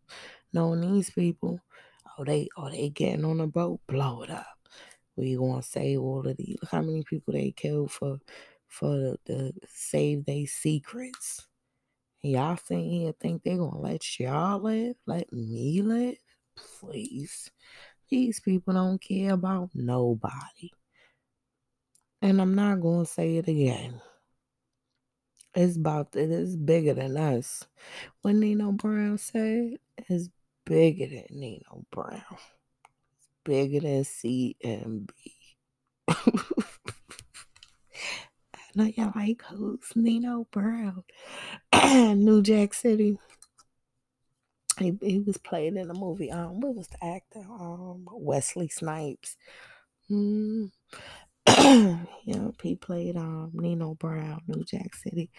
Knowing 0.52 0.80
these 0.80 1.10
people, 1.10 1.60
oh 2.18 2.24
they 2.24 2.48
oh 2.56 2.70
they 2.70 2.88
getting 2.90 3.24
on 3.24 3.40
a 3.40 3.46
boat, 3.46 3.80
blow 3.86 4.22
it 4.22 4.30
up. 4.30 4.55
We 5.16 5.36
gonna 5.36 5.62
save 5.62 6.00
all 6.00 6.26
of 6.26 6.36
these. 6.36 6.56
Look 6.60 6.70
how 6.70 6.82
many 6.82 7.02
people 7.02 7.32
they 7.32 7.52
killed 7.52 7.90
for 7.90 8.18
for 8.68 8.96
the, 8.96 9.18
the 9.24 9.52
save 9.66 10.26
their 10.26 10.46
secrets. 10.46 11.46
Y'all 12.22 12.56
sitting 12.56 12.90
here 12.90 13.12
think 13.20 13.42
they 13.42 13.56
gonna 13.56 13.80
let 13.80 14.18
y'all 14.18 14.60
live? 14.60 14.96
Let 15.06 15.32
me 15.32 15.80
live? 15.82 16.16
Please. 16.56 17.50
These 18.08 18.40
people 18.40 18.74
don't 18.74 19.00
care 19.00 19.32
about 19.32 19.70
nobody. 19.74 20.70
And 22.22 22.40
I'm 22.40 22.54
not 22.54 22.80
gonna 22.80 23.06
say 23.06 23.36
it 23.36 23.48
again. 23.48 24.00
It's 25.54 25.76
about 25.76 26.14
it 26.14 26.30
is 26.30 26.56
bigger 26.56 26.94
than 26.94 27.16
us. 27.16 27.64
When 28.22 28.40
Nino 28.40 28.72
Brown 28.72 29.18
said 29.18 29.78
it's 29.96 30.28
bigger 30.64 31.06
than 31.06 31.26
Nino 31.30 31.84
Brown. 31.90 32.22
Bigger 33.46 33.78
than 33.78 34.02
CMB. 34.02 35.08
I 36.08 36.16
know 38.74 38.86
y'all 38.86 39.12
like 39.14 39.40
who's 39.42 39.92
Nino 39.94 40.48
Brown. 40.50 41.04
New 41.72 42.42
Jack 42.42 42.74
City. 42.74 43.20
He, 44.80 44.98
he 45.00 45.20
was 45.20 45.38
played 45.38 45.76
in 45.76 45.86
the 45.86 45.94
movie. 45.94 46.32
Um, 46.32 46.58
what 46.58 46.74
was 46.74 46.88
the 46.88 47.04
actor? 47.04 47.46
Um, 47.48 48.08
Wesley 48.10 48.66
Snipes. 48.66 49.36
Mm. 50.10 50.72
yep, 52.24 52.54
he 52.60 52.74
played 52.74 53.16
um 53.16 53.52
Nino 53.54 53.94
Brown, 53.94 54.40
New 54.48 54.64
Jack 54.64 54.96
City. 54.96 55.30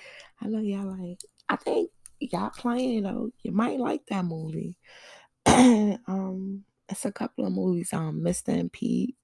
I 0.41 0.47
know 0.47 0.59
y'all 0.59 0.97
like. 0.97 1.19
I 1.49 1.57
think 1.57 1.91
y'all 2.21 2.51
playing 2.51 3.03
though. 3.03 3.31
You 3.43 3.51
might 3.51 3.81
like 3.81 4.05
that 4.07 4.23
movie. 4.23 4.77
um, 5.45 6.63
it's 6.89 7.05
a 7.05 7.11
couple 7.11 7.45
of 7.45 7.53
movies. 7.53 7.93
Um, 7.93 8.21
Mr. 8.21 8.49
and 8.49 8.71
Pete. 8.71 9.15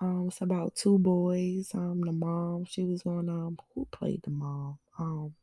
Um, 0.00 0.26
it's 0.28 0.40
about 0.40 0.76
two 0.76 0.98
boys. 0.98 1.70
Um, 1.74 2.02
the 2.02 2.12
mom, 2.12 2.64
she 2.64 2.84
was 2.84 3.02
on. 3.04 3.28
Um, 3.28 3.58
who 3.74 3.86
played 3.90 4.22
the 4.22 4.30
mom? 4.30 4.78
Um, 4.98 5.34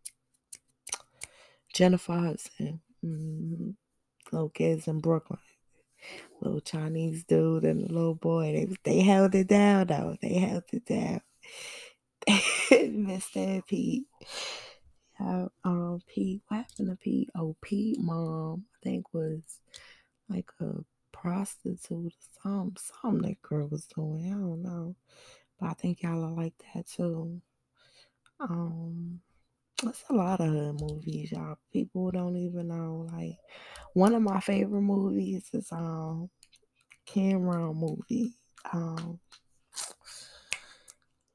Jennifer 1.74 2.14
Hudson. 2.14 2.82
Mm-hmm. 3.04 3.72
Little 4.32 4.50
kids 4.50 4.88
in 4.88 5.00
Brooklyn. 5.00 5.40
Little 6.42 6.62
Chinese 6.62 7.24
dude 7.24 7.66
and 7.66 7.82
the 7.82 7.94
little 7.94 8.16
boy. 8.16 8.54
They 8.84 8.92
they 8.92 9.02
held 9.02 9.36
it 9.36 9.48
down 9.48 9.88
though. 9.88 10.16
They 10.22 10.36
held 10.36 10.64
it 10.72 10.86
down. 10.86 11.22
Mr. 12.72 13.36
and 13.36 13.66
Pete. 13.66 14.06
Yeah, 15.20 15.48
um, 15.64 16.02
Pete. 16.08 16.42
What 16.48 16.58
happened 16.58 16.90
to 16.90 16.96
Pete? 16.96 17.30
Oh, 17.36 17.56
Pete 17.62 18.00
mom, 18.00 18.66
I 18.76 18.84
think 18.84 19.14
was 19.14 19.42
like 20.30 20.50
a 20.60 20.84
prostitute 21.26 21.92
or 21.92 22.10
something. 22.44 22.78
Something 23.02 23.30
that 23.30 23.42
girl 23.42 23.68
was 23.68 23.88
doing. 23.88 24.28
I 24.28 24.36
don't 24.36 24.62
know. 24.62 24.96
But 25.60 25.70
I 25.70 25.74
think 25.74 26.04
y'all 26.04 26.24
are 26.24 26.32
like 26.32 26.54
that 26.74 26.86
too. 26.88 27.42
Um 28.40 29.22
it's 29.84 30.04
a 30.10 30.14
lot 30.14 30.40
of 30.40 30.48
hood 30.48 30.80
movies, 30.80 31.32
y'all. 31.32 31.58
People 31.74 32.12
don't 32.12 32.38
even 32.38 32.68
know. 32.68 33.08
Like 33.12 33.38
one 33.94 34.14
of 34.14 34.22
my 34.22 34.40
favorite 34.40 34.82
movies 34.82 35.50
is 35.52 35.72
um 35.72 36.30
Cam'ron 37.08 37.76
movie. 37.76 38.34
Um 38.72 39.20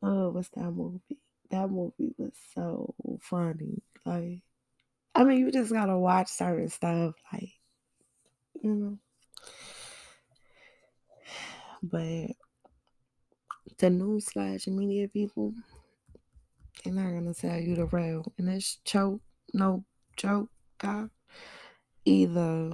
oh, 0.03 0.31
what's 0.31 0.50
that 0.50 0.70
movie? 0.70 1.18
That 1.50 1.68
movie 1.68 2.14
was 2.16 2.33
so 2.55 2.94
funny. 3.20 3.83
Like 4.07 4.42
I 5.16 5.24
mean 5.24 5.38
you 5.38 5.50
just 5.50 5.72
gotta 5.72 5.98
watch 5.98 6.29
certain 6.29 6.68
stuff, 6.68 7.14
like 7.33 7.50
you 8.62 8.74
know. 8.74 8.98
But 11.83 12.37
the 13.79 13.90
news 13.90 14.27
slash 14.27 14.66
media 14.66 15.09
people, 15.09 15.55
they're 16.85 16.93
not 16.93 17.12
gonna 17.12 17.35
tell 17.35 17.59
you 17.59 17.75
the 17.75 17.87
real. 17.87 18.33
And 18.38 18.49
it's 18.49 18.79
choke, 18.85 19.21
no 19.55 19.85
joke, 20.16 20.51
guy. 20.79 21.07
Either 22.05 22.73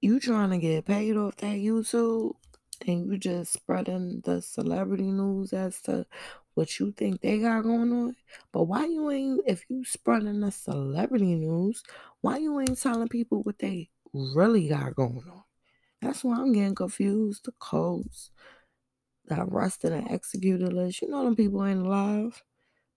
you 0.00 0.18
trying 0.18 0.50
to 0.50 0.58
get 0.58 0.86
paid 0.86 1.16
off 1.16 1.36
that 1.36 1.56
YouTube 1.56 2.34
and 2.86 3.06
you 3.06 3.18
just 3.18 3.52
spreading 3.52 4.20
the 4.24 4.42
celebrity 4.42 5.10
news 5.10 5.52
as 5.52 5.80
to 5.82 6.06
what 6.54 6.78
you 6.78 6.92
think 6.92 7.20
they 7.20 7.38
got 7.38 7.62
going 7.62 7.92
on. 7.92 8.16
But 8.52 8.64
why 8.64 8.86
you 8.86 9.10
ain't 9.10 9.42
if 9.46 9.64
you 9.68 9.84
spreading 9.84 10.40
the 10.40 10.50
celebrity 10.50 11.34
news, 11.36 11.82
why 12.20 12.38
you 12.38 12.58
ain't 12.60 12.80
telling 12.80 13.08
people 13.08 13.42
what 13.42 13.58
they 13.58 13.90
really 14.12 14.68
got 14.68 14.96
going 14.96 15.24
on? 15.30 15.44
That's 16.02 16.24
why 16.24 16.34
I'm 16.34 16.52
getting 16.52 16.74
confused. 16.74 17.44
The 17.44 17.52
codes, 17.60 18.32
the 19.26 19.40
arrested 19.40 19.92
and 19.92 20.10
executed 20.10 20.72
list. 20.72 21.00
You 21.00 21.08
know 21.08 21.24
them 21.24 21.36
people 21.36 21.64
ain't 21.64 21.86
alive. 21.86 22.42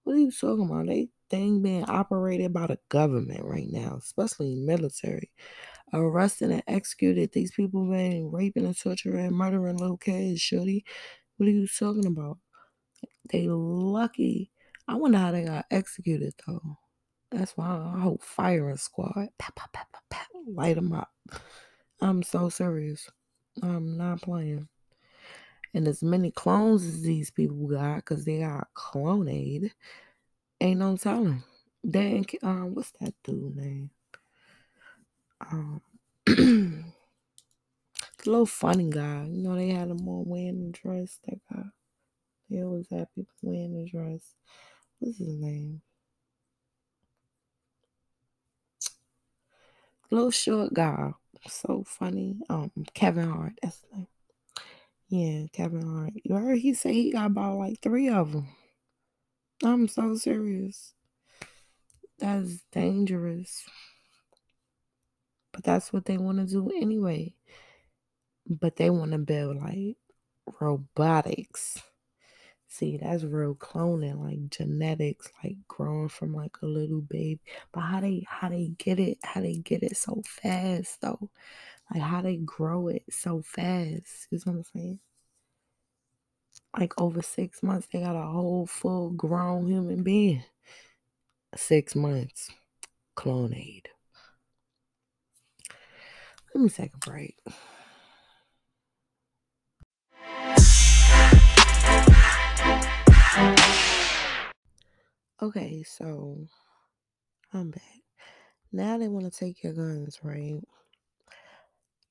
What 0.04 0.16
are 0.16 0.20
you 0.20 0.32
talking 0.32 0.66
about? 0.66 0.88
They 0.88 1.10
thing 1.30 1.62
being 1.62 1.86
operated 1.86 2.52
by 2.52 2.68
the 2.68 2.80
government 2.90 3.44
right 3.44 3.68
now, 3.70 3.98
especially 4.00 4.56
military. 4.56 5.32
Arrested 5.94 6.52
and 6.52 6.64
executed. 6.68 7.32
These 7.32 7.52
people 7.52 7.90
been 7.90 8.32
raping 8.32 8.66
and 8.66 8.78
torturing 8.78 9.28
and 9.28 9.36
murdering 9.36 9.78
little 9.78 9.98
kids, 9.98 10.42
shorty. 10.42 10.84
What 11.38 11.48
are 11.48 11.52
you 11.52 11.68
talking 11.68 12.08
about? 12.08 12.40
They 13.32 13.48
lucky. 13.48 14.52
I 14.88 14.96
wonder 14.96 15.18
how 15.18 15.32
they 15.32 15.44
got 15.44 15.66
executed 15.70 16.34
though. 16.46 16.78
That's 17.32 17.56
why 17.58 17.66
I 17.68 18.00
hope 18.00 18.24
firing 18.24 18.78
squad. 18.78 19.30
Pow, 19.38 19.54
pow, 19.56 19.68
pow, 19.74 20.22
light 20.48 20.76
them 20.76 20.94
up. 20.94 21.10
I'm 22.02 22.24
so 22.24 22.50
serious. 22.50 23.10
I'm 23.62 23.98
not 23.98 24.22
playing. 24.22 24.68
And 25.74 25.88
as 25.88 26.02
many 26.02 26.32
clones 26.32 26.86
as 26.86 27.02
these 27.02 27.32
people 27.32 27.68
got, 27.68 27.98
because 27.98 28.26
they 28.26 28.40
got 28.40 28.68
cloned, 28.74 29.72
ain't 30.62 30.80
no 30.80 30.98
telling. 30.98 31.44
They 31.84 32.26
um, 32.42 32.74
what's 32.76 32.92
that 33.00 33.14
dude 33.24 33.56
name? 33.56 33.90
Um, 35.52 35.82
the 36.26 36.84
little 38.26 38.46
funny 38.46 38.90
guy. 38.90 39.26
You 39.30 39.44
know, 39.44 39.56
they 39.56 39.70
had 39.70 39.90
him 39.90 40.08
on 40.08 40.26
wearing 40.26 40.72
the 40.72 40.78
dress. 40.78 41.20
That 41.26 41.40
guy. 41.52 41.66
They 42.50 42.64
always 42.64 42.88
have 42.92 43.14
people 43.14 43.34
wearing 43.42 43.74
the 43.84 43.90
dress. 43.90 44.34
What's 45.00 45.18
his 45.18 45.38
name? 45.38 45.82
little 50.16 50.32
short 50.32 50.74
guy. 50.74 51.12
So 51.48 51.84
funny. 51.88 52.40
Um, 52.50 52.72
Kevin 52.94 53.30
Hart. 53.30 53.54
That's 53.62 53.80
the 53.80 53.98
name. 53.98 54.08
Yeah, 55.08 55.48
Kevin 55.54 55.86
Hart. 55.86 56.14
You 56.24 56.36
heard 56.36 56.58
he 56.58 56.74
say 56.74 56.94
he 56.94 57.12
got 57.12 57.28
about 57.28 57.58
like 57.58 57.80
three 57.82 58.10
of 58.10 58.32
them. 58.32 58.48
I'm 59.64 59.88
so 59.88 60.16
serious. 60.16 60.94
That's 62.20 62.62
dangerous. 62.72 63.66
But 65.52 65.64
that's 65.64 65.94
what 65.94 66.06
they 66.06 66.18
want 66.18 66.40
to 66.40 66.46
do 66.46 66.70
anyway. 66.76 67.34
But 68.48 68.76
they 68.76 68.90
want 68.90 69.12
to 69.12 69.18
build 69.18 69.58
like 69.58 69.98
robotics. 70.60 71.82
See, 72.76 72.98
that's 72.98 73.24
real 73.24 73.56
cloning, 73.56 74.22
like 74.22 74.50
genetics, 74.50 75.30
like 75.42 75.56
growing 75.66 76.10
from 76.10 76.36
like 76.36 76.58
a 76.62 76.66
little 76.66 77.00
baby. 77.00 77.40
But 77.72 77.80
how 77.80 78.02
they 78.02 78.26
how 78.28 78.50
they 78.50 78.74
get 78.78 79.00
it, 79.00 79.18
how 79.24 79.40
they 79.40 79.56
get 79.56 79.82
it 79.82 79.96
so 79.96 80.22
fast 80.26 81.00
though. 81.00 81.30
Like 81.90 82.04
how 82.04 82.22
they 82.22 82.36
grow 82.36 82.90
it 82.90 83.04
so 83.10 83.42
fast. 83.42 84.28
You 84.30 84.40
know 84.46 84.52
what 84.52 84.58
I'm 84.58 84.64
saying? 84.74 85.00
Like 86.78 87.00
over 87.00 87.22
six 87.22 87.64
months, 87.64 87.88
they 87.94 88.02
got 88.02 88.22
a 88.22 88.28
whole 88.28 88.66
full 88.66 89.12
grown 89.12 89.68
human 89.68 90.04
being. 90.04 90.44
Six 91.56 91.96
months. 91.96 92.50
Clonaid. 93.16 93.86
Let 96.54 96.62
me 96.62 96.70
take 96.70 96.94
a 96.94 96.98
break. 96.98 97.38
Okay, 105.42 105.84
so 105.84 106.48
I'm 107.52 107.70
back. 107.70 107.82
Now 108.72 108.98
they 108.98 109.10
want 109.10 109.32
to 109.32 109.40
take 109.40 109.62
your 109.62 109.74
guns, 109.74 110.20
right? 110.24 110.62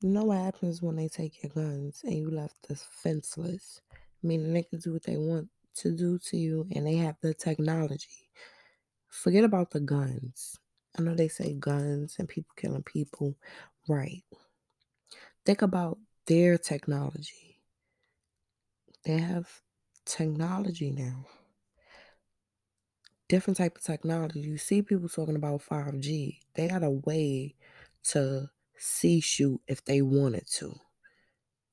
You 0.01 0.11
know 0.11 0.25
what 0.25 0.39
happens 0.39 0.83
when 0.83 0.97
they 0.97 1.09
take 1.09 1.43
your 1.43 1.51
guns 1.51 2.03
and 2.05 2.15
you 2.15 2.31
left 2.31 2.69
defenseless? 2.69 3.81
Meaning 4.23 4.53
they 4.53 4.65
can 4.65 4.79
do 4.79 4.93
what 4.93 5.05
they 5.05 5.17
want 5.17 5.49
to 5.77 5.97
do 5.97 6.19
to 6.19 6.37
you 6.37 6.69
and 6.75 6.87
they 6.87 6.97
have 6.97 7.17
the 7.23 7.33
technology. 7.33 8.31
Forget 9.09 9.45
about 9.45 9.71
the 9.71 9.81
guns. 9.81 10.61
I 10.99 11.03
know 11.03 11.15
they 11.15 11.29
say 11.29 11.55
guns 11.55 12.17
and 12.19 12.29
people 12.29 12.53
killing 12.57 12.83
people. 12.83 13.35
Right. 13.89 14.25
Think 15.47 15.63
about 15.63 15.99
their 16.27 16.59
technology. 16.59 17.63
They 19.05 19.19
have 19.19 19.64
technology 20.05 20.91
now. 20.91 21.27
Different 23.29 23.57
type 23.57 23.77
of 23.77 23.83
technology. 23.83 24.41
You 24.41 24.59
see 24.59 24.83
people 24.83 25.09
talking 25.09 25.37
about 25.37 25.63
5G. 25.63 26.41
They 26.55 26.69
got 26.69 26.83
a 26.83 26.91
way 26.91 27.55
to 28.11 28.51
see 28.77 29.21
shoot 29.21 29.61
if 29.67 29.85
they 29.85 30.03
wanted 30.03 30.47
to. 30.59 30.75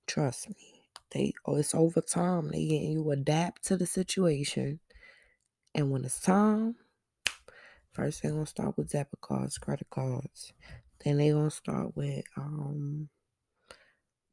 Trust 0.07 0.49
me. 0.49 0.89
They 1.11 1.33
oh, 1.45 1.57
it's 1.57 1.75
over 1.75 2.01
time. 2.01 2.49
They 2.49 2.65
getting 2.65 2.91
you 2.93 3.11
adapt 3.11 3.65
to 3.65 3.77
the 3.77 3.85
situation. 3.85 4.79
And 5.75 5.91
when 5.91 6.05
it's 6.05 6.19
time, 6.19 6.75
first 7.91 8.21
they're 8.21 8.31
gonna 8.31 8.45
start 8.45 8.77
with 8.77 8.91
debit 8.91 9.21
cards, 9.21 9.57
credit 9.57 9.89
cards. 9.89 10.53
Then 11.03 11.17
they 11.17 11.31
gonna 11.31 11.51
start 11.51 11.95
with 11.95 12.23
um 12.37 13.09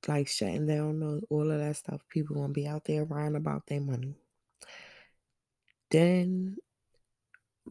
like 0.06 0.28
shutting 0.28 0.66
down 0.66 1.00
the, 1.00 1.22
all 1.30 1.50
of 1.50 1.58
that 1.58 1.76
stuff. 1.76 2.00
People 2.08 2.36
gonna 2.36 2.52
be 2.52 2.66
out 2.66 2.84
there 2.84 3.04
lying 3.04 3.36
about 3.36 3.66
their 3.66 3.80
money. 3.80 4.14
Then, 5.90 6.56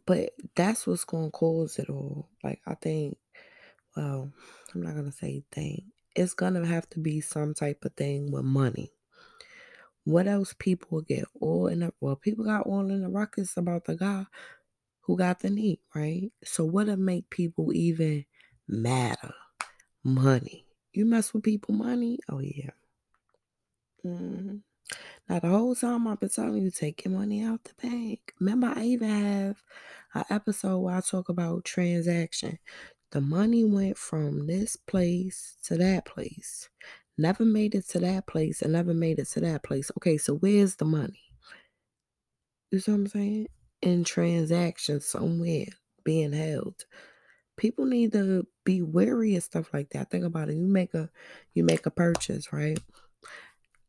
but 0.06 0.32
that's 0.56 0.86
what's 0.86 1.06
gonna 1.06 1.32
cause 1.32 1.80
it 1.80 1.90
all. 1.90 2.30
Like 2.44 2.62
I 2.66 2.76
think, 2.76 3.18
well, 3.96 4.32
I'm 4.76 4.82
not 4.84 4.96
gonna 4.96 5.12
say 5.12 5.44
thing. 5.52 5.92
It's 6.16 6.34
gonna 6.34 6.66
have 6.66 6.90
to 6.92 7.00
be 7.00 7.22
some 7.22 7.54
type 7.54 7.86
of 7.86 7.94
thing 7.94 8.32
with 8.32 8.44
money. 8.44 8.92
What 10.04 10.28
else 10.28 10.56
people 10.58 11.02
get 11.02 11.26
all 11.40 11.68
in 11.68 11.82
the 11.82 11.94
well, 12.02 12.16
people 12.16 12.46
got 12.46 12.66
all 12.66 12.90
in 12.90 13.02
the 13.02 13.10
ruckus 13.10 13.58
about 13.58 13.86
the 13.86 13.96
guy 13.96 14.26
who 15.02 15.18
got 15.18 15.40
the 15.40 15.50
knee, 15.50 15.80
right? 15.96 16.32
So 16.44 16.66
what'll 16.66 16.98
make 16.98 17.30
people 17.30 17.74
even 17.74 18.26
matter? 18.68 19.34
Money. 20.04 20.67
You 20.98 21.06
mess 21.06 21.34
with 21.34 21.44
people 21.44 21.74
money? 21.76 22.20
Oh 22.28 22.40
yeah. 22.40 22.72
hmm 24.04 24.58
Now 25.30 25.40
the 25.40 25.50
whole 25.50 25.76
time 25.76 26.08
I've 26.08 26.20
been 26.20 26.30
telling 26.30 26.64
you, 26.64 26.72
take 26.72 27.06
your 27.06 27.14
money 27.14 27.44
out 27.44 27.64
the 27.66 27.74
bank. 27.82 28.34
Remember, 28.40 28.74
I 28.76 28.84
even 28.86 29.10
have 29.10 29.64
an 30.16 30.26
episode 30.30 30.80
where 30.80 30.98
I 30.98 31.02
talk 31.02 31.30
about 31.30 31.66
transaction. 31.66 32.60
The 33.12 33.22
money 33.22 33.66
went 33.66 33.98
from 33.98 34.48
this 34.48 34.76
place 34.78 35.58
to 35.66 35.78
that 35.78 36.06
place. 36.06 36.70
Never 37.18 37.46
made 37.46 37.76
it 37.76 37.88
to 37.90 38.00
that 38.02 38.28
place 38.28 38.62
and 38.64 38.74
never 38.74 38.94
made 38.94 39.20
it 39.20 39.28
to 39.30 39.42
that 39.42 39.64
place. 39.64 39.92
Okay, 39.98 40.18
so 40.18 40.36
where's 40.36 40.78
the 40.78 40.86
money? 40.86 41.22
You 42.72 42.80
see 42.80 42.92
what 42.92 42.98
I'm 43.00 43.08
saying? 43.08 43.48
In 43.82 44.04
transactions 44.04 45.06
somewhere 45.06 45.66
being 46.04 46.32
held. 46.34 46.86
People 47.58 47.86
need 47.86 48.12
to 48.14 48.46
be 48.64 48.82
wary 48.82 49.36
of 49.36 49.44
stuff 49.44 49.74
like 49.74 49.90
that. 49.90 50.12
Think 50.12 50.24
about 50.24 50.50
it. 50.50 50.56
You 50.56 50.68
make 50.68 50.94
a 50.94 51.10
you 51.54 51.64
make 51.64 51.86
a 51.86 51.92
purchase, 51.92 52.54
right? 52.54 52.80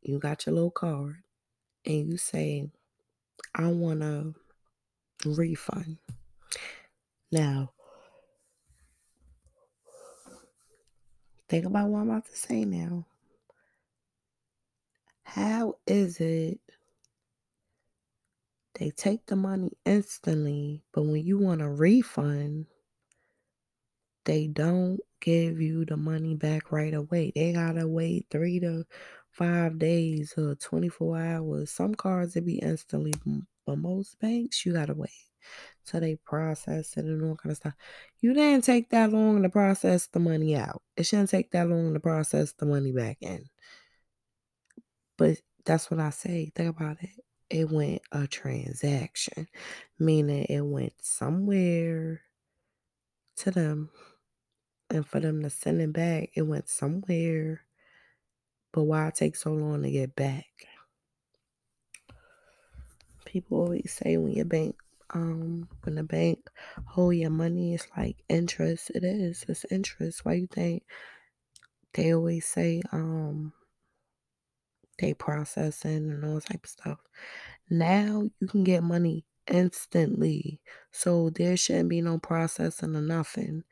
You 0.01 0.19
got 0.19 0.45
your 0.45 0.55
little 0.55 0.71
card 0.71 1.17
and 1.85 2.09
you 2.11 2.17
say, 2.17 2.69
I 3.53 3.67
want 3.67 4.01
a 4.03 4.33
refund. 5.25 5.97
Now, 7.31 7.71
think 11.47 11.65
about 11.65 11.89
what 11.89 11.99
I'm 11.99 12.09
about 12.09 12.25
to 12.25 12.35
say 12.35 12.65
now. 12.65 13.05
How 15.23 15.75
is 15.85 16.19
it 16.19 16.59
they 18.79 18.91
take 18.91 19.25
the 19.25 19.35
money 19.35 19.71
instantly, 19.85 20.83
but 20.93 21.03
when 21.03 21.23
you 21.25 21.37
want 21.37 21.61
a 21.61 21.69
refund, 21.69 22.65
they 24.29 24.45
don't 24.45 24.99
give 25.21 25.59
you 25.59 25.85
the 25.85 25.97
money 25.97 26.35
back 26.35 26.71
right 26.71 26.93
away. 26.93 27.31
They 27.33 27.51
gotta 27.51 27.87
wait 27.87 28.27
three 28.29 28.59
to 28.59 28.85
five 29.31 29.79
days 29.79 30.35
or 30.37 30.53
24 30.53 31.17
hours. 31.17 31.71
Some 31.71 31.95
cards 31.95 32.35
it 32.35 32.45
be 32.45 32.59
instantly, 32.59 33.13
but 33.65 33.77
most 33.79 34.19
banks 34.19 34.67
you 34.67 34.73
gotta 34.73 34.93
wait 34.93 35.09
till 35.83 35.99
they 36.01 36.15
process 36.17 36.95
it 36.95 37.05
and 37.05 37.23
all 37.23 37.37
kind 37.37 37.49
of 37.49 37.57
stuff. 37.57 37.73
You 38.21 38.35
didn't 38.35 38.65
take 38.65 38.91
that 38.91 39.11
long 39.11 39.41
to 39.41 39.49
process 39.49 40.05
the 40.05 40.19
money 40.19 40.55
out. 40.55 40.83
It 40.95 41.07
shouldn't 41.07 41.31
take 41.31 41.49
that 41.53 41.67
long 41.67 41.95
to 41.95 41.99
process 41.99 42.53
the 42.53 42.67
money 42.67 42.91
back 42.91 43.17
in. 43.21 43.49
But 45.17 45.39
that's 45.65 45.89
what 45.89 45.99
I 45.99 46.11
say. 46.11 46.51
Think 46.53 46.77
about 46.77 47.01
it. 47.01 47.09
It 47.49 47.71
went 47.71 48.03
a 48.11 48.27
transaction, 48.27 49.47
meaning 49.97 50.45
it 50.47 50.61
went 50.61 50.93
somewhere 51.01 52.21
to 53.37 53.51
them. 53.51 53.89
And 54.89 55.05
for 55.05 55.19
them 55.19 55.43
to 55.43 55.49
send 55.49 55.81
it 55.81 55.93
back, 55.93 56.31
it 56.35 56.41
went 56.43 56.67
somewhere. 56.67 57.61
But 58.71 58.83
why 58.83 59.11
take 59.13 59.35
so 59.35 59.51
long 59.51 59.83
to 59.83 59.91
get 59.91 60.15
back? 60.15 60.45
People 63.25 63.59
always 63.59 63.93
say 63.93 64.17
when 64.17 64.31
your 64.33 64.45
bank, 64.45 64.75
um, 65.11 65.67
when 65.83 65.95
the 65.95 66.03
bank 66.03 66.49
hold 66.85 67.15
your 67.15 67.29
money, 67.29 67.75
it's 67.75 67.87
like 67.95 68.17
interest. 68.29 68.91
It 68.95 69.03
is. 69.03 69.45
It's 69.47 69.65
interest. 69.69 70.25
Why 70.25 70.33
you 70.33 70.47
think 70.47 70.83
they 71.93 72.13
always 72.13 72.45
say, 72.45 72.81
um, 72.91 73.53
they 74.99 75.13
processing 75.13 76.11
and 76.11 76.25
all 76.25 76.41
type 76.41 76.63
of 76.63 76.69
stuff. 76.69 76.99
Now 77.69 78.29
you 78.39 78.47
can 78.47 78.63
get 78.63 78.83
money 78.83 79.25
instantly. 79.47 80.61
So 80.91 81.29
there 81.29 81.57
shouldn't 81.57 81.89
be 81.89 82.01
no 82.01 82.19
processing 82.19 82.95
or 82.95 83.01
nothing. 83.01 83.63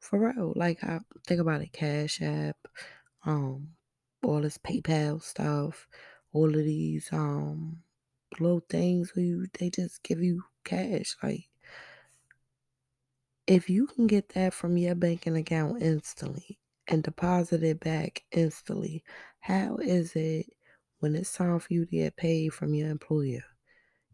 For 0.00 0.18
real. 0.18 0.52
Like 0.56 0.82
I 0.82 1.00
think 1.26 1.40
about 1.40 1.62
it, 1.62 1.72
Cash 1.72 2.20
App, 2.22 2.56
um, 3.24 3.70
all 4.22 4.40
this 4.40 4.58
PayPal 4.58 5.22
stuff, 5.22 5.86
all 6.32 6.48
of 6.48 6.64
these 6.64 7.08
um 7.12 7.82
little 8.38 8.60
things 8.68 9.14
where 9.14 9.24
you 9.24 9.46
they 9.58 9.70
just 9.70 10.02
give 10.02 10.22
you 10.22 10.42
cash. 10.64 11.16
Like 11.22 11.48
if 13.46 13.68
you 13.68 13.86
can 13.86 14.06
get 14.06 14.30
that 14.30 14.54
from 14.54 14.76
your 14.76 14.94
banking 14.94 15.36
account 15.36 15.82
instantly 15.82 16.58
and 16.88 17.02
deposit 17.02 17.62
it 17.62 17.80
back 17.80 18.24
instantly, 18.32 19.04
how 19.40 19.76
is 19.76 20.14
it 20.16 20.46
when 21.00 21.14
it's 21.14 21.32
time 21.32 21.58
for 21.58 21.72
you 21.74 21.84
to 21.84 21.90
get 21.90 22.16
paid 22.16 22.54
from 22.54 22.74
your 22.74 22.88
employer? 22.90 23.44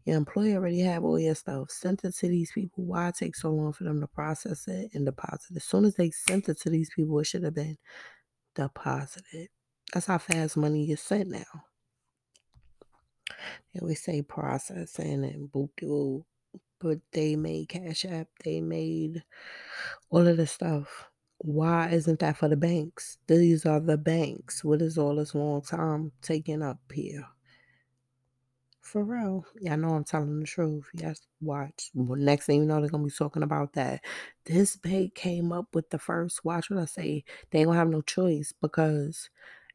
Your 0.07 0.15
employer 0.15 0.55
already 0.55 0.79
have 0.79 1.03
all 1.03 1.19
your 1.19 1.35
stuff 1.35 1.69
sent 1.69 2.05
it 2.05 2.15
to 2.15 2.29
these 2.29 2.53
people. 2.53 2.85
Why 2.85 3.11
take 3.11 3.35
so 3.35 3.49
long 3.49 3.73
for 3.73 3.83
them 3.83 3.99
to 3.99 4.07
process 4.07 4.65
it 4.69 4.91
and 4.93 5.05
deposit? 5.05 5.57
As 5.57 5.65
soon 5.65 5.83
as 5.83 5.95
they 5.95 6.11
sent 6.11 6.47
it 6.47 6.61
to 6.61 6.69
these 6.69 6.89
people, 6.95 7.19
it 7.19 7.25
should 7.25 7.43
have 7.43 7.55
been 7.55 7.77
deposited. 8.55 9.49
That's 9.93 10.05
how 10.05 10.17
fast 10.19 10.55
money 10.55 10.89
is 10.89 11.01
sent 11.01 11.27
now. 11.27 11.43
They 13.73 13.81
always 13.81 14.01
say 14.01 14.21
processing 14.21 15.25
and 15.25 15.51
boop 15.51 16.23
but 16.79 16.99
they 17.11 17.35
made 17.35 17.67
Cash 17.67 18.05
App, 18.05 18.29
they 18.45 18.61
made 18.61 19.25
all 20.09 20.25
of 20.25 20.37
the 20.37 20.47
stuff. 20.47 21.09
Why 21.39 21.89
isn't 21.89 22.19
that 22.19 22.37
for 22.37 22.47
the 22.47 22.55
banks? 22.55 23.17
These 23.27 23.65
are 23.65 23.81
the 23.81 23.97
banks. 23.97 24.63
What 24.63 24.81
is 24.81 24.97
all 24.97 25.17
this 25.17 25.35
long 25.35 25.63
time 25.63 26.13
taking 26.21 26.61
up 26.61 26.79
here? 26.93 27.25
For 28.87 29.03
real. 29.03 29.45
Y'all 29.59 29.77
know 29.77 29.89
I'm 29.89 30.03
telling 30.05 30.39
the 30.39 30.45
truth. 30.45 30.89
Yes, 30.93 31.19
watch. 31.41 31.89
Well, 31.93 32.17
next 32.17 32.45
thing 32.45 32.61
you 32.61 32.65
know, 32.65 32.79
they're 32.79 32.89
gonna 32.89 33.03
be 33.03 33.09
talking 33.11 33.43
about 33.43 33.73
that. 33.73 34.01
This 34.45 34.77
bank 34.77 35.13
came 35.13 35.51
up 35.51 35.67
with 35.75 35.89
the 35.89 35.99
first. 35.99 36.45
Watch 36.45 36.69
what 36.69 36.79
I 36.79 36.85
say. 36.85 37.23
They 37.51 37.59
ain't 37.59 37.67
gonna 37.67 37.79
have 37.79 37.89
no 37.89 38.01
choice 38.01 38.53
because 38.61 39.29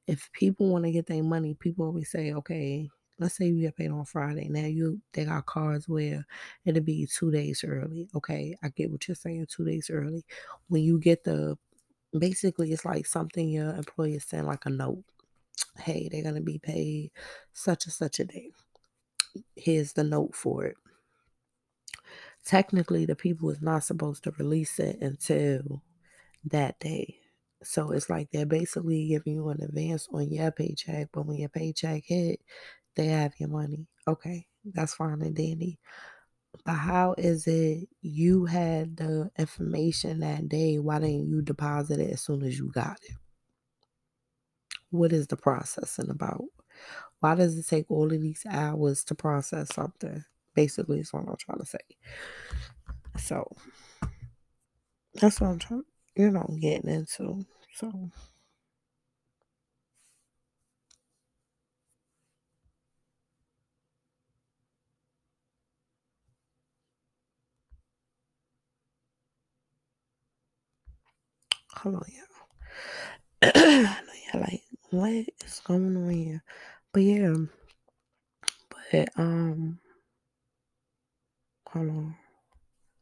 if 0.06 0.30
people 0.32 0.68
want 0.68 0.84
to 0.86 0.92
get 0.92 1.06
their 1.06 1.22
money, 1.24 1.54
people 1.54 1.86
always 1.86 2.10
say, 2.10 2.32
okay, 2.34 2.88
let's 3.18 3.36
say 3.36 3.46
you 3.48 3.60
get 3.62 3.76
paid 3.76 3.90
on 3.90 4.04
Friday. 4.06 4.48
Now 4.50 4.66
you 4.66 5.00
they 5.12 5.24
got 5.26 5.46
cards 5.46 5.88
where 5.88 6.26
it'll 6.64 6.82
be 6.82 7.06
two 7.06 7.30
days 7.32 7.64
early. 7.66 8.08
Okay, 8.14 8.56
I 8.62 8.70
get 8.70 8.90
what 8.92 9.08
you're 9.08 9.14
saying, 9.16 9.46
two 9.50 9.64
days 9.66 9.90
early. 9.92 10.24
When 10.68 10.82
you 10.82 10.98
get 11.00 11.24
the 11.24 11.58
basically 12.18 12.72
it's 12.72 12.84
like 12.86 13.06
something 13.06 13.48
your 13.50 13.74
employer 13.76 14.20
send 14.20 14.46
like 14.48 14.66
a 14.66 14.70
note. 14.70 15.04
Hey, 15.78 16.08
they're 16.12 16.24
gonna 16.24 16.40
be 16.42 16.58
paid 16.58 17.12
such 17.54 17.86
and 17.86 17.94
such 17.94 18.20
a 18.20 18.26
day. 18.26 18.52
Here's 19.56 19.92
the 19.92 20.04
note 20.04 20.34
for 20.34 20.64
it. 20.64 20.76
Technically, 22.44 23.06
the 23.06 23.14
people 23.16 23.50
is 23.50 23.62
not 23.62 23.84
supposed 23.84 24.24
to 24.24 24.32
release 24.32 24.78
it 24.78 25.00
until 25.00 25.82
that 26.44 26.78
day. 26.80 27.18
So 27.62 27.92
it's 27.92 28.10
like 28.10 28.30
they're 28.30 28.46
basically 28.46 29.06
giving 29.06 29.34
you 29.34 29.48
an 29.48 29.62
advance 29.62 30.08
on 30.12 30.32
your 30.32 30.50
paycheck, 30.50 31.10
but 31.12 31.26
when 31.26 31.38
your 31.38 31.48
paycheck 31.48 32.02
hit, 32.04 32.40
they 32.96 33.06
have 33.06 33.32
your 33.38 33.48
money. 33.48 33.86
Okay, 34.08 34.46
that's 34.64 34.94
fine 34.94 35.22
and 35.22 35.36
dandy. 35.36 35.78
But 36.64 36.74
how 36.74 37.14
is 37.16 37.46
it 37.46 37.88
you 38.00 38.44
had 38.46 38.96
the 38.96 39.30
information 39.38 40.20
that 40.20 40.48
day? 40.48 40.78
Why 40.78 40.98
didn't 40.98 41.28
you 41.28 41.42
deposit 41.42 42.00
it 42.00 42.10
as 42.10 42.20
soon 42.20 42.42
as 42.42 42.58
you 42.58 42.70
got 42.70 42.98
it? 43.02 43.16
What 44.90 45.12
is 45.12 45.26
the 45.28 45.36
processing 45.36 46.10
about? 46.10 46.44
Why 47.22 47.36
does 47.36 47.56
it 47.56 47.68
take 47.68 47.88
all 47.88 48.12
of 48.12 48.20
these 48.20 48.44
hours 48.50 49.04
to 49.04 49.14
process 49.14 49.72
something? 49.72 50.24
Basically, 50.56 50.98
is 50.98 51.12
what 51.12 51.20
I'm 51.28 51.36
trying 51.36 51.60
to 51.60 51.64
say. 51.64 51.78
So 53.16 53.46
that's 55.14 55.40
what 55.40 55.50
I'm 55.50 55.58
trying, 55.60 55.84
you 56.16 56.32
know, 56.32 56.48
getting 56.60 56.90
into. 56.90 57.46
So 57.76 58.10
hold 71.70 71.94
on, 71.94 72.02
y'all. 72.08 72.42
I 73.54 74.00
know 74.06 74.12
y'all 74.32 74.40
like, 74.42 74.62
what 74.90 75.26
is 75.46 75.60
going 75.64 75.96
on 75.96 76.10
here? 76.10 76.42
But 76.92 77.02
yeah, 77.02 77.34
but 78.68 79.08
um, 79.16 79.78
hold 81.68 81.88
on. 81.88 82.16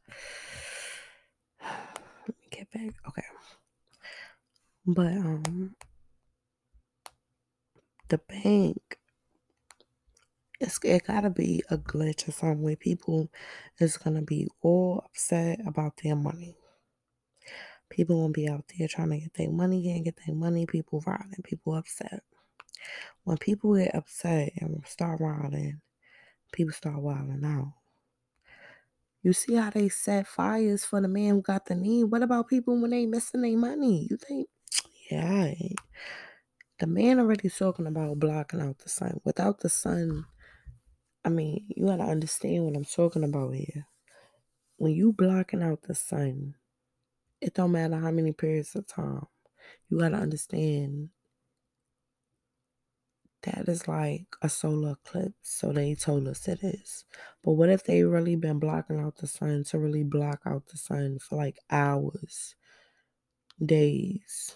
Let 1.61 2.37
me 2.39 2.47
get 2.49 2.71
back. 2.71 2.93
Okay. 3.07 3.23
But 4.85 5.07
um 5.13 5.75
the 8.07 8.17
bank 8.17 8.97
it's 10.59 10.79
it 10.83 11.07
gotta 11.07 11.29
be 11.29 11.63
a 11.69 11.77
glitch 11.77 12.27
or 12.27 12.31
something 12.31 12.61
where 12.61 12.75
people 12.75 13.31
is 13.79 13.97
gonna 13.97 14.21
be 14.21 14.47
all 14.61 15.03
upset 15.05 15.59
about 15.65 15.97
their 16.03 16.15
money. 16.15 16.55
People 17.89 18.21
gonna 18.21 18.31
be 18.31 18.47
out 18.47 18.65
there 18.77 18.87
trying 18.87 19.09
to 19.09 19.17
get 19.17 19.33
their 19.33 19.49
money, 19.49 19.83
can't 19.83 20.05
get 20.05 20.19
their 20.25 20.35
money, 20.35 20.65
people 20.65 21.03
riding, 21.05 21.41
people 21.43 21.75
upset. 21.75 22.23
When 23.23 23.37
people 23.37 23.75
get 23.75 23.95
upset 23.95 24.53
and 24.57 24.83
start 24.85 25.19
riding, 25.19 25.81
people 26.51 26.73
start 26.73 27.01
wilding 27.01 27.43
out. 27.45 27.73
You 29.23 29.33
see 29.33 29.53
how 29.55 29.69
they 29.69 29.89
set 29.89 30.27
fires 30.27 30.83
for 30.83 30.99
the 30.99 31.07
man 31.07 31.35
who 31.35 31.41
got 31.41 31.65
the 31.65 31.75
knee? 31.75 32.03
What 32.03 32.23
about 32.23 32.49
people 32.49 32.79
when 32.81 32.89
they 32.89 33.05
missing 33.05 33.41
their 33.41 33.57
money? 33.57 34.07
You 34.09 34.17
think, 34.17 34.49
yeah, 35.11 35.53
the 36.79 36.87
man 36.87 37.19
already 37.19 37.49
talking 37.49 37.85
about 37.85 38.19
blocking 38.19 38.59
out 38.61 38.79
the 38.79 38.89
sun. 38.89 39.21
Without 39.23 39.59
the 39.59 39.69
sun, 39.69 40.25
I 41.23 41.29
mean, 41.29 41.65
you 41.69 41.85
gotta 41.85 42.03
understand 42.03 42.65
what 42.65 42.75
I'm 42.75 42.85
talking 42.85 43.23
about 43.23 43.53
here. 43.53 43.85
When 44.77 44.93
you 44.93 45.13
blocking 45.13 45.61
out 45.61 45.83
the 45.83 45.93
sun, 45.93 46.55
it 47.39 47.53
don't 47.53 47.71
matter 47.71 47.99
how 47.99 48.09
many 48.09 48.31
periods 48.31 48.75
of 48.75 48.87
time. 48.87 49.27
You 49.89 49.99
gotta 49.99 50.17
understand 50.17 51.09
that 53.43 53.67
is 53.67 53.87
like 53.87 54.25
a 54.41 54.49
solar 54.49 54.91
eclipse. 54.91 55.35
So 55.41 55.71
they 55.71 55.95
told 55.95 56.27
us 56.27 56.47
it 56.47 56.63
is. 56.63 57.05
But 57.43 57.53
what 57.53 57.69
if 57.69 57.83
they 57.83 58.03
really 58.03 58.35
been 58.35 58.59
blocking 58.59 58.99
out 58.99 59.17
the 59.17 59.27
sun 59.27 59.63
to 59.65 59.79
really 59.79 60.03
block 60.03 60.41
out 60.45 60.67
the 60.67 60.77
sun 60.77 61.19
for 61.19 61.35
like 61.35 61.59
hours, 61.69 62.55
days? 63.63 64.55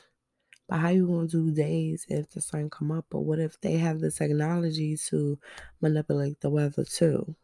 But 0.68 0.80
how 0.80 0.90
you 0.90 1.08
gonna 1.08 1.28
do 1.28 1.52
days 1.52 2.06
if 2.10 2.32
the 2.32 2.42
sun 2.42 2.70
come 2.70 2.92
up? 2.92 3.06
But 3.10 3.22
what 3.22 3.40
if 3.40 3.60
they 3.62 3.78
have 3.78 4.00
the 4.00 4.12
technology 4.12 4.98
to 5.08 5.38
manipulate 5.82 6.42
the 6.42 6.50
weather 6.50 6.84
too? 6.84 7.36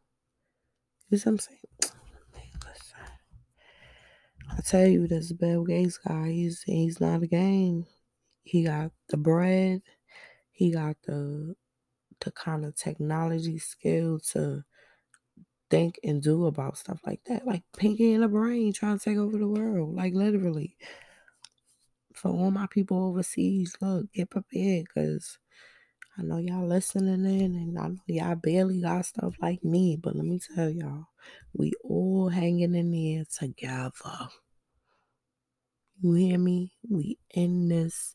You 1.10 1.18
see 1.18 1.30
what 1.30 1.34
I'm 1.34 1.40
saying? 1.40 1.60
I 4.58 4.62
tell 4.62 4.88
you, 4.88 5.08
this 5.08 5.32
Bill 5.32 5.64
Gates 5.64 5.98
guy, 5.98 6.30
he's 6.30 6.64
he's 6.64 7.00
not 7.00 7.24
a 7.24 7.28
game. 7.28 7.86
He 8.44 8.64
got 8.64 8.92
the 9.08 9.18
bread, 9.18 9.82
he 10.62 10.70
got 10.70 10.96
the 11.08 11.56
the 12.20 12.30
kind 12.30 12.64
of 12.66 12.76
technology 12.76 13.58
skill 13.58 14.20
to 14.20 14.64
think 15.72 16.00
and 16.04 16.22
do 16.22 16.46
about 16.46 16.78
stuff 16.78 17.00
like 17.04 17.22
that. 17.26 17.48
Like 17.48 17.64
Pinky 17.76 18.14
in 18.14 18.22
the 18.22 18.28
brain 18.28 18.72
trying 18.72 19.00
to 19.00 19.04
take 19.04 19.18
over 19.18 19.40
the 19.40 19.48
world. 19.48 19.96
Like 19.96 20.14
literally. 20.14 20.78
For 22.14 22.30
all 22.30 22.52
my 22.52 22.68
people 22.68 23.04
overseas, 23.04 23.76
look, 23.82 24.14
get 24.14 24.30
prepared 24.30 24.86
because 24.86 25.40
I 26.16 26.22
know 26.22 26.38
y'all 26.38 26.68
listening 26.68 27.26
in 27.26 27.56
and 27.56 27.80
I 27.80 27.88
know 27.88 27.98
y'all 28.06 28.36
barely 28.36 28.82
got 28.82 29.08
stuff 29.08 29.34
like 29.42 29.64
me, 29.64 29.98
but 30.00 30.16
let 30.16 30.26
me 30.26 30.40
tell 30.54 30.70
y'all, 30.70 31.08
we 31.54 31.72
all 31.84 32.30
hanging 32.30 32.76
in 32.76 32.92
there 32.92 33.24
together. 33.36 34.30
You 36.02 36.14
hear 36.14 36.38
me? 36.38 36.74
We 36.88 37.18
in 37.34 37.70
this 37.70 38.14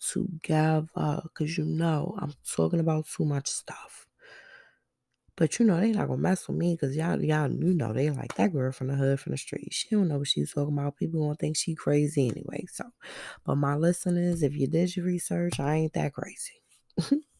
together 0.00 0.88
because 1.22 1.56
you 1.58 1.64
know 1.64 2.16
I'm 2.18 2.34
talking 2.46 2.80
about 2.80 3.06
too 3.06 3.24
much 3.24 3.48
stuff. 3.48 4.06
But 5.36 5.58
you 5.58 5.64
know, 5.66 5.78
they 5.78 5.92
not 5.92 6.08
gonna 6.08 6.20
mess 6.20 6.48
with 6.48 6.56
me 6.56 6.74
because 6.74 6.96
y'all, 6.96 7.22
y'all, 7.22 7.50
you 7.50 7.72
know, 7.72 7.92
they 7.92 8.10
like 8.10 8.34
that 8.34 8.52
girl 8.52 8.72
from 8.72 8.88
the 8.88 8.96
hood 8.96 9.20
from 9.20 9.30
the 9.32 9.38
street. 9.38 9.72
She 9.72 9.88
don't 9.90 10.08
know 10.08 10.18
what 10.18 10.26
she's 10.26 10.52
talking 10.52 10.76
about. 10.76 10.96
People 10.96 11.20
gonna 11.22 11.36
think 11.36 11.56
she 11.56 11.76
crazy 11.76 12.28
anyway. 12.28 12.64
So, 12.72 12.84
but 13.44 13.54
my 13.56 13.76
listeners, 13.76 14.42
if 14.42 14.56
you 14.56 14.66
did 14.66 14.96
your 14.96 15.06
research, 15.06 15.60
I 15.60 15.74
ain't 15.76 15.92
that 15.92 16.12
crazy. 16.12 16.60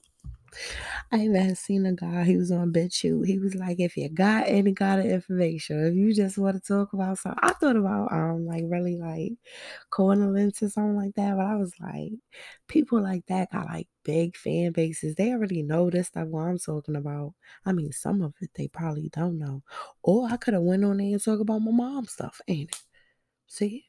I 1.12 1.18
even 1.20 1.54
seen 1.56 1.86
a 1.86 1.92
guy, 1.92 2.24
he 2.24 2.36
was 2.36 2.50
on 2.50 2.72
BitChute. 2.72 3.26
He 3.26 3.38
was 3.38 3.54
like, 3.54 3.80
if 3.80 3.96
you 3.96 4.08
got 4.08 4.48
any 4.48 4.74
kind 4.74 5.00
of 5.00 5.06
information, 5.06 5.86
if 5.86 5.94
you 5.94 6.14
just 6.14 6.38
want 6.38 6.56
to 6.56 6.60
talk 6.66 6.92
about 6.92 7.18
something, 7.18 7.40
I 7.42 7.52
thought 7.52 7.76
about 7.76 8.12
um 8.12 8.46
like 8.46 8.64
really 8.66 8.96
like 8.96 9.32
cornelence 9.90 10.62
or 10.62 10.70
something 10.70 10.96
like 10.96 11.14
that. 11.16 11.36
But 11.36 11.46
I 11.46 11.56
was 11.56 11.74
like, 11.80 12.12
people 12.68 13.02
like 13.02 13.26
that 13.26 13.52
got 13.52 13.66
like 13.66 13.88
big 14.04 14.36
fan 14.36 14.72
bases. 14.72 15.14
They 15.14 15.32
already 15.32 15.62
know 15.62 15.90
this 15.90 16.08
stuff 16.08 16.28
what 16.28 16.42
I'm 16.48 16.58
talking 16.58 16.96
about. 16.96 17.34
I 17.64 17.72
mean, 17.72 17.92
some 17.92 18.22
of 18.22 18.34
it 18.40 18.50
they 18.54 18.68
probably 18.68 19.08
don't 19.10 19.38
know. 19.38 19.62
Or 20.02 20.28
I 20.30 20.36
could 20.36 20.54
have 20.54 20.62
went 20.62 20.84
on 20.84 20.98
there 20.98 21.06
and 21.08 21.22
talk 21.22 21.40
about 21.40 21.60
my 21.60 21.72
mom 21.72 22.06
stuff, 22.06 22.40
ain't 22.48 22.70
it? 22.70 22.82
See? 23.48 23.86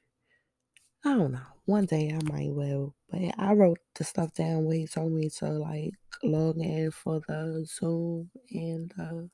I 1.04 1.14
don't 1.16 1.32
know. 1.34 1.42
One 1.70 1.86
day 1.86 2.10
I 2.10 2.20
might 2.34 2.52
will. 2.52 2.96
But 3.12 3.22
I 3.38 3.54
wrote 3.54 3.78
the 3.94 4.04
stuff 4.04 4.34
down 4.34 4.66
where 4.66 4.76
he 4.76 4.88
told 4.88 5.12
me 5.12 5.30
to 5.38 5.50
like 5.50 5.94
log 6.24 6.58
in 6.58 6.90
for 6.90 7.22
the 7.28 7.64
Zoom 7.68 8.32
and 8.50 8.92
the 8.98 9.30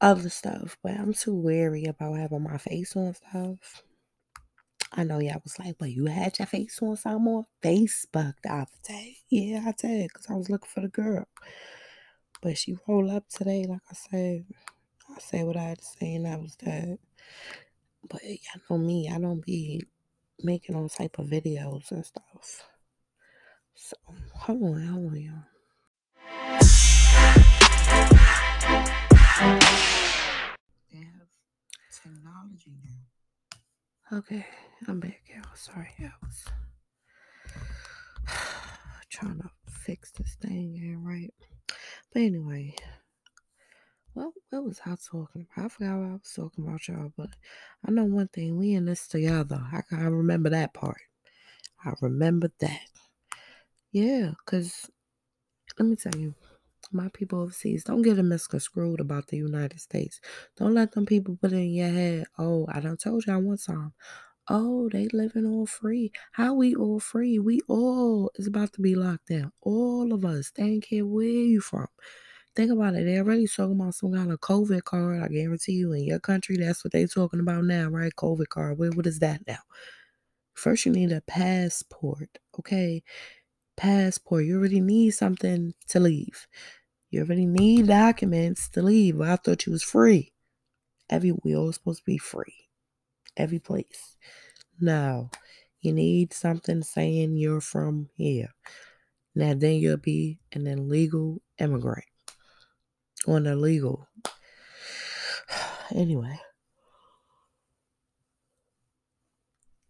other 0.00 0.28
stuff. 0.28 0.78
But 0.84 0.92
I'm 0.92 1.12
too 1.12 1.34
wary 1.34 1.86
about 1.86 2.18
having 2.18 2.44
my 2.44 2.58
face 2.58 2.94
on 2.94 3.12
stuff. 3.12 3.82
I 4.92 5.02
know 5.02 5.18
y'all 5.18 5.40
was 5.42 5.58
like, 5.58 5.74
well, 5.80 5.90
you 5.90 6.06
had 6.06 6.38
your 6.38 6.46
face 6.46 6.78
on 6.80 6.96
some 6.96 7.24
more 7.24 7.46
Facebook 7.60 8.34
the 8.44 8.52
other 8.52 8.68
day. 8.86 9.16
Yeah, 9.28 9.64
I 9.66 9.72
did, 9.72 10.10
because 10.12 10.30
I 10.30 10.34
was 10.34 10.48
looking 10.48 10.70
for 10.72 10.80
the 10.80 10.86
girl. 10.86 11.26
But 12.40 12.56
she 12.56 12.76
rolled 12.86 13.10
up 13.10 13.28
today, 13.28 13.66
like 13.68 13.82
I 13.90 13.94
said. 13.94 14.44
I 15.10 15.18
said 15.18 15.44
what 15.44 15.56
I 15.56 15.64
had 15.64 15.78
to 15.78 15.84
say, 15.84 16.14
and 16.14 16.26
that 16.26 16.40
was 16.40 16.54
that. 16.62 16.98
But 18.08 18.22
y'all 18.22 18.62
know 18.70 18.78
me, 18.78 19.10
I 19.12 19.18
don't 19.18 19.44
be 19.44 19.82
making 20.42 20.74
those 20.76 20.94
type 20.94 21.18
of 21.18 21.26
videos 21.26 21.90
and 21.90 22.04
stuff. 22.04 22.64
So 23.74 23.96
hold 24.34 24.62
on, 24.62 24.86
hold 24.86 25.12
on, 25.12 25.20
y'all. 25.20 25.44
They 30.92 30.98
have 30.98 31.28
technology 31.90 32.72
now. 32.82 34.18
Okay, 34.18 34.46
I'm 34.86 35.00
back, 35.00 35.22
y'all. 35.28 35.54
Sorry, 35.54 35.88
I 35.98 36.10
was 36.22 36.44
trying 39.10 39.38
to 39.38 39.50
fix 39.68 40.12
this 40.12 40.36
thing 40.40 40.74
here, 40.74 40.98
right? 40.98 41.32
But 42.12 42.22
anyway, 42.22 42.76
well, 44.14 44.32
what 44.50 44.64
was 44.64 44.80
I 44.86 44.96
talking 45.10 45.46
about? 45.52 45.66
I 45.66 45.68
forgot 45.68 45.98
what 45.98 46.08
I 46.08 46.12
was 46.12 46.32
talking 46.34 46.66
about, 46.66 46.88
y'all. 46.88 47.12
But 47.16 47.30
I 47.86 47.90
know 47.90 48.04
one 48.04 48.28
thing: 48.28 48.56
we 48.58 48.72
in 48.72 48.86
this 48.86 49.06
together. 49.08 49.60
I 49.72 49.82
can 49.88 49.98
I 50.00 50.06
remember 50.06 50.50
that 50.50 50.74
part. 50.74 51.00
I 51.84 51.92
remember 52.00 52.50
that. 52.60 52.80
Yeah, 53.92 54.32
cause 54.46 54.90
let 55.78 55.88
me 55.88 55.96
tell 55.96 56.16
you, 56.16 56.34
my 56.92 57.08
people 57.12 57.40
overseas, 57.40 57.84
don't 57.84 58.02
get 58.02 58.16
them 58.16 58.28
misconstrued 58.28 59.00
about 59.00 59.28
the 59.28 59.36
United 59.36 59.80
States. 59.80 60.20
Don't 60.56 60.74
let 60.74 60.92
them 60.92 61.06
people 61.06 61.38
put 61.40 61.52
it 61.52 61.56
in 61.56 61.72
your 61.72 61.88
head. 61.88 62.26
Oh, 62.38 62.66
I 62.72 62.80
done 62.80 62.96
told 62.96 63.26
y'all 63.26 63.40
one 63.40 63.58
time. 63.58 63.92
Oh, 64.48 64.90
they 64.90 65.08
living 65.12 65.46
all 65.46 65.66
free. 65.66 66.12
How 66.32 66.54
we 66.54 66.74
all 66.74 67.00
free? 67.00 67.38
We 67.38 67.60
all 67.66 68.30
is 68.36 68.46
about 68.46 68.74
to 68.74 68.82
be 68.82 68.94
locked 68.94 69.28
down. 69.28 69.52
All 69.62 70.12
of 70.12 70.24
us. 70.24 70.52
They 70.54 70.64
ain't 70.64 70.84
care 70.84 71.06
where 71.06 71.24
you 71.24 71.60
from. 71.60 71.86
Think 72.56 72.70
about 72.70 72.94
it. 72.94 73.04
They're 73.04 73.24
already 73.24 73.48
talking 73.48 73.72
about 73.72 73.94
some 73.94 74.12
kind 74.12 74.30
of 74.30 74.40
COVID 74.40 74.84
card. 74.84 75.22
I 75.22 75.28
guarantee 75.28 75.72
you, 75.72 75.92
in 75.92 76.04
your 76.04 76.20
country, 76.20 76.56
that's 76.56 76.84
what 76.84 76.92
they're 76.92 77.08
talking 77.08 77.40
about 77.40 77.64
now, 77.64 77.88
right? 77.88 78.14
COVID 78.14 78.48
card. 78.48 78.78
What 78.78 79.06
is 79.06 79.18
that 79.18 79.40
now? 79.46 79.58
First, 80.54 80.86
you 80.86 80.92
need 80.92 81.10
a 81.10 81.20
passport. 81.20 82.38
Okay, 82.58 83.02
passport. 83.76 84.44
You 84.44 84.58
already 84.58 84.80
need 84.80 85.10
something 85.10 85.74
to 85.88 85.98
leave. 85.98 86.46
You 87.10 87.22
already 87.22 87.46
need 87.46 87.88
documents 87.88 88.68
to 88.70 88.82
leave. 88.82 89.20
I 89.20 89.36
thought 89.36 89.66
you 89.66 89.72
was 89.72 89.82
free. 89.82 90.32
Every 91.10 91.32
we 91.42 91.56
all 91.56 91.72
supposed 91.72 92.00
to 92.00 92.04
be 92.06 92.18
free. 92.18 92.68
Every 93.36 93.58
place. 93.58 94.16
No. 94.80 95.30
You 95.80 95.92
need 95.92 96.32
something 96.32 96.82
saying 96.82 97.36
you're 97.36 97.60
from 97.60 98.08
here. 98.14 98.54
Now 99.34 99.54
then 99.54 99.74
you'll 99.74 99.96
be 99.96 100.38
an 100.52 100.66
illegal 100.66 101.42
immigrant. 101.58 102.06
Or 103.26 103.38
an 103.38 103.46
illegal. 103.46 104.06
Anyway. 105.94 106.40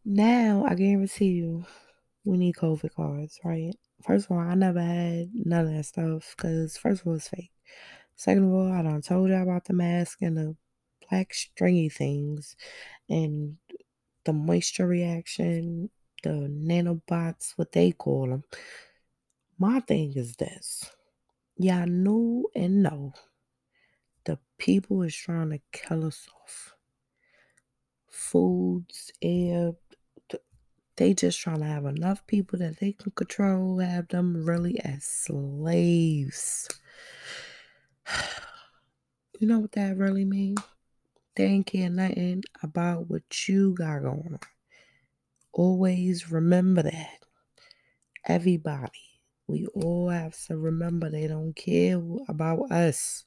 Now 0.04 0.64
I 0.68 0.74
guarantee 0.74 1.26
you 1.26 1.64
we 2.24 2.36
need 2.36 2.56
COVID 2.56 2.94
cards, 2.94 3.38
right? 3.44 3.74
First 4.02 4.26
of 4.26 4.32
all, 4.32 4.38
I 4.38 4.54
never 4.54 4.80
had 4.80 5.30
none 5.34 5.66
of 5.66 5.72
that 5.72 5.84
stuff 5.84 6.34
because 6.36 6.76
first 6.76 7.02
of 7.02 7.06
all, 7.06 7.14
it's 7.14 7.28
fake. 7.28 7.52
Second 8.16 8.44
of 8.44 8.52
all, 8.52 8.72
I 8.72 8.82
done 8.82 9.02
told 9.02 9.30
you 9.30 9.36
about 9.36 9.64
the 9.64 9.72
mask 9.72 10.18
and 10.22 10.36
the 10.36 10.56
black 11.08 11.34
stringy 11.34 11.88
things 11.88 12.56
and 13.08 13.56
the 14.24 14.32
moisture 14.32 14.86
reaction, 14.86 15.90
the 16.22 16.30
nanobots, 16.30 17.52
what 17.56 17.72
they 17.72 17.92
call 17.92 18.28
them. 18.28 18.44
My 19.58 19.80
thing 19.80 20.12
is 20.16 20.36
this. 20.36 20.90
Y'all 21.56 21.86
knew 21.86 22.48
and 22.54 22.82
know 22.82 23.12
the 24.24 24.38
people 24.58 25.02
is 25.02 25.14
trying 25.14 25.50
to 25.50 25.60
kill 25.72 26.04
us 26.04 26.26
off. 26.42 26.74
Foods, 28.10 29.12
air, 29.22 29.72
they 30.96 31.14
just 31.14 31.40
trying 31.40 31.58
to 31.58 31.66
have 31.66 31.84
enough 31.86 32.26
people 32.26 32.58
that 32.58 32.78
they 32.78 32.92
can 32.92 33.12
control, 33.12 33.78
have 33.78 34.08
them 34.08 34.44
really 34.44 34.80
as 34.84 35.04
slaves. 35.04 36.68
You 39.40 39.48
know 39.48 39.58
what 39.58 39.72
that 39.72 39.96
really 39.96 40.24
means? 40.24 40.60
They 41.34 41.44
ain't 41.44 41.66
care 41.66 41.90
nothing 41.90 42.44
about 42.62 43.10
what 43.10 43.48
you 43.48 43.74
got 43.74 44.02
going 44.02 44.34
on. 44.34 44.38
Always 45.52 46.30
remember 46.30 46.84
that. 46.84 47.18
Everybody, 48.26 49.13
we 49.46 49.66
all 49.74 50.08
have 50.08 50.36
to 50.46 50.56
remember 50.56 51.10
they 51.10 51.26
don't 51.26 51.54
care 51.54 52.00
about 52.28 52.70
us. 52.70 53.24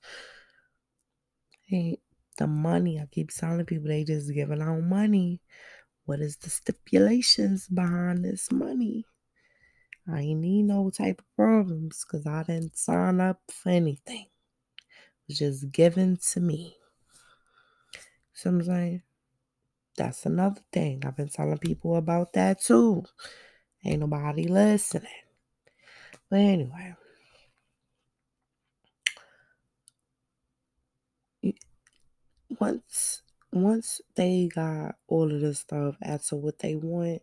Ain't 1.72 2.00
the 2.38 2.48
money. 2.48 3.00
I 3.00 3.06
keep 3.12 3.32
telling 3.32 3.66
people 3.66 3.88
they 3.88 4.04
just 4.04 4.34
giving 4.34 4.62
out 4.62 4.82
money. 4.82 5.42
What 6.06 6.22
is 6.22 6.38
the 6.38 6.50
stipulations 6.50 7.68
behind 7.68 8.24
this 8.24 8.52
money? 8.52 9.06
I 10.10 10.22
ain't 10.22 10.40
need 10.40 10.64
no 10.64 10.90
type 10.90 11.20
of 11.20 11.36
problems 11.36 12.06
because 12.06 12.26
I 12.26 12.44
didn't 12.44 12.78
sign 12.78 13.20
up 13.20 13.42
for 13.52 13.70
anything. 13.70 14.28
It 14.28 15.28
was 15.28 15.40
just 15.40 15.72
given 15.72 16.18
to 16.32 16.40
me. 16.40 16.78
So 18.34 18.52
I'm 18.52 18.64
saying? 18.64 19.02
That's 19.98 20.26
another 20.26 20.62
thing. 20.72 21.04
I've 21.06 21.18
been 21.18 21.28
telling 21.28 21.58
people 21.58 21.96
about 21.98 22.34
that 22.34 22.62
too. 22.62 23.04
Ain't 23.84 24.00
nobody 24.00 24.48
listening. 24.48 25.12
But 26.30 26.40
anyway. 26.40 26.96
Once 32.60 33.22
once 33.54 34.02
they 34.16 34.50
got 34.54 34.96
all 35.08 35.32
of 35.32 35.42
this 35.42 35.60
stuff 35.60 35.96
as 36.02 36.28
to 36.28 36.36
what 36.36 36.60
they 36.60 36.76
want, 36.76 37.22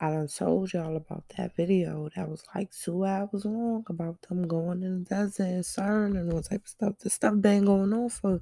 I 0.00 0.10
done 0.10 0.28
told 0.28 0.72
y'all 0.72 0.96
about 0.96 1.24
that 1.36 1.54
video 1.56 2.08
that 2.16 2.28
was 2.28 2.42
like 2.54 2.70
two 2.72 3.04
hours 3.04 3.44
long 3.44 3.84
about 3.88 4.20
them 4.22 4.46
going 4.48 4.82
in 4.82 5.04
the 5.04 5.14
desert 5.14 5.44
and 5.44 5.64
CERN 5.64 6.18
and 6.18 6.32
all 6.32 6.42
type 6.42 6.62
of 6.62 6.68
stuff. 6.68 6.98
This 6.98 7.14
stuff 7.14 7.34
been 7.40 7.64
going 7.64 7.92
on 7.92 8.08
for 8.08 8.34
a 8.34 8.40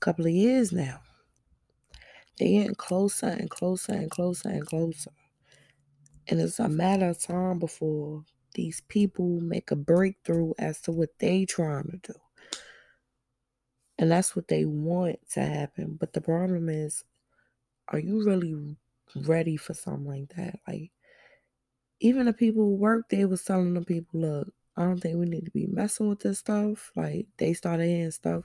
couple 0.00 0.26
of 0.26 0.32
years 0.32 0.72
now. 0.72 1.00
They 2.38 2.52
getting 2.52 2.74
closer 2.74 3.26
and 3.26 3.50
closer 3.50 3.92
and 3.92 4.10
closer 4.10 4.48
and 4.48 4.66
closer. 4.66 5.10
And 6.28 6.40
it's 6.40 6.58
a 6.58 6.68
matter 6.68 7.08
of 7.08 7.20
time 7.20 7.58
before 7.58 8.24
these 8.54 8.80
people 8.88 9.40
make 9.40 9.70
a 9.70 9.76
breakthrough 9.76 10.52
as 10.58 10.80
to 10.82 10.92
what 10.92 11.18
they 11.18 11.44
trying 11.44 12.00
to 12.02 12.12
do. 12.12 12.18
And 13.98 14.10
that's 14.10 14.34
what 14.34 14.48
they 14.48 14.64
want 14.64 15.18
to 15.32 15.40
happen. 15.40 15.96
But 16.00 16.12
the 16.12 16.20
problem 16.20 16.68
is, 16.68 17.04
are 17.88 17.98
you 17.98 18.24
really 18.24 18.76
ready 19.14 19.56
for 19.56 19.74
something 19.74 20.06
like 20.06 20.34
that? 20.36 20.58
Like, 20.66 20.90
even 22.00 22.26
the 22.26 22.32
people 22.32 22.64
who 22.64 22.74
work, 22.74 23.08
they 23.08 23.24
was 23.24 23.44
telling 23.44 23.74
the 23.74 23.82
people, 23.82 24.20
look, 24.20 24.48
I 24.76 24.82
don't 24.82 24.98
think 24.98 25.16
we 25.16 25.26
need 25.26 25.44
to 25.44 25.50
be 25.52 25.66
messing 25.66 26.08
with 26.08 26.20
this 26.20 26.40
stuff. 26.40 26.90
Like, 26.96 27.26
they 27.36 27.52
started 27.52 27.86
hearing 27.86 28.10
stuff. 28.10 28.44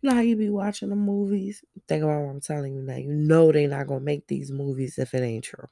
You 0.00 0.08
know 0.08 0.16
how 0.16 0.22
you 0.22 0.36
be 0.36 0.50
watching 0.50 0.88
the 0.88 0.96
movies? 0.96 1.62
Think 1.86 2.02
about 2.02 2.22
what 2.22 2.30
I'm 2.30 2.40
telling 2.40 2.74
you 2.74 2.82
now. 2.82 2.96
You 2.96 3.12
know 3.12 3.52
they're 3.52 3.68
not 3.68 3.86
gonna 3.86 4.00
make 4.00 4.26
these 4.26 4.50
movies 4.50 4.98
if 4.98 5.14
it 5.14 5.22
ain't 5.22 5.44
true. 5.44 5.66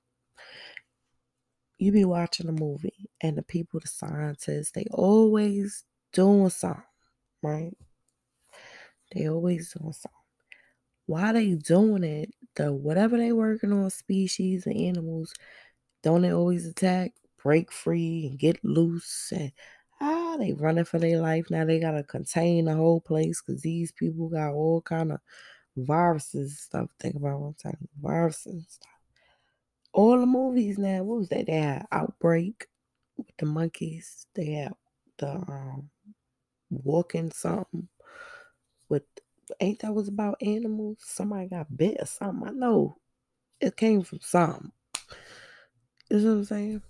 You 1.80 1.90
be 1.90 2.04
watching 2.04 2.48
a 2.48 2.52
movie 2.52 3.10
and 3.20 3.36
the 3.36 3.42
people, 3.42 3.80
the 3.80 3.88
scientists, 3.88 4.70
they 4.70 4.86
always 4.92 5.84
doing 6.12 6.50
something, 6.50 6.84
right? 7.42 7.76
They 9.12 9.28
always 9.28 9.72
doing 9.72 9.92
something. 9.92 10.10
Why 11.06 11.32
they 11.32 11.54
doing 11.54 12.04
it? 12.04 12.34
The 12.56 12.72
whatever 12.72 13.16
they 13.18 13.32
working 13.32 13.72
on, 13.72 13.90
species 13.90 14.66
and 14.66 14.76
animals, 14.76 15.34
don't 16.02 16.22
they 16.22 16.32
always 16.32 16.66
attack, 16.66 17.12
break 17.42 17.72
free, 17.72 18.28
and 18.28 18.38
get 18.38 18.64
loose? 18.64 19.32
And 19.32 19.52
ah, 20.00 20.36
they 20.38 20.52
running 20.54 20.84
for 20.84 20.98
their 20.98 21.20
life 21.20 21.50
now. 21.50 21.64
They 21.64 21.80
gotta 21.80 22.04
contain 22.04 22.66
the 22.66 22.76
whole 22.76 23.00
place 23.02 23.42
because 23.42 23.62
these 23.62 23.92
people 23.92 24.28
got 24.30 24.52
all 24.54 24.82
kind 24.82 25.12
of 25.12 25.20
viruses 25.76 26.60
stuff. 26.60 26.90
Think 27.00 27.16
about 27.16 27.40
what 27.40 27.48
I'm 27.48 27.54
talking 27.54 27.88
viruses 28.00 28.66
stuff. 28.68 28.99
All 29.92 30.18
the 30.18 30.26
movies 30.26 30.78
now, 30.78 31.02
what 31.02 31.18
was 31.18 31.28
that? 31.30 31.46
They 31.46 31.56
had 31.56 31.86
Outbreak 31.90 32.66
with 33.16 33.36
the 33.38 33.46
monkeys. 33.46 34.26
They 34.34 34.52
had 34.52 34.72
the 35.18 35.32
um, 35.32 35.90
Walking 36.70 37.32
something 37.32 37.88
with 38.88 39.02
ain't 39.60 39.80
that 39.80 39.94
was 39.94 40.08
about 40.08 40.36
animals? 40.40 40.98
Somebody 41.00 41.48
got 41.48 41.76
bit 41.76 41.96
or 41.98 42.06
something. 42.06 42.48
I 42.48 42.52
know 42.52 42.98
it 43.60 43.76
came 43.76 44.02
from 44.02 44.20
something. 44.20 44.72
You 46.10 46.18
know 46.18 46.30
what 46.32 46.38
I'm 46.38 46.44
saying? 46.44 46.82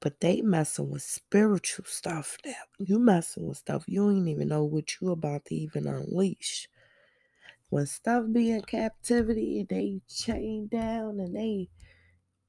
But 0.00 0.20
they 0.20 0.40
messing 0.40 0.90
with 0.90 1.02
spiritual 1.02 1.84
stuff 1.86 2.38
now. 2.44 2.52
You 2.78 2.98
messing 2.98 3.46
with 3.46 3.58
stuff 3.58 3.84
you 3.86 4.10
ain't 4.10 4.28
even 4.28 4.48
know 4.48 4.64
what 4.64 5.00
you 5.00 5.10
about 5.10 5.44
to 5.46 5.54
even 5.54 5.86
unleash. 5.86 6.68
When 7.70 7.86
stuff 7.86 8.26
be 8.32 8.50
in 8.50 8.62
captivity 8.62 9.60
and 9.60 9.68
they 9.68 10.02
chained 10.08 10.70
down 10.70 11.20
and 11.20 11.34
they 11.36 11.70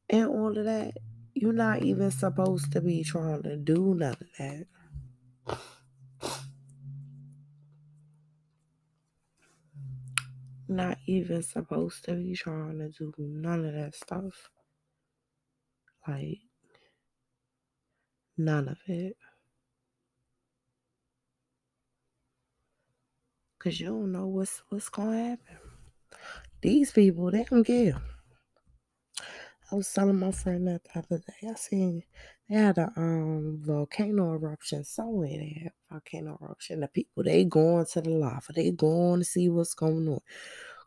and 0.10 0.28
all 0.30 0.58
of 0.58 0.66
that, 0.66 0.98
you're 1.34 1.54
not 1.54 1.84
even 1.84 2.12
supposed 2.12 2.72
to 2.74 2.82
be 2.82 3.04
trying 3.04 3.44
to 3.44 3.58
do 3.58 3.96
none 3.96 4.14
of 4.14 4.30
that. 4.38 4.68
Not 10.68 10.98
even 11.06 11.44
supposed 11.44 12.06
to 12.06 12.16
be 12.16 12.34
trying 12.36 12.80
to 12.80 12.90
do 12.90 13.14
none 13.20 13.66
of 13.66 13.74
that 13.74 13.94
stuff. 13.94 14.50
Like, 16.08 16.40
none 18.38 18.68
of 18.68 18.80
it. 18.88 19.16
Cause 23.64 23.80
you 23.80 23.88
don't 23.88 24.12
know 24.12 24.26
what's 24.26 24.64
what's 24.70 24.90
gonna 24.90 25.30
happen. 25.30 25.58
These 26.64 26.92
people, 26.94 27.30
they 27.30 27.44
don't 27.44 27.64
care. 27.64 28.02
I 29.72 29.76
was 29.76 29.94
telling 29.94 30.18
my 30.18 30.32
friend 30.32 30.68
that 30.68 30.84
the 30.84 30.98
other 30.98 31.20
day. 31.20 31.48
I 31.48 31.54
seen 31.54 32.02
they 32.50 32.56
had 32.56 32.80
a 32.80 32.92
um 32.98 33.60
volcano 33.62 34.34
eruption 34.34 34.84
somewhere. 34.84 35.30
They 35.30 35.62
had 35.64 35.74
volcano 35.92 36.40
eruption. 36.42 36.80
The 36.80 36.88
people 36.88 37.24
they 37.24 37.46
going 37.46 37.86
to 37.86 38.02
the 38.02 38.10
lava. 38.10 38.52
They 38.52 38.72
going 38.72 39.20
to 39.20 39.26
see 39.26 39.48
what's 39.48 39.76
going 39.76 40.08
on. 40.08 40.22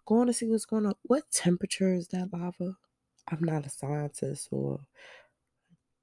Going 0.04 0.26
to 0.26 0.32
see 0.32 0.48
what's 0.48 0.66
going 0.66 0.86
on. 0.86 0.94
What 1.02 1.30
temperature 1.30 1.94
is 1.94 2.08
that 2.08 2.32
lava? 2.32 2.76
I'm 3.28 3.44
not 3.44 3.66
a 3.66 3.70
scientist 3.70 4.48
or 4.50 4.80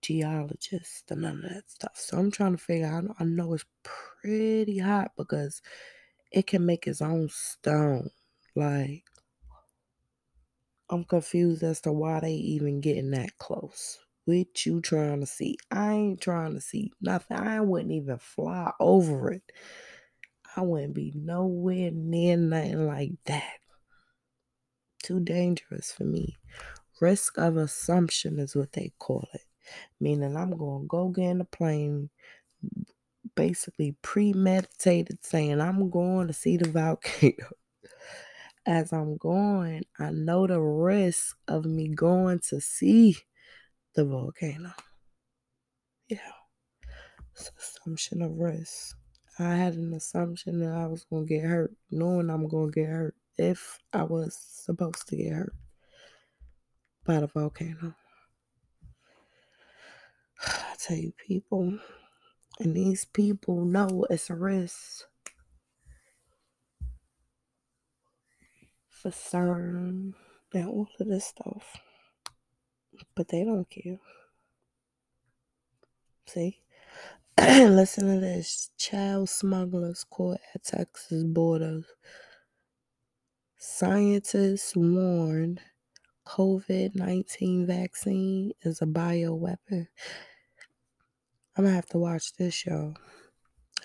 geologist 0.02 1.12
and 1.12 1.24
none 1.24 1.44
of 1.44 1.52
that 1.52 1.70
stuff. 1.70 1.96
So 1.96 2.18
I'm 2.18 2.32
trying 2.32 2.54
to 2.54 2.64
figure 2.64 2.88
out. 2.88 3.14
I 3.20 3.26
know 3.26 3.54
it's 3.56 3.66
pretty 3.84 4.80
hot 4.80 5.12
because 5.18 5.62
it 6.32 6.48
can 6.48 6.66
make 6.66 6.88
its 6.88 7.02
own 7.02 7.30
stone. 7.30 8.10
Like 8.56 9.04
I'm 10.90 11.04
confused 11.06 11.64
as 11.64 11.82
to 11.82 11.92
why 11.92 12.20
they 12.20 12.34
even 12.34 12.82
getting 12.82 13.12
that 13.12 13.38
close. 13.38 14.00
What 14.26 14.66
you 14.66 14.82
trying 14.82 15.22
to 15.22 15.26
see? 15.26 15.58
I 15.72 15.94
ain't 15.94 16.22
trying 16.22 16.54
to 16.54 16.62
see 16.62 16.92
nothing. 17.02 17.38
I 17.38 17.62
wouldn't 17.62 17.92
even 17.92 18.18
fly 18.20 18.72
over 18.80 19.32
it. 19.32 19.52
I 20.56 20.62
wouldn't 20.62 20.94
be 20.94 21.14
nowhere 21.16 21.92
near 21.92 22.36
nothing 22.36 22.88
like 22.88 23.14
that. 23.26 23.54
Too 25.02 25.22
dangerous 25.22 25.92
for 25.92 26.04
me. 26.04 26.38
Risk 27.00 27.38
of 27.38 27.58
assumption 27.58 28.38
is 28.38 28.56
what 28.56 28.74
they 28.74 28.92
call 29.00 29.28
it. 29.34 29.42
Meaning 30.00 30.36
I'm 30.36 30.56
gonna 30.58 30.86
go 30.88 31.08
get 31.08 31.30
in 31.30 31.38
the 31.40 31.46
plane, 31.46 32.10
basically 33.36 33.96
premeditated 34.02 35.24
saying 35.24 35.62
I'm 35.62 35.90
going 35.90 36.28
to 36.28 36.34
see 36.34 36.58
the 36.58 36.70
volcano 36.70 37.50
as 38.66 38.94
I'm 38.94 39.18
going, 39.18 39.84
I 40.00 40.12
know 40.12 40.46
the 40.48 40.60
risk 40.60 41.38
of 41.48 41.66
me 41.66 41.88
going 41.90 42.40
to 42.50 42.62
see 42.62 43.18
the 43.96 44.06
volcano. 44.06 44.74
Yeah. 46.08 46.20
It's 47.34 47.52
assumption 47.58 48.22
of 48.22 48.38
risk. 48.38 48.96
I 49.40 49.56
had 49.56 49.74
an 49.76 49.94
assumption 49.94 50.60
that 50.60 50.74
I 50.74 50.86
was 50.86 51.06
going 51.06 51.26
to 51.26 51.34
get 51.34 51.46
hurt, 51.46 51.74
knowing 51.90 52.30
I'm 52.30 52.48
going 52.48 52.72
to 52.72 52.80
get 52.80 52.90
hurt 52.90 53.16
if 53.38 53.80
I 53.94 54.04
was 54.04 54.36
supposed 54.36 55.08
to 55.08 55.16
get 55.16 55.34
hurt 55.34 55.54
by 57.06 57.20
the 57.20 57.28
volcano. 57.28 57.96
I 60.46 60.76
tell 60.78 60.98
you, 60.98 61.14
people, 61.26 61.80
and 62.62 62.76
these 62.76 63.06
people 63.06 63.66
know 63.66 64.06
it's 64.10 64.30
a 64.30 64.36
risk. 64.36 65.06
for 69.02 69.10
CERN 69.10 70.14
and 70.54 70.68
all 70.68 70.88
of 71.00 71.08
this 71.08 71.26
stuff. 71.26 71.78
But 73.16 73.30
they 73.30 73.44
don't 73.44 73.68
care. 73.68 73.98
See? 76.28 76.60
Listen 77.40 78.14
to 78.14 78.20
this. 78.20 78.70
Child 78.78 79.28
smugglers 79.28 80.06
caught 80.08 80.40
at 80.54 80.64
Texas 80.64 81.24
borders. 81.24 81.86
Scientists 83.58 84.76
warn 84.76 85.60
COVID 86.28 86.94
19 86.94 87.66
vaccine 87.66 88.52
is 88.62 88.84
a 88.84 88.86
bioweapon. 88.86 89.88
I'm 91.58 91.66
gonna 91.66 91.76
have 91.76 91.88
to 91.88 91.98
watch 91.98 92.34
this 92.34 92.54
show. 92.54 92.94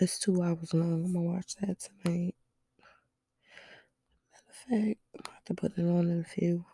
It's 0.01 0.21
two 0.21 0.41
hours 0.41 0.73
long. 0.73 1.05
I'm 1.05 1.13
gonna 1.13 1.25
watch 1.25 1.57
that 1.61 1.81
tonight. 1.81 2.35
Matter 4.31 4.51
of 4.51 4.57
fact, 4.57 4.99
I'm 5.17 5.33
have 5.33 5.45
to 5.47 5.55
put 5.55 5.77
it 5.77 5.83
on 5.83 6.09
in 6.09 6.21
a 6.21 6.25
few. 6.25 6.65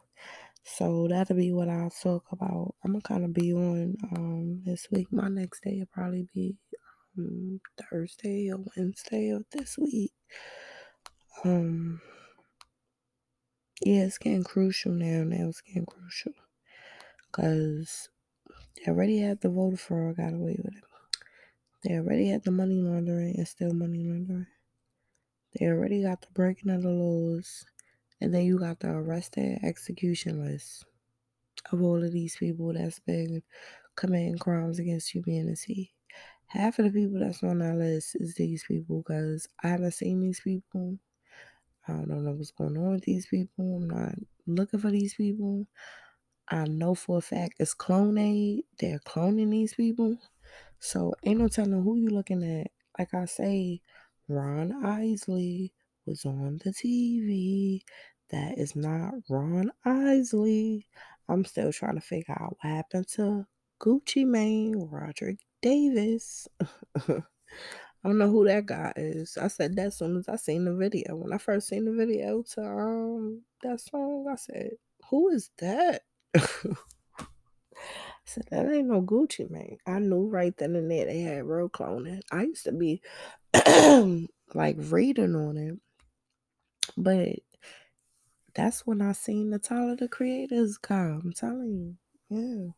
So 0.64 1.08
that'll 1.08 1.36
be 1.36 1.50
what 1.50 1.70
I'll 1.70 1.90
talk 1.90 2.24
about. 2.30 2.74
I'm 2.84 2.92
gonna 2.92 3.02
kind 3.02 3.24
of 3.24 3.32
be 3.32 3.54
on 3.54 3.96
um 4.14 4.62
this 4.64 4.88
week. 4.90 5.08
My 5.10 5.28
next 5.28 5.62
day 5.62 5.78
will 5.78 5.88
probably 5.92 6.28
be 6.34 6.56
um, 7.18 7.60
Thursday 7.90 8.50
or 8.52 8.58
Wednesday 8.76 9.30
of 9.30 9.44
this 9.50 9.78
week. 9.78 10.12
Um, 11.44 12.02
yeah, 13.80 14.04
it's 14.04 14.18
getting 14.18 14.44
crucial 14.44 14.92
now. 14.92 15.24
Now 15.24 15.48
it's 15.48 15.62
getting 15.62 15.86
crucial 15.86 16.32
because 17.26 18.10
they 18.84 18.90
already 18.90 19.18
had 19.18 19.40
the 19.40 19.48
voter 19.48 19.76
fraud, 19.76 20.16
got 20.16 20.34
away 20.34 20.56
with 20.58 20.74
it. 20.76 20.84
They 21.84 21.94
already 21.94 22.28
had 22.28 22.42
the 22.44 22.50
money 22.50 22.80
laundering 22.80 23.36
and 23.36 23.46
still 23.46 23.72
money 23.72 24.02
laundering. 24.02 24.46
They 25.54 25.66
already 25.66 26.02
got 26.02 26.20
the 26.22 26.28
breaking 26.32 26.70
of 26.70 26.82
the 26.82 26.90
laws, 26.90 27.64
and 28.20 28.34
then 28.34 28.44
you 28.44 28.58
got 28.58 28.80
the 28.80 28.88
arrested 28.88 29.60
execution 29.62 30.44
list 30.44 30.84
of 31.70 31.82
all 31.82 32.02
of 32.02 32.12
these 32.12 32.36
people 32.36 32.72
that's 32.72 32.98
been 33.00 33.42
committing 33.96 34.38
crimes 34.38 34.78
against 34.78 35.12
humanity. 35.12 35.94
Half 36.46 36.78
of 36.78 36.86
the 36.86 36.90
people 36.90 37.20
that's 37.20 37.42
on 37.42 37.58
that 37.58 37.76
list 37.76 38.16
is 38.16 38.34
these 38.34 38.64
people 38.64 38.98
because 38.98 39.46
I 39.62 39.68
haven't 39.68 39.92
seen 39.92 40.20
these 40.20 40.40
people. 40.40 40.98
I 41.86 41.92
don't 41.92 42.08
know 42.08 42.32
what's 42.32 42.50
going 42.50 42.76
on 42.76 42.92
with 42.92 43.04
these 43.04 43.26
people. 43.26 43.76
I'm 43.76 43.88
not 43.88 44.14
looking 44.46 44.80
for 44.80 44.90
these 44.90 45.14
people. 45.14 45.66
I 46.48 46.64
know 46.64 46.94
for 46.94 47.18
a 47.18 47.20
fact 47.20 47.54
it's 47.58 47.74
Clonaid. 47.74 48.60
They're 48.78 49.00
cloning 49.00 49.50
these 49.50 49.74
people. 49.74 50.18
So 50.80 51.14
ain't 51.24 51.40
no 51.40 51.48
telling 51.48 51.82
who 51.82 51.96
you 51.96 52.10
looking 52.10 52.42
at. 52.42 52.70
Like 52.98 53.14
I 53.14 53.24
say, 53.26 53.80
Ron 54.28 54.84
Isley 54.84 55.72
was 56.06 56.24
on 56.24 56.60
the 56.64 56.70
TV. 56.70 57.82
That 58.30 58.58
is 58.58 58.74
not 58.74 59.14
Ron 59.30 59.70
Isley. 59.84 60.86
I'm 61.28 61.44
still 61.44 61.72
trying 61.72 61.94
to 61.94 62.00
figure 62.00 62.36
out 62.38 62.56
what 62.60 62.72
happened 62.74 63.08
to 63.14 63.46
Gucci 63.80 64.26
Mane, 64.26 64.74
Roderick 64.76 65.38
Davis. 65.60 66.48
I 67.08 67.22
don't 68.08 68.18
know 68.18 68.30
who 68.30 68.44
that 68.46 68.66
guy 68.66 68.92
is. 68.96 69.38
I 69.40 69.48
said 69.48 69.76
that 69.76 69.86
as 69.86 69.98
soon 69.98 70.16
as 70.16 70.28
I 70.28 70.36
seen 70.36 70.64
the 70.64 70.74
video. 70.74 71.14
When 71.16 71.32
I 71.32 71.38
first 71.38 71.68
seen 71.68 71.84
the 71.84 71.92
video 71.92 72.42
to 72.54 72.62
um 72.62 73.42
that 73.62 73.80
song, 73.80 74.26
I 74.30 74.36
said, 74.36 74.72
Who 75.10 75.28
is 75.28 75.50
that? 75.58 76.02
I 76.36 77.26
said, 78.24 78.44
That 78.50 78.72
ain't 78.72 78.88
no 78.88 79.02
Gucci 79.02 79.50
Mane. 79.50 79.78
I 79.86 79.98
knew 79.98 80.28
right 80.28 80.56
then 80.56 80.76
and 80.76 80.90
there 80.90 81.06
they 81.06 81.20
had 81.20 81.44
real 81.44 81.68
cloning. 81.68 82.20
I 82.30 82.44
used 82.44 82.64
to 82.64 82.72
be 82.72 83.02
like 84.54 84.76
reading 84.78 85.34
on 85.34 85.56
it. 85.56 85.78
But 86.96 87.40
that's 88.54 88.86
when 88.86 89.00
I 89.00 89.12
seen 89.12 89.50
the 89.50 89.58
Tyler 89.58 89.96
the 89.96 90.08
Creators 90.08 90.78
come. 90.78 91.22
I'm 91.24 91.32
telling 91.32 91.96
you. 92.30 92.36
Yeah. 92.36 92.72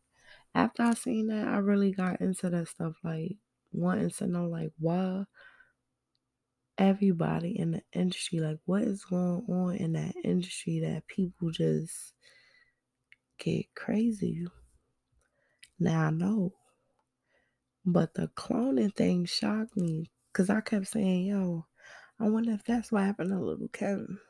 After 0.55 0.83
I 0.85 0.95
seen 0.95 1.29
that, 1.29 1.49
I 1.49 1.59
really 1.59 1.93
got 1.93 2.21
into 2.21 2.49
that 2.51 2.69
stuff, 2.69 2.95
like 3.03 3.37
wanting 3.73 4.11
to 4.11 4.27
know 4.27 4.47
like 4.47 4.71
why 4.79 5.25
everybody 6.79 7.59
in 7.59 7.73
the 7.73 7.83
industry, 7.93 8.41
like 8.41 8.59
what 8.67 8.83
is 8.83 9.05
going 9.05 9.45
on 9.49 9.77
in 9.77 9.93
that 9.95 10.15
industry 10.25 10.81
that 10.81 11.07
people 11.07 11.51
just 11.51 12.15
get 13.39 13.74
crazy. 13.74 14.47
Now 15.78 16.07
I 16.07 16.11
know. 16.11 16.55
But 17.85 18.14
the 18.14 18.28
cloning 18.28 18.95
thing 18.95 19.26
shocked 19.26 19.76
me 19.76 20.11
because 20.32 20.49
I 20.51 20.61
kept 20.61 20.87
saying, 20.89 21.26
yo, 21.26 21.66
I 22.18 22.28
wonder 22.28 22.53
if 22.53 22.64
that's 22.64 22.91
what 22.91 23.03
happened 23.03 23.30
to 23.30 23.39
Lil 23.39 23.68
Kim. 23.72 24.20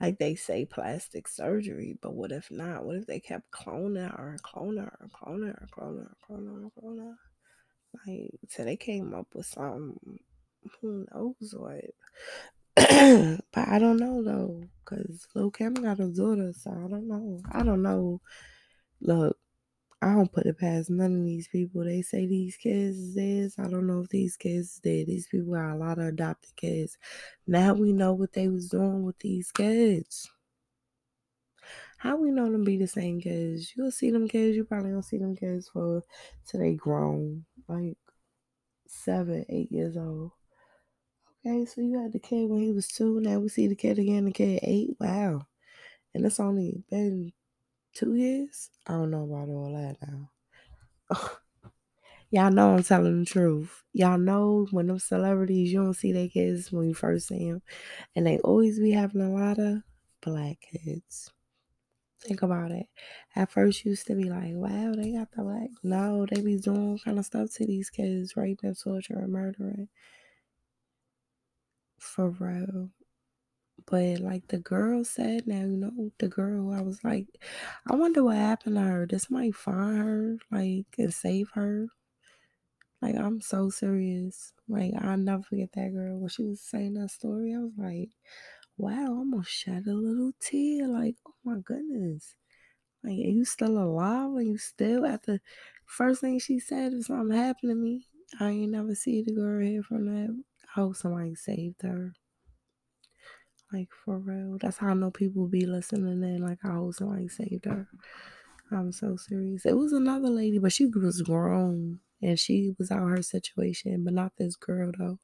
Like 0.00 0.18
they 0.18 0.34
say 0.34 0.64
plastic 0.64 1.28
surgery, 1.28 1.96
but 2.00 2.14
what 2.14 2.32
if 2.32 2.50
not? 2.50 2.84
What 2.84 2.96
if 2.96 3.06
they 3.06 3.20
kept 3.20 3.50
cloning 3.50 4.10
her, 4.10 4.36
cloning 4.42 4.84
her, 4.84 5.08
cloning 5.14 5.54
her, 5.54 5.68
cloning 5.72 6.04
her, 6.04 6.16
cloning 6.28 6.62
her, 6.62 6.70
cloning 6.80 7.00
her? 7.00 7.16
Like, 8.06 8.30
so 8.48 8.64
they 8.64 8.76
came 8.76 9.14
up 9.14 9.28
with 9.34 9.46
something. 9.46 10.18
Who 10.80 11.06
knows 11.12 11.54
what? 11.56 11.84
but 12.76 13.68
I 13.68 13.78
don't 13.78 13.98
know 13.98 14.22
though, 14.22 14.62
cause 14.84 15.26
Lil 15.34 15.50
Kim 15.50 15.74
got 15.74 16.00
a 16.00 16.08
daughter, 16.08 16.52
so 16.52 16.70
I 16.70 16.88
don't 16.88 17.06
know. 17.08 17.40
I 17.52 17.62
don't 17.62 17.82
know. 17.82 18.20
Look, 19.00 19.36
I 20.02 20.14
don't 20.14 20.30
put 20.32 20.46
it 20.46 20.58
past 20.58 20.90
none 20.90 21.16
of 21.18 21.24
these 21.24 21.48
people. 21.48 21.84
They 21.84 22.02
say 22.02 22.26
these 22.26 22.56
kids 22.56 22.98
is 22.98 23.14
theirs. 23.14 23.54
I 23.58 23.68
don't 23.68 23.86
know 23.86 24.00
if 24.00 24.08
these 24.08 24.36
kids 24.36 24.74
is 24.74 24.80
there. 24.84 25.04
These 25.04 25.28
people 25.28 25.54
got 25.54 25.72
a 25.72 25.76
lot 25.76 25.98
of 25.98 26.06
adopted 26.06 26.54
kids. 26.56 26.98
Now 27.46 27.72
we 27.74 27.92
know 27.92 28.12
what 28.12 28.32
they 28.32 28.48
was 28.48 28.68
doing 28.68 29.04
with 29.04 29.18
these 29.20 29.50
kids. 29.52 30.30
How 31.96 32.16
we 32.16 32.30
know 32.30 32.50
them 32.50 32.64
be 32.64 32.76
the 32.76 32.86
same 32.86 33.20
kids? 33.20 33.72
You'll 33.76 33.90
see 33.90 34.10
them 34.10 34.28
kids. 34.28 34.56
You 34.56 34.64
probably 34.64 34.90
don't 34.90 35.02
see 35.02 35.16
them 35.16 35.36
kids 35.36 35.68
for 35.68 36.02
till 36.46 36.60
they 36.60 36.74
grown, 36.74 37.46
like 37.66 37.96
seven, 38.86 39.46
eight 39.48 39.72
years 39.72 39.96
old. 39.96 40.32
Okay, 41.46 41.66
so 41.66 41.80
you 41.82 42.00
had 42.00 42.12
the 42.12 42.18
kid 42.18 42.48
when 42.48 42.60
he 42.60 42.72
was 42.72 42.88
two. 42.88 43.20
Now 43.20 43.38
we 43.38 43.48
see 43.48 43.66
the 43.66 43.74
kid 43.76 43.98
again. 43.98 44.24
The 44.24 44.32
kid 44.32 44.60
eight. 44.62 44.96
Wow, 44.98 45.46
and 46.14 46.26
it's 46.26 46.40
only 46.40 46.84
been 46.90 47.32
two 47.94 48.14
years. 48.16 48.70
I 48.86 48.92
don't 48.94 49.10
know 49.10 49.24
about 49.24 49.48
all 49.50 49.72
that 49.74 49.98
now. 50.06 50.30
Y'all 52.30 52.50
know 52.50 52.74
I'm 52.74 52.82
telling 52.82 53.20
the 53.20 53.26
truth. 53.26 53.84
Y'all 53.92 54.18
know 54.18 54.66
when 54.70 54.88
them 54.88 54.98
celebrities, 54.98 55.72
you 55.72 55.82
don't 55.82 55.94
see 55.94 56.12
their 56.12 56.28
kids 56.28 56.72
when 56.72 56.88
you 56.88 56.94
first 56.94 57.28
see 57.28 57.50
them, 57.50 57.62
and 58.16 58.26
they 58.26 58.38
always 58.40 58.80
be 58.80 58.92
having 58.92 59.22
a 59.22 59.30
lot 59.30 59.58
of 59.58 59.82
black 60.22 60.58
kids. 60.60 61.30
Think 62.20 62.42
about 62.42 62.70
it. 62.72 62.86
At 63.36 63.50
first, 63.50 63.84
used 63.84 64.06
to 64.08 64.14
be 64.14 64.24
like, 64.24 64.52
wow, 64.54 64.94
they 64.96 65.12
got 65.12 65.30
the 65.32 65.42
black. 65.42 65.70
No, 65.82 66.26
they 66.26 66.40
be 66.42 66.58
doing 66.58 66.98
kind 67.04 67.18
of 67.18 67.26
stuff 67.26 67.50
to 67.54 67.66
these 67.66 67.90
kids, 67.90 68.36
raping, 68.36 68.74
torturing, 68.74 69.30
murdering. 69.30 69.88
For 72.04 72.30
real. 72.30 72.90
But 73.86 74.20
like 74.20 74.48
the 74.48 74.58
girl 74.58 75.04
said 75.04 75.46
now, 75.46 75.60
you 75.60 75.76
know, 75.76 76.12
the 76.18 76.28
girl, 76.28 76.72
I 76.72 76.82
was 76.82 77.02
like, 77.04 77.26
I 77.90 77.94
wonder 77.96 78.22
what 78.24 78.36
happened 78.36 78.76
to 78.76 78.82
her. 78.82 79.06
This 79.06 79.30
might 79.30 79.54
find 79.56 79.98
her, 79.98 80.38
like, 80.50 80.86
and 80.98 81.12
save 81.14 81.50
her. 81.54 81.88
Like, 83.02 83.16
I'm 83.16 83.40
so 83.40 83.70
serious. 83.70 84.52
Like, 84.68 84.92
I'll 85.00 85.16
never 85.18 85.42
forget 85.42 85.72
that 85.74 85.92
girl. 85.92 86.18
When 86.18 86.28
she 86.28 86.44
was 86.44 86.60
saying 86.60 86.94
that 86.94 87.10
story, 87.10 87.54
I 87.54 87.58
was 87.58 87.72
like, 87.76 88.10
wow, 88.76 89.04
I 89.04 89.08
almost 89.08 89.50
shed 89.50 89.86
a 89.86 89.94
little 89.94 90.32
tear. 90.40 90.88
Like, 90.88 91.16
oh 91.26 91.34
my 91.44 91.58
goodness. 91.64 92.36
Like, 93.02 93.18
are 93.18 93.30
you 93.38 93.44
still 93.44 93.78
alive? 93.78 94.34
Are 94.34 94.42
you 94.42 94.58
still 94.58 95.06
at 95.06 95.24
the 95.24 95.40
first 95.86 96.20
thing 96.22 96.38
she 96.38 96.58
said 96.58 96.92
if 96.94 97.06
something 97.06 97.36
happened 97.36 97.70
to 97.70 97.76
me? 97.76 98.06
I 98.40 98.50
ain't 98.50 98.72
never 98.72 98.94
see 98.94 99.22
the 99.22 99.32
girl 99.32 99.62
here 99.62 99.82
from 99.82 100.06
that. 100.06 100.44
I 100.76 100.80
hope 100.80 100.96
somebody 100.96 101.34
saved 101.34 101.82
her. 101.82 102.14
Like 103.72 103.88
for 104.04 104.18
real. 104.18 104.58
That's 104.60 104.78
how 104.78 104.88
I 104.88 104.94
know 104.94 105.10
people 105.10 105.46
be 105.48 105.66
listening 105.66 106.22
in. 106.22 106.42
Like 106.42 106.58
I 106.64 106.72
hope 106.72 106.94
somebody 106.94 107.28
saved 107.28 107.64
her. 107.66 107.88
I'm 108.70 108.92
so 108.92 109.16
serious. 109.16 109.66
It 109.66 109.76
was 109.76 109.92
another 109.92 110.28
lady, 110.30 110.58
but 110.58 110.72
she 110.72 110.86
was 110.86 111.22
grown 111.22 112.00
and 112.22 112.38
she 112.38 112.74
was 112.78 112.90
out 112.90 113.08
her 113.08 113.22
situation, 113.22 114.04
but 114.04 114.14
not 114.14 114.32
this 114.36 114.56
girl 114.56 114.92
though. 114.98 115.18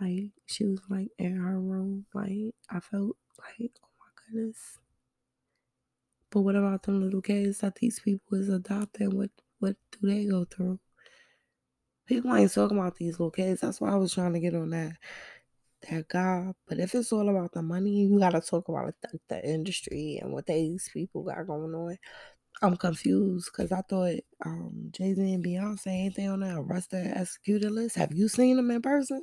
Like 0.00 0.30
she 0.46 0.64
was 0.64 0.80
like 0.88 1.08
in 1.18 1.36
her 1.36 1.60
room. 1.60 2.06
Like 2.14 2.54
I 2.70 2.80
felt 2.80 3.16
like, 3.38 3.72
oh 3.84 3.88
my 4.00 4.08
goodness. 4.32 4.78
But 6.30 6.42
what 6.42 6.56
about 6.56 6.82
them 6.82 7.00
little 7.02 7.22
kids 7.22 7.58
that 7.60 7.76
these 7.76 8.00
people 8.00 8.38
is 8.38 8.48
adopting? 8.48 9.16
What 9.16 9.30
what 9.58 9.76
do 9.92 10.08
they 10.08 10.26
go 10.26 10.44
through? 10.44 10.80
People 12.06 12.34
ain't 12.34 12.52
talking 12.52 12.78
about 12.78 12.96
these 12.96 13.14
little 13.14 13.30
kids. 13.30 13.60
That's 13.60 13.80
why 13.80 13.90
I 13.92 13.96
was 13.96 14.14
trying 14.14 14.32
to 14.34 14.40
get 14.40 14.54
on 14.54 14.70
that 14.70 14.96
that 15.90 16.08
guy. 16.08 16.52
But 16.68 16.78
if 16.78 16.94
it's 16.94 17.12
all 17.12 17.28
about 17.28 17.52
the 17.52 17.62
money, 17.62 17.90
you 17.90 18.18
gotta 18.18 18.40
talk 18.40 18.68
about 18.68 18.94
the, 19.02 19.18
the 19.28 19.44
industry 19.48 20.18
and 20.22 20.32
what 20.32 20.46
these 20.46 20.90
people 20.92 21.22
got 21.24 21.46
going 21.46 21.74
on. 21.74 21.98
I'm 22.62 22.76
confused 22.76 23.50
because 23.52 23.70
I 23.70 23.82
thought 23.82 24.14
um, 24.44 24.90
Jay 24.92 25.14
Z 25.14 25.20
and 25.20 25.44
Beyonce 25.44 25.88
ain't 25.88 26.16
they 26.16 26.26
on 26.26 26.40
the 26.40 26.56
arrested 26.56 27.12
executed 27.14 27.70
list? 27.70 27.96
Have 27.96 28.12
you 28.12 28.28
seen 28.28 28.56
them 28.56 28.70
in 28.70 28.80
person? 28.80 29.22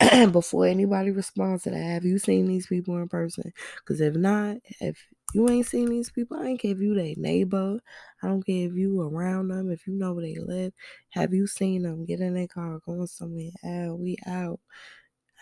Before 0.32 0.66
anybody 0.66 1.10
responds 1.10 1.64
to 1.64 1.70
that, 1.70 1.82
have 1.82 2.04
you 2.04 2.18
seen 2.18 2.46
these 2.46 2.66
people 2.68 2.96
in 2.98 3.08
person? 3.08 3.52
Because 3.78 4.00
if 4.00 4.14
not, 4.14 4.58
if 4.80 4.96
you 5.34 5.48
ain't 5.50 5.66
seen 5.66 5.88
these 5.88 6.10
people, 6.10 6.38
I 6.38 6.46
ain't 6.46 6.60
care 6.60 6.72
if 6.72 6.80
you 6.80 6.94
their 6.94 7.14
neighbor. 7.16 7.80
I 8.22 8.28
don't 8.28 8.44
care 8.44 8.66
if 8.68 8.74
you 8.74 9.00
around 9.00 9.48
them, 9.48 9.70
if 9.70 9.86
you 9.86 9.94
know 9.94 10.12
where 10.12 10.24
they 10.24 10.36
live. 10.38 10.72
Have 11.10 11.34
you 11.34 11.46
seen 11.46 11.82
them 11.82 12.04
get 12.04 12.20
in 12.20 12.34
their 12.34 12.48
car, 12.48 12.78
going 12.86 13.06
somewhere? 13.08 13.50
Out, 13.64 13.98
we 13.98 14.16
out. 14.26 14.60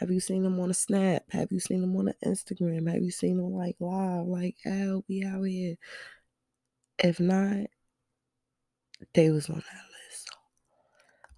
Have 0.00 0.10
you 0.10 0.20
seen 0.20 0.42
them 0.44 0.58
on 0.58 0.70
a 0.70 0.74
snap? 0.74 1.24
Have 1.30 1.52
you 1.52 1.60
seen 1.60 1.82
them 1.82 1.94
on 1.96 2.08
an 2.08 2.14
Instagram? 2.24 2.90
Have 2.90 3.02
you 3.02 3.10
seen 3.10 3.36
them 3.36 3.52
like 3.52 3.76
live? 3.80 4.26
Like, 4.26 4.56
out, 4.66 5.04
we 5.08 5.24
out 5.24 5.42
here. 5.42 5.76
If 7.02 7.18
not, 7.18 7.66
they 9.14 9.30
was 9.30 9.48
on 9.48 9.56
that 9.56 9.62
list. 9.62 10.30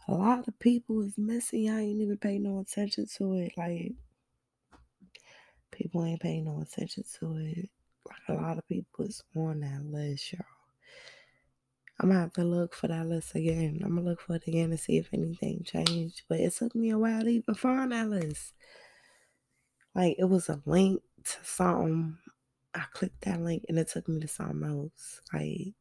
A 0.09 0.13
lot 0.13 0.49
of 0.49 0.59
people 0.59 1.03
is 1.03 1.17
missing. 1.17 1.71
I 1.71 1.83
ain't 1.83 2.01
even 2.01 2.17
pay 2.17 2.39
no 2.39 2.59
attention 2.61 3.07
to 3.17 3.35
it. 3.35 3.53
Like, 3.57 3.93
people 5.71 6.05
ain't 6.05 6.21
paying 6.21 6.45
no 6.45 6.61
attention 6.61 7.05
to 7.21 7.37
it. 7.37 7.69
Like, 8.09 8.37
a 8.39 8.43
lot 8.43 8.59
of 8.59 8.67
people 8.67 9.05
is 9.05 9.23
on 9.37 9.61
that 9.61 9.85
list, 9.85 10.33
y'all. 10.33 10.45
I'm 12.01 12.09
gonna 12.09 12.21
have 12.21 12.33
to 12.33 12.45
look 12.45 12.75
for 12.75 12.89
that 12.89 13.07
list 13.07 13.37
again. 13.37 13.81
I'm 13.85 13.95
gonna 13.95 14.09
look 14.09 14.21
for 14.21 14.35
it 14.35 14.49
again 14.49 14.71
to 14.71 14.77
see 14.77 14.97
if 14.97 15.09
anything 15.13 15.63
changed. 15.65 16.23
But 16.29 16.41
it 16.41 16.53
took 16.53 16.75
me 16.75 16.91
a 16.91 16.99
while 16.99 17.23
to 17.23 17.29
even 17.29 17.55
find 17.55 17.93
that 17.93 18.09
list. 18.09 18.55
Like 19.95 20.17
it 20.19 20.25
was 20.25 20.49
a 20.49 20.61
link 20.67 21.01
to 21.25 21.37
something 21.45 22.19
I 22.75 22.85
clicked 22.93 23.25
that 23.25 23.41
link 23.41 23.65
and 23.69 23.79
it 23.79 23.89
took 23.89 24.09
me 24.09 24.21
to 24.21 24.29
else. 24.65 25.21
Like, 25.33 25.75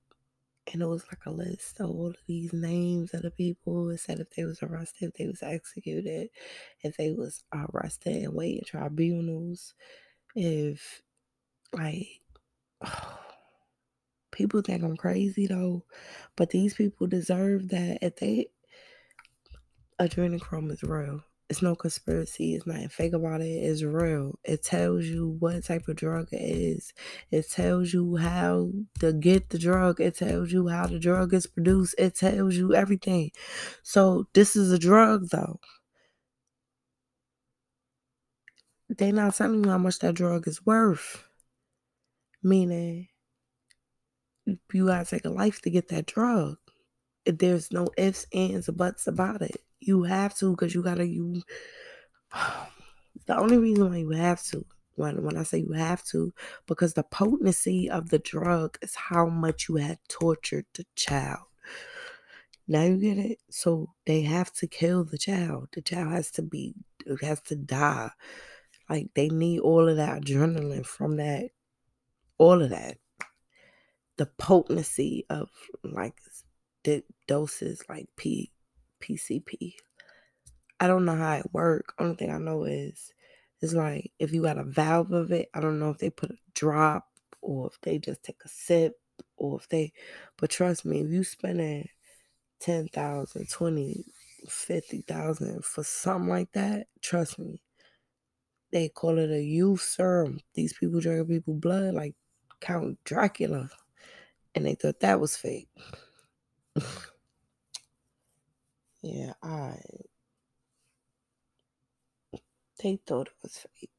and 0.71 0.81
it 0.81 0.85
was 0.85 1.03
like 1.07 1.25
a 1.25 1.31
list 1.31 1.79
of 1.79 1.89
all 1.89 2.07
of 2.07 2.17
these 2.27 2.53
names 2.53 3.13
of 3.13 3.23
the 3.23 3.31
people. 3.31 3.89
It 3.89 3.99
said 3.99 4.19
if 4.19 4.29
they 4.31 4.45
was 4.45 4.61
arrested, 4.61 5.09
if 5.09 5.13
they 5.15 5.27
was 5.27 5.41
executed, 5.41 6.29
if 6.83 6.97
they 6.97 7.11
was 7.11 7.43
arrested 7.53 8.23
and 8.23 8.33
waiting 8.33 8.63
tribunals, 8.65 9.73
if 10.35 11.01
like 11.73 12.07
oh, 12.85 13.19
people 14.31 14.61
think 14.61 14.83
I'm 14.83 14.97
crazy 14.97 15.47
though, 15.47 15.83
but 16.35 16.51
these 16.51 16.73
people 16.73 17.07
deserve 17.07 17.69
that. 17.69 17.99
If 18.01 18.17
they 18.17 18.47
adrenochrome 19.99 20.71
is 20.71 20.83
real. 20.83 21.23
It's 21.51 21.61
no 21.61 21.75
conspiracy. 21.75 22.55
It's 22.55 22.65
nothing 22.65 22.87
fake 22.87 23.11
about 23.11 23.41
it. 23.41 23.49
It's 23.49 23.83
real. 23.83 24.39
It 24.45 24.63
tells 24.63 25.03
you 25.03 25.35
what 25.37 25.65
type 25.65 25.85
of 25.89 25.97
drug 25.97 26.29
it 26.31 26.37
is. 26.37 26.93
It 27.29 27.51
tells 27.51 27.91
you 27.91 28.15
how 28.15 28.71
to 29.01 29.11
get 29.11 29.49
the 29.49 29.59
drug. 29.59 29.99
It 29.99 30.15
tells 30.15 30.53
you 30.53 30.69
how 30.69 30.87
the 30.87 30.97
drug 30.97 31.33
is 31.33 31.47
produced. 31.47 31.95
It 31.97 32.15
tells 32.15 32.55
you 32.55 32.73
everything. 32.73 33.31
So 33.83 34.29
this 34.33 34.55
is 34.55 34.71
a 34.71 34.79
drug 34.79 35.27
though. 35.27 35.59
They're 38.87 39.11
not 39.11 39.35
telling 39.35 39.65
you 39.65 39.71
how 39.71 39.77
much 39.77 39.99
that 39.99 40.15
drug 40.15 40.47
is 40.47 40.65
worth. 40.65 41.25
Meaning 42.41 43.09
you 44.45 44.85
gotta 44.85 45.03
take 45.03 45.25
a 45.25 45.29
life 45.29 45.61
to 45.63 45.69
get 45.69 45.89
that 45.89 46.05
drug. 46.05 46.59
There's 47.25 47.73
no 47.73 47.89
ifs, 47.97 48.25
ands, 48.33 48.69
or 48.69 48.71
buts 48.71 49.05
about 49.05 49.41
it. 49.41 49.57
You 49.81 50.03
have 50.03 50.37
to 50.37 50.51
because 50.51 50.73
you 50.73 50.83
gotta 50.83 51.05
you 51.05 51.41
the 53.25 53.37
only 53.37 53.57
reason 53.57 53.89
why 53.89 53.97
you 53.97 54.11
have 54.11 54.41
to 54.43 54.65
when 54.95 55.23
when 55.23 55.37
I 55.37 55.43
say 55.43 55.59
you 55.59 55.71
have 55.73 56.03
to, 56.05 56.33
because 56.67 56.93
the 56.93 57.03
potency 57.03 57.89
of 57.89 58.09
the 58.09 58.19
drug 58.19 58.77
is 58.81 58.95
how 58.95 59.25
much 59.27 59.67
you 59.67 59.77
had 59.77 59.99
tortured 60.07 60.65
the 60.73 60.85
child. 60.95 61.47
Now 62.67 62.83
you 62.83 62.97
get 62.97 63.17
it? 63.17 63.39
So 63.49 63.89
they 64.05 64.21
have 64.21 64.53
to 64.53 64.67
kill 64.67 65.03
the 65.03 65.17
child. 65.17 65.69
The 65.73 65.81
child 65.81 66.11
has 66.11 66.31
to 66.31 66.41
be 66.41 66.75
has 67.21 67.41
to 67.43 67.55
die. 67.55 68.11
Like 68.89 69.09
they 69.15 69.29
need 69.29 69.59
all 69.59 69.89
of 69.89 69.97
that 69.97 70.21
adrenaline 70.21 70.85
from 70.85 71.17
that, 71.17 71.49
all 72.37 72.61
of 72.61 72.69
that. 72.69 72.97
The 74.17 74.27
potency 74.37 75.25
of 75.29 75.49
like 75.83 76.15
the 76.83 77.03
doses 77.27 77.81
like 77.89 78.07
P 78.17 78.51
PCP. 79.01 79.75
I 80.79 80.87
don't 80.87 81.05
know 81.05 81.15
how 81.15 81.35
it 81.35 81.53
work. 81.53 81.93
Only 81.99 82.15
thing 82.15 82.31
I 82.31 82.37
know 82.37 82.63
is 82.63 83.13
it's 83.61 83.73
like 83.73 84.11
if 84.19 84.33
you 84.33 84.41
got 84.41 84.57
a 84.57 84.63
valve 84.63 85.11
of 85.11 85.31
it, 85.31 85.49
I 85.53 85.59
don't 85.61 85.79
know 85.79 85.89
if 85.89 85.99
they 85.99 86.09
put 86.09 86.31
a 86.31 86.37
drop 86.53 87.07
or 87.41 87.67
if 87.67 87.79
they 87.81 87.99
just 87.99 88.23
take 88.23 88.41
a 88.43 88.49
sip 88.49 88.99
or 89.37 89.59
if 89.59 89.67
they 89.69 89.93
but 90.37 90.49
trust 90.49 90.85
me, 90.85 91.01
if 91.01 91.11
you 91.11 91.23
spending 91.23 91.87
10,000, 92.59 93.49
20, 93.49 94.05
50,000 94.47 95.65
for 95.65 95.83
something 95.83 96.29
like 96.29 96.51
that, 96.53 96.87
trust 97.01 97.39
me. 97.39 97.61
They 98.71 98.89
call 98.89 99.17
it 99.17 99.29
a 99.29 99.43
youth 99.43 99.81
serum. 99.81 100.39
These 100.53 100.73
people 100.73 101.01
drinking 101.01 101.27
people 101.27 101.55
blood 101.55 101.93
like 101.93 102.15
Count 102.61 102.97
Dracula. 103.03 103.69
And 104.55 104.65
they 104.65 104.75
thought 104.75 105.01
that 105.01 105.19
was 105.19 105.35
fake. 105.35 105.69
Yeah, 109.01 109.33
I. 109.43 109.79
They 112.83 112.97
thought 112.97 113.29
it 113.29 113.33
was 113.41 113.59
fake 113.59 113.91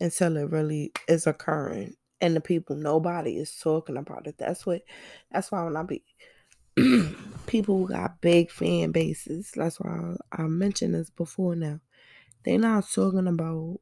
until 0.00 0.36
it 0.36 0.50
really 0.50 0.92
is 1.08 1.26
occurring, 1.26 1.94
and 2.20 2.34
the 2.36 2.40
people 2.40 2.76
nobody 2.76 3.36
is 3.36 3.56
talking 3.58 3.96
about 3.96 4.26
it. 4.26 4.36
That's 4.38 4.64
what. 4.66 4.82
That's 5.30 5.50
why 5.52 5.62
when 5.64 5.76
I 5.76 5.82
be 5.82 6.04
people 7.46 7.78
who 7.78 7.88
got 7.88 8.20
big 8.20 8.50
fan 8.50 8.92
bases. 8.92 9.52
That's 9.54 9.80
why 9.80 10.16
I, 10.32 10.42
I 10.44 10.46
mentioned 10.46 10.94
this 10.94 11.10
before. 11.10 11.56
Now 11.56 11.80
they're 12.44 12.58
not 12.58 12.86
talking 12.92 13.28
about 13.28 13.80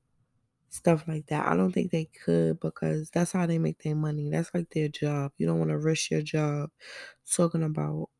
stuff 0.70 1.06
like 1.09 1.26
that. 1.28 1.46
I 1.48 1.56
don't 1.56 1.72
think 1.72 1.92
they 1.92 2.06
could 2.06 2.61
because 2.61 3.11
that's 3.11 3.32
how 3.32 3.46
they 3.46 3.59
make 3.59 3.82
their 3.82 3.96
money. 3.96 4.30
That's 4.30 4.52
like 4.54 4.70
their 4.70 4.88
job. 4.88 5.32
You 5.38 5.46
don't 5.46 5.59
want 5.59 5.70
to 5.72 5.78
risk 5.78 6.11
your 6.11 6.22
job 6.22 6.70
talking 7.30 7.62
about 7.64 8.11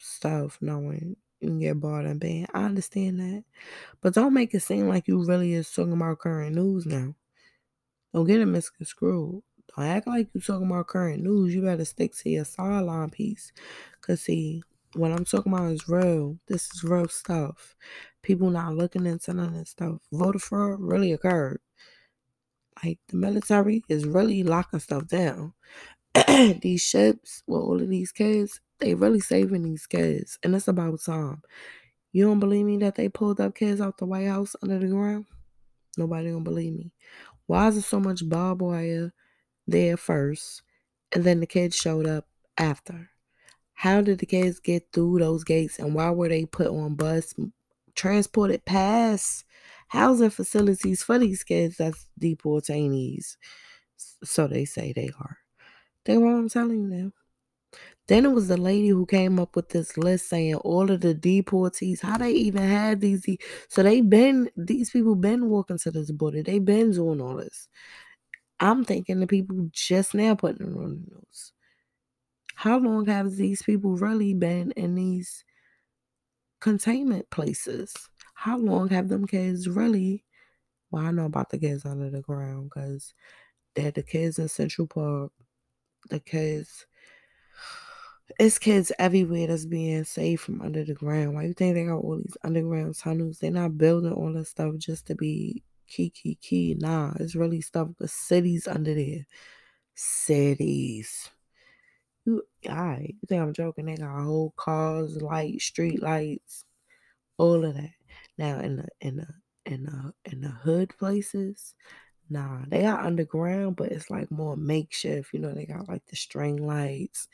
stuff 0.00 0.58
knowing 0.60 1.16
you 1.40 1.48
can 1.48 1.58
get 1.58 1.80
bought 1.80 2.04
and 2.04 2.20
banned. 2.20 2.48
I 2.54 2.64
understand 2.64 3.20
that. 3.20 3.44
But 4.00 4.14
don't 4.14 4.34
make 4.34 4.54
it 4.54 4.60
seem 4.60 4.88
like 4.88 5.08
you 5.08 5.24
really 5.24 5.52
is 5.52 5.70
talking 5.70 5.92
about 5.92 6.18
current 6.18 6.54
news 6.54 6.86
now. 6.86 7.14
Don't 8.14 8.26
get 8.26 8.40
it 8.40 8.46
misconstrued. 8.46 9.42
Don't 9.76 9.86
act 9.86 10.06
like 10.06 10.28
you 10.32 10.40
talking 10.40 10.66
about 10.66 10.86
current 10.86 11.22
news. 11.22 11.54
You 11.54 11.62
better 11.62 11.84
stick 11.84 12.14
to 12.16 12.30
your 12.30 12.44
sideline 12.44 13.10
piece. 13.10 13.52
Cause 14.00 14.22
see, 14.22 14.62
what 14.94 15.12
I'm 15.12 15.24
talking 15.24 15.52
about 15.52 15.72
is 15.72 15.88
real. 15.88 16.38
This 16.48 16.72
is 16.72 16.82
real 16.82 17.08
stuff. 17.08 17.76
People 18.22 18.50
not 18.50 18.74
looking 18.74 19.06
into 19.06 19.34
none 19.34 19.48
of 19.48 19.54
this 19.54 19.70
stuff. 19.70 19.98
Voter 20.12 20.38
fraud 20.38 20.80
really 20.80 21.12
occurred. 21.12 21.60
Like 22.82 22.98
the 23.08 23.16
military 23.16 23.84
is 23.88 24.06
really 24.06 24.42
locking 24.42 24.80
stuff 24.80 25.06
down. 25.06 25.52
these 26.62 26.82
ships 26.82 27.42
with 27.46 27.60
all 27.60 27.80
of 27.80 27.88
these 27.88 28.12
kids, 28.12 28.60
they 28.78 28.94
really 28.94 29.20
saving 29.20 29.62
these 29.62 29.86
kids. 29.86 30.38
And 30.42 30.54
it's 30.54 30.68
about 30.68 31.00
time. 31.00 31.42
You 32.12 32.24
don't 32.24 32.40
believe 32.40 32.66
me 32.66 32.78
that 32.78 32.94
they 32.94 33.08
pulled 33.08 33.40
up 33.40 33.54
kids 33.54 33.80
out 33.80 33.98
the 33.98 34.06
White 34.06 34.26
House 34.26 34.56
under 34.62 34.78
the 34.78 34.86
ground? 34.86 35.26
Nobody 35.96 36.30
don't 36.30 36.44
believe 36.44 36.74
me. 36.74 36.92
Why 37.46 37.68
is 37.68 37.74
there 37.74 37.82
so 37.82 38.00
much 38.00 38.28
barbed 38.28 38.62
wire 38.62 39.12
there 39.66 39.96
first 39.96 40.62
and 41.12 41.24
then 41.24 41.40
the 41.40 41.46
kids 41.46 41.76
showed 41.76 42.06
up 42.06 42.26
after? 42.58 43.10
How 43.74 44.00
did 44.00 44.18
the 44.18 44.26
kids 44.26 44.60
get 44.60 44.88
through 44.92 45.18
those 45.18 45.44
gates 45.44 45.78
and 45.78 45.94
why 45.94 46.10
were 46.10 46.28
they 46.28 46.46
put 46.46 46.68
on 46.68 46.94
bus, 46.94 47.34
transported 47.94 48.64
past 48.64 49.44
housing 49.88 50.30
facilities 50.30 51.02
for 51.02 51.18
these 51.18 51.44
kids 51.44 51.76
that's 51.76 52.06
deportees? 52.20 53.36
So 54.24 54.46
they 54.46 54.64
say 54.64 54.92
they 54.92 55.10
are. 55.18 55.38
They 56.04 56.16
were 56.16 56.36
I'm 56.36 56.48
telling 56.48 56.80
you 56.80 56.88
now. 56.88 57.12
Then 58.08 58.24
it 58.24 58.32
was 58.32 58.46
the 58.48 58.56
lady 58.56 58.88
who 58.88 59.04
came 59.04 59.40
up 59.40 59.56
with 59.56 59.70
this 59.70 59.98
list 59.98 60.28
saying 60.28 60.54
all 60.56 60.90
of 60.90 61.00
the 61.00 61.14
deportees, 61.14 62.00
how 62.02 62.16
they 62.18 62.30
even 62.30 62.62
had 62.62 63.00
these. 63.00 63.26
So 63.68 63.82
they 63.82 64.00
been 64.00 64.48
these 64.56 64.90
people 64.90 65.16
been 65.16 65.48
walking 65.48 65.78
to 65.78 65.90
this 65.90 66.12
border. 66.12 66.42
They 66.42 66.60
been 66.60 66.92
doing 66.92 67.20
all 67.20 67.36
this. 67.36 67.68
I'm 68.60 68.84
thinking 68.84 69.20
the 69.20 69.26
people 69.26 69.68
just 69.72 70.14
now 70.14 70.34
putting 70.34 70.68
it 70.68 70.76
on 70.76 71.04
the 71.04 71.14
news. 71.14 71.52
How 72.54 72.78
long 72.78 73.06
have 73.06 73.32
these 73.32 73.62
people 73.62 73.96
really 73.96 74.34
been 74.34 74.70
in 74.72 74.94
these 74.94 75.44
containment 76.60 77.28
places? 77.30 77.92
How 78.34 78.56
long 78.56 78.88
have 78.90 79.08
them 79.08 79.26
kids 79.26 79.68
really? 79.68 80.24
Well, 80.90 81.04
I 81.04 81.10
know 81.10 81.26
about 81.26 81.50
the 81.50 81.58
kids 81.58 81.84
under 81.84 82.08
the 82.08 82.22
ground 82.22 82.70
because 82.70 83.12
they're 83.74 83.90
the 83.90 84.02
kids 84.02 84.38
in 84.38 84.48
Central 84.48 84.86
Park, 84.86 85.32
the 86.08 86.20
kids 86.20 86.86
it's 88.38 88.58
kids 88.58 88.92
everywhere 88.98 89.46
that's 89.46 89.66
being 89.66 90.04
saved 90.04 90.42
from 90.42 90.60
under 90.60 90.84
the 90.84 90.94
ground. 90.94 91.34
Why 91.34 91.44
you 91.44 91.54
think 91.54 91.74
they 91.74 91.84
got 91.84 91.98
all 91.98 92.18
these 92.18 92.36
underground 92.42 92.96
tunnels? 92.96 93.38
They're 93.38 93.50
not 93.50 93.78
building 93.78 94.12
all 94.12 94.32
this 94.32 94.50
stuff 94.50 94.76
just 94.78 95.06
to 95.06 95.14
be 95.14 95.62
key, 95.86 96.10
key, 96.10 96.36
key. 96.40 96.76
Nah, 96.78 97.12
it's 97.20 97.36
really 97.36 97.60
stuff. 97.60 97.88
The 97.98 98.08
cities 98.08 98.66
under 98.66 98.94
there. 98.94 99.26
Cities. 99.94 101.30
You, 102.24 102.42
alright, 102.68 103.14
you 103.20 103.26
think 103.28 103.42
I'm 103.42 103.52
joking? 103.52 103.86
They 103.86 103.96
got 103.96 104.22
whole 104.22 104.52
cars, 104.56 105.22
lights, 105.22 105.64
street 105.64 106.02
lights, 106.02 106.64
all 107.38 107.64
of 107.64 107.74
that. 107.74 107.90
Now 108.38 108.58
in 108.58 108.76
the 108.76 108.88
in 109.00 109.16
the 109.16 109.28
in 109.64 109.84
the 109.84 110.12
in 110.30 110.40
the 110.40 110.48
hood 110.48 110.92
places, 110.98 111.74
nah, 112.28 112.62
they 112.68 112.82
got 112.82 113.04
underground, 113.04 113.76
but 113.76 113.92
it's 113.92 114.10
like 114.10 114.30
more 114.32 114.56
makeshift. 114.56 115.32
You 115.32 115.40
know, 115.40 115.54
they 115.54 115.66
got 115.66 115.88
like 115.88 116.04
the 116.06 116.16
string 116.16 116.56
lights 116.66 117.28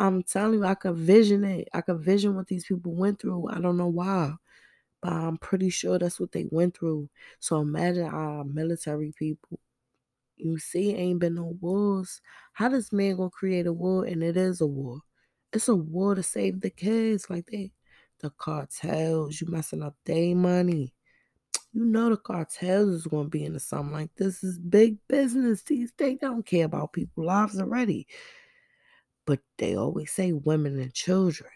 I'm 0.00 0.24
telling 0.24 0.60
you, 0.60 0.66
I 0.66 0.76
could 0.76 0.96
vision 0.96 1.44
it. 1.44 1.68
I 1.74 1.82
could 1.82 2.00
vision 2.00 2.36
what 2.36 2.48
these 2.48 2.66
people 2.66 2.94
went 2.94 3.20
through. 3.20 3.50
I 3.50 3.60
don't 3.60 3.78
know 3.78 3.88
why, 3.88 4.34
but 5.02 5.12
I'm 5.12 5.38
pretty 5.38 5.70
sure 5.70 5.98
that's 5.98 6.20
what 6.20 6.32
they 6.32 6.46
went 6.50 6.76
through. 6.78 7.10
So 7.40 7.60
imagine 7.60 8.06
our 8.06 8.44
military 8.44 9.12
people. 9.18 9.60
You 10.36 10.58
see, 10.58 10.94
ain't 10.94 11.20
been 11.20 11.34
no 11.36 11.56
wars. 11.60 12.20
How 12.54 12.68
does 12.70 12.92
man 12.92 13.16
gonna 13.16 13.30
create 13.30 13.66
a 13.66 13.72
war 13.72 14.04
and 14.06 14.22
it 14.22 14.36
is 14.36 14.60
a 14.60 14.66
war? 14.66 15.00
It's 15.52 15.68
a 15.68 15.76
war 15.76 16.14
to 16.14 16.22
save 16.22 16.60
the 16.60 16.70
kids. 16.70 17.30
Like 17.30 17.46
they, 17.46 17.72
the 18.20 18.30
cartels, 18.30 19.40
you 19.40 19.48
messing 19.48 19.82
up 19.82 19.96
their 20.06 20.34
money. 20.36 20.94
You 21.72 21.84
know 21.84 22.10
the 22.10 22.16
cartels 22.16 22.90
is 22.90 23.06
gonna 23.06 23.28
be 23.28 23.44
into 23.44 23.60
something 23.60 23.92
like 23.92 24.14
this. 24.16 24.42
Is 24.42 24.58
big 24.58 24.98
business. 25.08 25.62
These 25.62 25.92
they 25.96 26.16
don't 26.16 26.44
care 26.46 26.64
about 26.66 26.92
people's 26.92 27.26
lives 27.26 27.60
already. 27.60 28.06
But 29.30 29.38
they 29.58 29.76
always 29.76 30.10
say 30.10 30.32
women 30.32 30.80
and 30.80 30.92
children, 30.92 31.52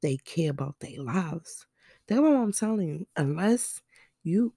they 0.00 0.16
care 0.16 0.50
about 0.50 0.80
their 0.80 1.02
lives. 1.02 1.66
That's 2.08 2.22
what 2.22 2.34
I'm 2.34 2.52
telling 2.52 2.88
you. 2.88 3.06
Unless 3.18 3.82
you, 4.22 4.54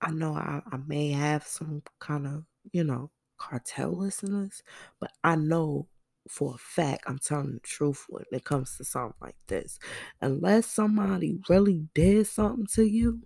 I 0.00 0.10
know 0.10 0.34
I, 0.34 0.60
I 0.72 0.78
may 0.88 1.12
have 1.12 1.46
some 1.46 1.84
kind 2.00 2.26
of, 2.26 2.42
you 2.72 2.82
know, 2.82 3.12
cartel 3.38 3.96
listeners, 3.96 4.64
but 4.98 5.12
I 5.22 5.36
know 5.36 5.86
for 6.28 6.56
a 6.56 6.58
fact, 6.58 7.04
I'm 7.06 7.20
telling 7.20 7.52
the 7.52 7.60
truth 7.60 8.06
when 8.08 8.24
it 8.32 8.42
comes 8.42 8.76
to 8.78 8.84
something 8.84 9.14
like 9.20 9.36
this. 9.46 9.78
Unless 10.20 10.66
somebody 10.66 11.38
really 11.48 11.86
did 11.94 12.26
something 12.26 12.66
to 12.74 12.82
you, 12.82 13.20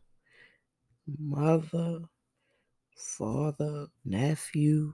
mother, 1.18 2.00
father, 2.94 3.86
nephew, 4.04 4.92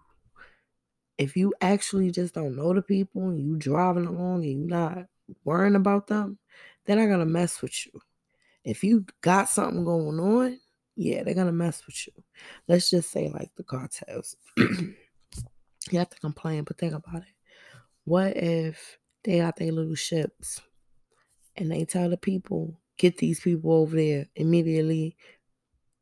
if 1.20 1.36
you 1.36 1.52
actually 1.60 2.10
just 2.10 2.32
don't 2.34 2.56
know 2.56 2.72
the 2.72 2.80
people 2.80 3.28
and 3.28 3.38
you 3.38 3.54
driving 3.56 4.06
along 4.06 4.42
and 4.42 4.60
you're 4.60 4.78
not 4.78 5.04
worrying 5.44 5.74
about 5.74 6.06
them, 6.06 6.38
they're 6.84 6.96
not 6.96 7.12
gonna 7.12 7.26
mess 7.26 7.60
with 7.60 7.74
you. 7.84 8.00
If 8.64 8.82
you 8.82 9.04
got 9.20 9.50
something 9.50 9.84
going 9.84 10.18
on, 10.18 10.58
yeah, 10.96 11.22
they're 11.22 11.34
gonna 11.34 11.52
mess 11.52 11.84
with 11.86 12.06
you. 12.06 12.24
Let's 12.68 12.88
just 12.88 13.10
say 13.10 13.28
like 13.28 13.50
the 13.54 13.64
cartels. 13.64 14.34
you 14.56 14.94
have 15.92 16.08
to 16.08 16.18
complain, 16.20 16.64
but 16.64 16.78
think 16.78 16.94
about 16.94 17.20
it. 17.22 17.34
What 18.04 18.34
if 18.34 18.98
they 19.22 19.40
got 19.40 19.56
their 19.56 19.72
little 19.72 19.94
ships 19.94 20.62
and 21.54 21.70
they 21.70 21.84
tell 21.84 22.08
the 22.08 22.16
people, 22.16 22.80
get 22.96 23.18
these 23.18 23.40
people 23.40 23.74
over 23.74 23.94
there 23.94 24.26
immediately, 24.36 25.18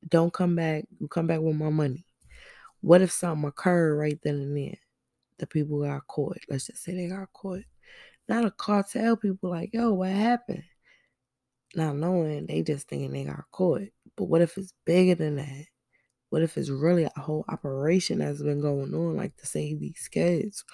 don't 0.08 0.32
come 0.32 0.54
back, 0.54 0.84
you 1.00 1.08
come 1.08 1.26
back 1.26 1.40
with 1.40 1.56
my 1.56 1.70
money. 1.70 2.06
What 2.82 3.02
if 3.02 3.10
something 3.10 3.48
occurred 3.48 3.96
right 3.96 4.20
then 4.22 4.36
and 4.36 4.56
there? 4.56 4.78
The 5.39 5.47
people 5.47 5.82
got 5.82 6.07
caught. 6.07 6.39
Let's 6.49 6.66
just 6.66 6.82
say 6.82 6.95
they 6.95 7.09
got 7.09 7.32
caught. 7.32 7.64
Not 8.28 8.45
a 8.45 8.51
cartel 8.51 9.16
people 9.16 9.51
like, 9.51 9.70
yo, 9.72 9.93
what 9.95 10.11
happened? 10.11 10.64
Not 11.74 11.97
knowing, 11.97 12.47
they 12.47 12.62
just 12.62 12.89
thinking 12.89 13.12
they 13.12 13.24
got 13.24 13.45
caught. 13.51 13.89
But 14.16 14.24
what 14.24 14.43
if 14.43 14.57
it's 14.59 14.74
bigger 14.84 15.14
than 15.14 15.36
that? 15.36 15.66
What 16.30 16.43
if 16.43 16.59
it's 16.59 16.68
really 16.68 17.05
a 17.05 17.20
whole 17.20 17.45
operation 17.49 18.18
that's 18.18 18.43
been 18.43 18.61
going 18.61 18.95
on, 18.95 19.16
like 19.16 19.36
to 19.39 19.47
save 19.47 19.80
these 19.80 20.09
kids? 20.11 20.64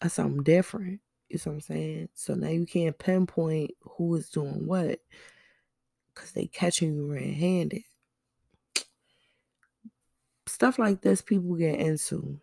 That's 0.00 0.14
something 0.14 0.42
different. 0.42 1.00
You 1.28 1.38
know 1.38 1.52
what 1.52 1.54
I'm 1.54 1.60
saying? 1.62 2.08
So 2.14 2.34
now 2.34 2.48
you 2.48 2.66
can't 2.66 2.98
pinpoint 2.98 3.70
who 3.80 4.14
is 4.16 4.28
doing 4.28 4.66
what 4.66 5.00
because 6.14 6.32
they 6.32 6.46
catching 6.46 6.94
you 6.94 7.10
red 7.10 7.22
handed. 7.22 7.82
Stuff 10.46 10.78
like 10.78 11.00
this 11.00 11.22
people 11.22 11.54
get 11.56 11.80
into. 11.80 12.38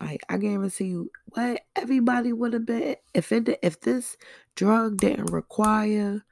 Like 0.00 0.22
I 0.28 0.38
guarantee 0.38 0.86
you, 0.86 1.10
what 1.26 1.62
everybody 1.74 2.32
would 2.32 2.52
have 2.52 2.66
been 2.66 2.96
if 3.14 3.32
it 3.32 3.58
if 3.62 3.80
this 3.80 4.16
drug 4.54 4.98
didn't 4.98 5.32
require 5.32 6.24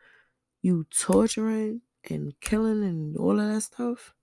you 0.63 0.87
torturing 0.97 1.81
and 2.09 2.33
killing 2.41 2.85
and 2.85 3.17
all 3.17 3.41
of 3.41 3.53
that 3.53 3.61
stuff, 3.63 4.15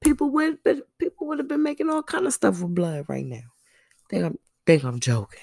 people 0.00 0.30
would 0.30 0.58
but 0.64 0.78
people 0.98 1.28
would 1.28 1.38
have 1.38 1.48
been 1.48 1.62
making 1.62 1.88
all 1.88 2.02
kind 2.02 2.26
of 2.26 2.32
stuff 2.32 2.60
with 2.60 2.74
blood 2.74 3.04
right 3.08 3.26
now. 3.26 3.52
Think 4.08 4.24
I'm 4.24 4.38
think 4.66 4.82
I'm 4.82 4.98
joking. 4.98 5.40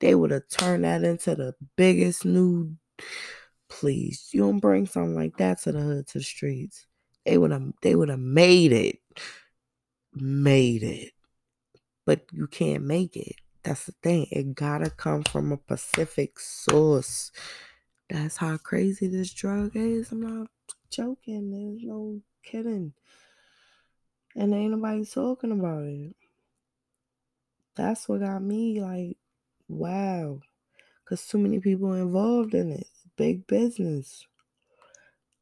They 0.00 0.14
would 0.14 0.30
have 0.32 0.48
turned 0.48 0.84
that 0.84 1.04
into 1.04 1.34
the 1.36 1.54
biggest 1.76 2.24
new. 2.24 2.74
Please, 3.68 4.30
you 4.32 4.40
don't 4.40 4.58
bring 4.58 4.86
something 4.86 5.14
like 5.14 5.36
that 5.36 5.62
to 5.62 5.72
the 5.72 5.80
hood 5.80 6.08
to 6.08 6.18
the 6.18 6.24
streets. 6.24 6.86
They 7.24 7.38
would 7.38 7.52
have 7.52 7.70
they 7.82 7.94
would 7.94 8.08
have 8.08 8.18
made 8.18 8.72
it, 8.72 8.98
made 10.14 10.82
it 10.82 11.12
but 12.04 12.22
you 12.32 12.46
can't 12.46 12.84
make 12.84 13.16
it. 13.16 13.36
That's 13.62 13.86
the 13.86 13.92
thing. 14.02 14.26
It 14.30 14.54
gotta 14.54 14.90
come 14.90 15.22
from 15.22 15.52
a 15.52 15.56
Pacific 15.56 16.38
source. 16.38 17.30
That's 18.08 18.38
how 18.38 18.56
crazy 18.56 19.06
this 19.06 19.32
drug 19.32 19.72
is. 19.74 20.10
I'm 20.10 20.22
not 20.22 20.48
joking. 20.90 21.50
There's 21.50 21.82
no 21.82 22.20
kidding. 22.42 22.92
And 24.34 24.54
ain't 24.54 24.72
nobody 24.72 25.04
talking 25.04 25.52
about 25.52 25.84
it. 25.84 26.16
That's 27.76 28.08
what 28.08 28.20
got 28.20 28.42
me 28.42 28.80
like, 28.80 29.16
wow. 29.68 30.40
Because 31.04 31.26
too 31.26 31.38
many 31.38 31.60
people 31.60 31.92
involved 31.94 32.54
in 32.54 32.72
it. 32.72 32.86
Big 33.16 33.46
business. 33.46 34.26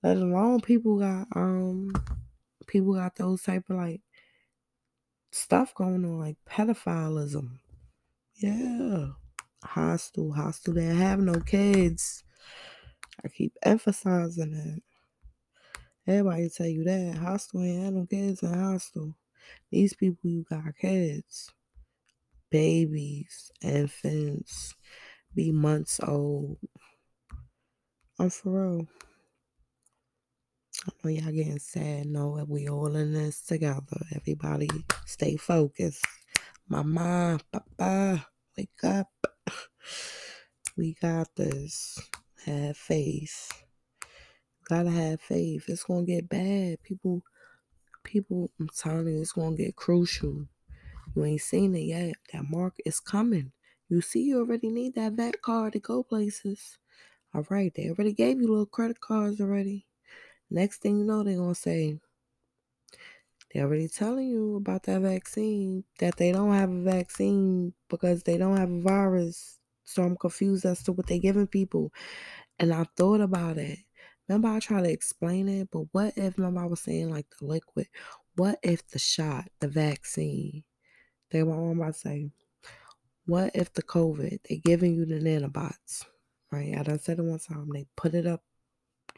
Let 0.02 0.16
alone 0.16 0.60
people 0.60 0.98
got 0.98 1.26
um 1.34 1.92
people 2.66 2.94
got 2.94 3.16
those 3.16 3.42
type 3.42 3.64
of 3.70 3.76
like 3.76 4.00
stuff 5.30 5.74
going 5.74 6.04
on 6.04 6.18
like 6.18 6.36
pedophilism. 6.48 7.58
Yeah. 8.36 9.08
Hostile, 9.64 10.32
hostile 10.32 10.74
that 10.74 10.94
have 10.94 11.18
no 11.18 11.40
kids. 11.40 12.22
I 13.24 13.28
keep 13.28 13.54
emphasizing 13.62 14.54
it. 14.54 14.82
Everybody 16.06 16.48
tell 16.48 16.66
you 16.66 16.84
that. 16.84 17.18
Hostile 17.18 17.64
ain't 17.64 17.84
have 17.84 17.94
no 17.94 18.06
kids 18.06 18.42
and 18.42 18.54
hostile. 18.54 19.14
These 19.70 19.94
people 19.94 20.30
you 20.30 20.44
got 20.48 20.76
kids. 20.80 21.52
Babies, 22.50 23.50
infants, 23.60 24.74
be 25.34 25.52
months 25.52 26.00
old. 26.02 26.56
I'm 28.18 28.30
for 28.30 28.70
real. 28.70 28.88
Know 31.04 31.10
y'all 31.10 31.30
getting 31.32 31.60
sad. 31.60 32.12
That 32.12 32.46
we 32.48 32.68
all 32.68 32.96
in 32.96 33.12
this 33.12 33.40
together. 33.42 34.00
Everybody 34.16 34.68
stay 35.06 35.36
focused. 35.36 36.04
Mama, 36.68 37.38
papa, 37.52 38.26
wake 38.56 38.82
up. 38.82 39.08
We 40.76 40.96
got 41.00 41.28
this. 41.36 42.00
Have 42.46 42.76
faith. 42.76 43.64
Gotta 44.68 44.90
have 44.90 45.20
faith. 45.20 45.64
It's 45.68 45.84
gonna 45.84 46.04
get 46.04 46.28
bad. 46.28 46.82
People, 46.82 47.22
people, 48.04 48.50
I'm 48.60 48.68
telling 48.68 49.08
you, 49.08 49.20
it's 49.20 49.32
gonna 49.32 49.56
get 49.56 49.76
crucial. 49.76 50.46
You 51.14 51.24
ain't 51.24 51.40
seen 51.40 51.74
it 51.74 51.80
yet. 51.80 52.14
That 52.32 52.50
mark 52.50 52.74
is 52.84 53.00
coming. 53.00 53.52
You 53.88 54.00
see, 54.00 54.24
you 54.24 54.40
already 54.40 54.68
need 54.68 54.94
that 54.96 55.14
vet 55.14 55.42
card 55.42 55.72
to 55.72 55.80
go 55.80 56.02
places. 56.02 56.78
All 57.34 57.46
right, 57.50 57.72
they 57.74 57.88
already 57.88 58.12
gave 58.12 58.40
you 58.40 58.48
little 58.48 58.66
credit 58.66 59.00
cards 59.00 59.40
already. 59.40 59.87
Next 60.50 60.78
thing 60.78 60.98
you 60.98 61.04
know, 61.04 61.22
they're 61.22 61.36
gonna 61.36 61.54
say 61.54 61.98
they're 63.52 63.64
already 63.64 63.88
telling 63.88 64.28
you 64.28 64.56
about 64.56 64.82
that 64.84 65.00
vaccine 65.00 65.84
that 65.98 66.16
they 66.16 66.32
don't 66.32 66.52
have 66.52 66.70
a 66.70 66.82
vaccine 66.82 67.72
because 67.88 68.22
they 68.22 68.36
don't 68.36 68.56
have 68.56 68.70
a 68.70 68.80
virus. 68.80 69.58
So 69.84 70.02
I'm 70.02 70.16
confused 70.16 70.66
as 70.66 70.82
to 70.84 70.92
what 70.92 71.06
they're 71.06 71.18
giving 71.18 71.46
people. 71.46 71.92
And 72.58 72.72
I 72.72 72.84
thought 72.96 73.20
about 73.20 73.56
it. 73.56 73.78
Remember, 74.28 74.48
I 74.48 74.60
tried 74.60 74.82
to 74.82 74.90
explain 74.90 75.48
it, 75.48 75.68
but 75.72 75.84
what 75.92 76.12
if, 76.16 76.36
remember, 76.36 76.60
I 76.60 76.66
was 76.66 76.80
saying 76.80 77.08
like 77.08 77.26
the 77.38 77.46
liquid, 77.46 77.88
what 78.36 78.58
if 78.62 78.86
the 78.88 78.98
shot, 78.98 79.48
the 79.60 79.68
vaccine, 79.68 80.64
they 81.30 81.42
were 81.42 81.54
I'm 81.54 81.80
about 81.80 81.94
to 81.94 82.00
say, 82.00 82.30
what 83.24 83.50
if 83.54 83.72
the 83.72 83.82
COVID, 83.82 84.40
they 84.48 84.56
giving 84.56 84.94
you 84.94 85.06
the 85.06 85.14
nanobots, 85.20 86.04
right? 86.52 86.74
I 86.78 86.82
done 86.82 86.98
said 86.98 87.18
it 87.18 87.22
one 87.22 87.38
time, 87.38 87.70
they 87.72 87.86
put 87.96 88.14
it 88.14 88.26
up 88.26 88.42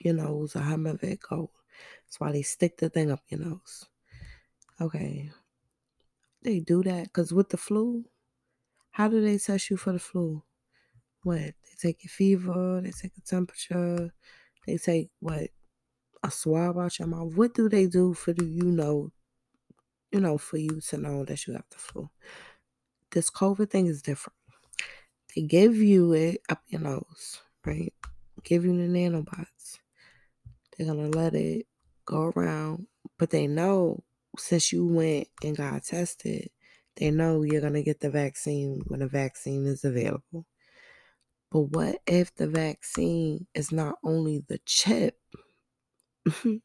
your 0.01 0.15
nose 0.15 0.57
or 0.57 0.61
however 0.61 0.99
it 1.03 1.21
go. 1.21 1.51
That's 2.07 2.21
why 2.21 2.33
they 2.33 2.43
stick 2.43 2.77
the 2.79 2.89
thing 2.89 3.11
up 3.11 3.23
your 3.29 3.41
nose. 3.41 3.87
Okay. 4.81 5.31
They 6.43 6.61
do 6.61 6.83
that 6.83 7.05
because 7.05 7.33
with 7.33 7.51
the 7.51 7.57
flu, 7.57 8.05
how 8.91 9.09
do 9.09 9.21
they 9.21 9.39
test 9.39 9.71
you 9.71 9.77
for 9.77 9.93
the 9.93 9.99
flu? 9.99 10.43
What? 11.23 11.39
They 11.39 11.55
take 11.79 12.03
your 12.03 12.11
fever, 12.11 12.81
they 12.83 12.91
take 12.91 13.13
a 13.19 13.21
temperature, 13.21 14.13
they 14.67 14.79
take 14.79 15.11
what? 15.21 15.51
A 16.23 16.31
swab 16.31 16.79
out 16.79 16.99
your 16.99 17.09
mouth. 17.09 17.35
What 17.35 17.55
do 17.55 17.69
they 17.69 17.87
do 17.87 18.15
for 18.15 18.33
the 18.33 18.45
you 18.45 18.65
know, 18.65 19.11
you 20.13 20.21
know, 20.21 20.39
for 20.39 20.59
you 20.59 20.81
to 20.81 20.97
know 20.99 21.25
that 21.25 21.47
you 21.47 21.55
have 21.55 21.65
the 21.71 21.79
flu? 21.79 22.11
This 23.11 23.31
COVID 23.31 23.71
thing 23.71 23.87
is 23.87 24.03
different. 24.03 24.37
They 25.35 25.43
give 25.43 25.77
you 25.77 26.13
it 26.13 26.43
up 26.49 26.63
your 26.69 26.81
nose, 26.81 27.41
right? 27.65 27.93
Give 28.45 28.65
you 28.65 28.77
the 28.77 28.89
nanobots. 28.89 29.80
They're 30.81 30.89
gonna 30.89 31.11
let 31.11 31.35
it 31.35 31.67
go 32.07 32.33
around, 32.35 32.87
but 33.19 33.29
they 33.29 33.47
know 33.47 34.03
since 34.39 34.73
you 34.73 34.87
went 34.87 35.29
and 35.45 35.55
got 35.55 35.85
tested, 35.85 36.49
they 36.97 37.11
know 37.11 37.43
you're 37.43 37.61
gonna 37.61 37.83
get 37.83 38.01
the 38.01 38.09
vaccine 38.09 38.81
when 38.87 39.01
the 39.01 39.07
vaccine 39.07 39.67
is 39.67 39.85
available. 39.85 40.47
But 41.51 41.61
what 41.61 41.99
if 42.07 42.35
the 42.35 42.47
vaccine 42.47 43.47
is 43.53 43.73
not 43.73 43.97
only 44.03 44.43
the 44.49 44.59
chip? 44.65 45.19
the 46.25 46.63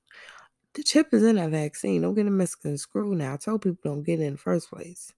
chip 0.85 1.13
is 1.13 1.23
in 1.23 1.35
that 1.35 1.49
vaccine. 1.49 2.01
Don't 2.01 2.15
get 2.15 2.25
a 2.25 2.31
Mexican 2.31 2.77
screw 2.77 3.15
now. 3.15 3.33
I 3.33 3.37
told 3.37 3.63
people 3.63 3.79
don't 3.83 4.03
get 4.03 4.21
it 4.21 4.27
in 4.27 4.33
the 4.33 4.39
first 4.39 4.69
place. 4.69 5.11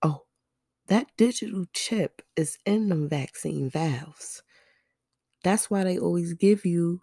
Oh, 0.00 0.26
that 0.86 1.08
digital 1.16 1.64
chip 1.72 2.22
is 2.36 2.56
in 2.64 2.88
the 2.88 3.08
vaccine 3.08 3.68
valves. 3.68 4.44
That's 5.42 5.68
why 5.68 5.82
they 5.82 5.98
always 5.98 6.34
give 6.34 6.64
you 6.64 7.00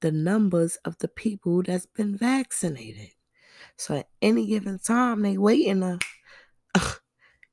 the 0.00 0.12
numbers 0.12 0.76
of 0.84 0.98
the 0.98 1.08
people 1.08 1.62
that's 1.62 1.86
been 1.86 2.16
vaccinated. 2.16 3.10
So 3.76 3.96
at 3.96 4.08
any 4.20 4.46
given 4.46 4.78
time, 4.78 5.22
they 5.22 5.38
waiting 5.38 5.80
to 5.80 5.98
uh, 6.74 6.92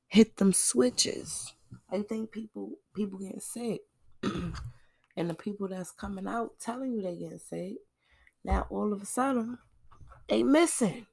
hit 0.08 0.36
them 0.36 0.52
switches. 0.52 1.54
I 1.90 2.02
think 2.02 2.32
people 2.32 2.72
people 2.94 3.18
getting 3.18 3.40
sick, 3.40 3.80
and 4.22 5.30
the 5.30 5.34
people 5.34 5.68
that's 5.68 5.90
coming 5.90 6.26
out 6.26 6.58
telling 6.60 6.92
you 6.92 7.02
they 7.02 7.16
getting 7.16 7.38
sick, 7.38 7.76
now 8.44 8.66
all 8.70 8.92
of 8.92 9.02
a 9.02 9.06
sudden 9.06 9.58
they 10.28 10.42
missing. 10.42 11.06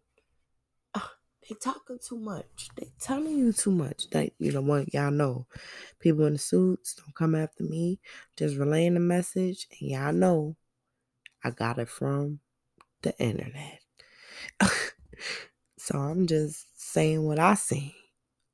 Uh, 0.93 0.99
they 1.47 1.55
talking 1.55 1.99
too 2.05 2.19
much. 2.19 2.69
They 2.75 2.91
telling 2.99 3.37
you 3.37 3.53
too 3.53 3.71
much. 3.71 4.09
That 4.09 4.31
you 4.37 4.51
know 4.51 4.61
what 4.61 4.93
y'all 4.93 5.11
know. 5.11 5.47
People 5.99 6.25
in 6.25 6.33
the 6.33 6.39
suits 6.39 6.95
don't 6.95 7.15
come 7.15 7.35
after 7.35 7.63
me. 7.63 7.99
Just 8.37 8.57
relaying 8.57 8.95
the 8.95 8.99
message, 8.99 9.67
and 9.79 9.89
y'all 9.89 10.13
know 10.13 10.55
I 11.45 11.51
got 11.51 11.77
it 11.77 11.87
from 11.87 12.39
the 13.03 13.15
internet. 13.19 13.79
so 15.77 15.99
I'm 15.99 16.25
just 16.25 16.65
saying 16.75 17.23
what 17.23 17.37
I 17.37 17.53
see. 17.53 17.93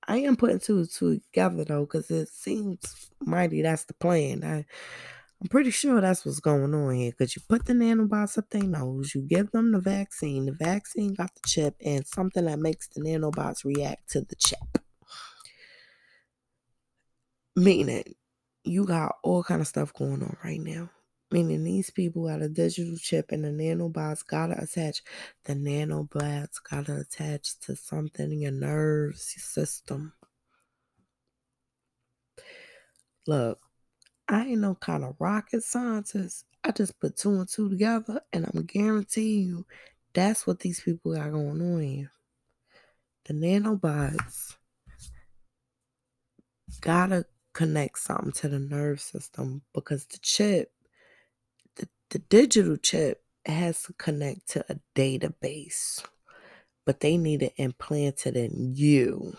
I 0.05 0.17
am 0.17 0.35
putting 0.35 0.59
two 0.59 0.85
two 0.87 1.19
together 1.19 1.63
though, 1.63 1.85
because 1.85 2.11
it 2.11 2.27
seems 2.27 3.09
mighty 3.21 3.61
that's 3.61 3.85
the 3.85 3.93
plan. 3.93 4.43
I, 4.43 4.65
I'm 5.41 5.47
pretty 5.49 5.71
sure 5.71 6.01
that's 6.01 6.25
what's 6.25 6.41
going 6.41 6.73
on 6.75 6.93
here. 6.95 7.11
Because 7.11 7.33
you 7.33 7.41
put 7.47 7.65
the 7.65 7.71
nanobots 7.71 8.37
up 8.37 8.49
their 8.49 8.63
nose, 8.63 9.15
you 9.15 9.21
give 9.21 9.51
them 9.51 9.71
the 9.71 9.79
vaccine. 9.79 10.47
The 10.47 10.51
vaccine 10.51 11.13
got 11.13 11.33
the 11.33 11.47
chip 11.47 11.75
and 11.79 12.05
something 12.05 12.43
that 12.43 12.59
makes 12.59 12.89
the 12.89 12.99
nanobots 12.99 13.63
react 13.63 14.09
to 14.09 14.19
the 14.19 14.35
chip. 14.35 14.83
Meaning, 17.55 18.15
you 18.65 18.85
got 18.85 19.15
all 19.23 19.43
kind 19.43 19.61
of 19.61 19.67
stuff 19.67 19.93
going 19.93 20.23
on 20.23 20.35
right 20.43 20.59
now. 20.59 20.89
Meaning 21.32 21.63
these 21.63 21.89
people 21.89 22.27
got 22.27 22.41
a 22.41 22.49
digital 22.49 22.97
chip 22.97 23.32
and 23.32 23.45
the 23.45 23.49
nanobots 23.49 24.25
gotta 24.25 24.61
attach. 24.61 25.01
The 25.45 25.53
nanobots 25.53 26.57
gotta 26.69 26.97
attach 26.97 27.57
to 27.61 27.75
something 27.75 28.32
in 28.32 28.41
your 28.41 28.51
nerves 28.51 29.34
system. 29.38 30.13
Look, 33.27 33.59
I 34.27 34.47
ain't 34.47 34.61
no 34.61 34.75
kind 34.75 35.05
of 35.05 35.15
rocket 35.19 35.63
scientist. 35.63 36.45
I 36.63 36.71
just 36.71 36.99
put 36.99 37.15
two 37.15 37.39
and 37.39 37.47
two 37.47 37.69
together, 37.69 38.21
and 38.34 38.45
i'm 38.45 38.63
guarantee 38.65 39.41
you 39.41 39.65
that's 40.13 40.45
what 40.45 40.59
these 40.59 40.82
people 40.82 41.15
got 41.15 41.32
going 41.32 41.61
on 41.61 41.82
here. 41.82 42.11
The 43.25 43.34
nanobots 43.34 44.55
gotta 46.82 47.25
connect 47.53 47.99
something 47.99 48.32
to 48.34 48.49
the 48.49 48.59
nerve 48.59 48.99
system 48.99 49.61
because 49.73 50.05
the 50.05 50.17
chip 50.19 50.71
the 52.12 52.20
digital 52.20 52.76
chip 52.76 53.24
has 53.45 53.84
to 53.84 53.93
connect 53.93 54.49
to 54.49 54.66
a 54.70 54.76
database, 54.95 56.03
but 56.86 56.99
they 56.99 57.18
need 57.18 57.41
it 57.41 57.53
implanted 57.55 58.36
in 58.36 58.74
you. 58.76 59.36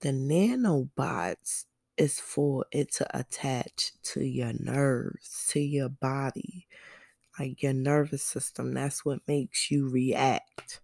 The 0.00 0.08
nanobots 0.08 1.64
is 1.98 2.18
for 2.18 2.64
it 2.72 2.92
to 2.94 3.18
attach 3.18 3.92
to 4.02 4.24
your 4.24 4.52
nerves, 4.58 5.46
to 5.50 5.60
your 5.60 5.90
body, 5.90 6.66
like 7.38 7.62
your 7.62 7.74
nervous 7.74 8.22
system. 8.22 8.72
That's 8.72 9.04
what 9.04 9.20
makes 9.28 9.70
you 9.70 9.88
react. 9.90 10.80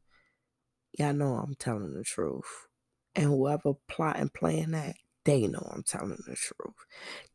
Y'all 0.98 1.14
know 1.14 1.36
I'm 1.36 1.54
telling 1.54 1.94
the 1.94 2.04
truth. 2.04 2.68
And 3.14 3.26
whoever 3.26 3.72
plot 3.88 4.18
and 4.18 4.32
plan 4.32 4.72
that, 4.72 4.96
they 5.24 5.46
know 5.46 5.70
I'm 5.72 5.82
telling 5.82 6.22
the 6.26 6.34
truth. 6.34 6.74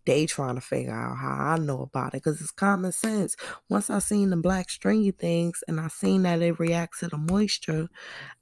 They 0.06 0.26
trying 0.26 0.56
to 0.56 0.62
figure 0.62 0.94
out 0.94 1.18
how 1.18 1.54
I 1.54 1.58
know 1.58 1.82
about 1.82 2.14
it 2.14 2.24
because 2.24 2.42
it's 2.42 2.52
common 2.52 2.92
sense. 2.92 3.36
Once 3.70 3.90
I 3.90 4.00
seen 4.00 4.30
the 4.30 4.38
black 4.38 4.70
stringy 4.70 5.12
things 5.12 5.64
and 5.68 5.80
I 5.80 5.88
seen 5.88 6.24
that 6.24 6.42
it 6.42 6.60
reacts 6.60 7.00
to 7.00 7.08
the 7.08 7.18
moisture, 7.18 7.90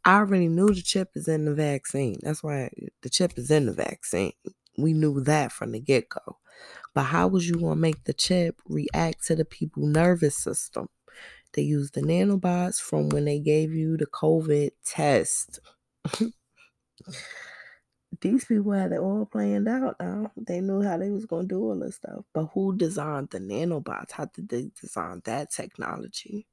I 0.03 0.17
already 0.17 0.47
knew 0.47 0.73
the 0.73 0.81
chip 0.81 1.11
is 1.15 1.27
in 1.27 1.45
the 1.45 1.53
vaccine. 1.53 2.17
That's 2.21 2.43
why 2.43 2.69
the 3.01 3.09
chip 3.09 3.33
is 3.37 3.51
in 3.51 3.67
the 3.67 3.73
vaccine. 3.73 4.33
We 4.77 4.93
knew 4.93 5.21
that 5.21 5.51
from 5.51 5.71
the 5.71 5.79
get 5.79 6.09
go. 6.09 6.37
But 6.93 7.03
how 7.03 7.27
was 7.27 7.47
you 7.47 7.55
gonna 7.55 7.75
make 7.75 8.03
the 8.05 8.13
chip 8.13 8.61
react 8.67 9.25
to 9.27 9.35
the 9.35 9.45
people 9.45 9.85
nervous 9.85 10.37
system? 10.37 10.89
They 11.53 11.63
used 11.63 11.93
the 11.95 12.01
nanobots 12.01 12.79
from 12.79 13.09
when 13.09 13.25
they 13.25 13.39
gave 13.39 13.73
you 13.73 13.97
the 13.97 14.07
COVID 14.07 14.71
test. 14.85 15.59
these 18.21 18.45
people 18.45 18.71
had 18.71 18.91
it 18.91 18.99
all 18.99 19.25
planned 19.25 19.67
out 19.67 19.97
now. 19.99 20.31
They 20.37 20.61
knew 20.61 20.81
how 20.81 20.97
they 20.97 21.09
was 21.11 21.25
gonna 21.25 21.47
do 21.47 21.61
all 21.61 21.79
this 21.79 21.95
stuff. 21.95 22.25
But 22.33 22.47
who 22.53 22.75
designed 22.75 23.29
the 23.29 23.39
nanobots? 23.39 24.11
How 24.11 24.25
did 24.25 24.49
they 24.49 24.71
design 24.79 25.21
that 25.25 25.51
technology? 25.51 26.47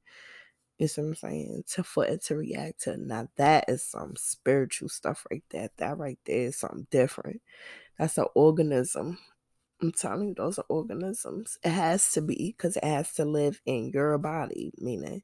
You 0.77 0.87
see 0.87 1.01
what 1.01 1.07
I'm 1.07 1.15
saying? 1.15 1.63
To 1.69 1.83
for 1.83 2.05
it 2.05 2.23
to 2.25 2.35
react 2.35 2.81
to 2.81 2.97
now 2.97 3.29
that 3.37 3.65
is 3.67 3.83
some 3.83 4.15
spiritual 4.17 4.89
stuff 4.89 5.25
right 5.31 5.43
there. 5.51 5.69
That 5.77 5.97
right 5.97 6.19
there 6.25 6.47
is 6.47 6.57
something 6.57 6.87
different. 6.91 7.41
That's 7.97 8.17
an 8.17 8.25
organism. 8.35 9.19
I'm 9.81 9.91
telling 9.91 10.29
you, 10.29 10.35
those 10.35 10.59
are 10.59 10.65
organisms. 10.69 11.57
It 11.63 11.71
has 11.71 12.11
to 12.13 12.21
be 12.21 12.55
because 12.57 12.77
it 12.77 12.85
has 12.85 13.13
to 13.15 13.25
live 13.25 13.61
in 13.65 13.91
your 13.91 14.17
body, 14.17 14.71
meaning 14.77 15.23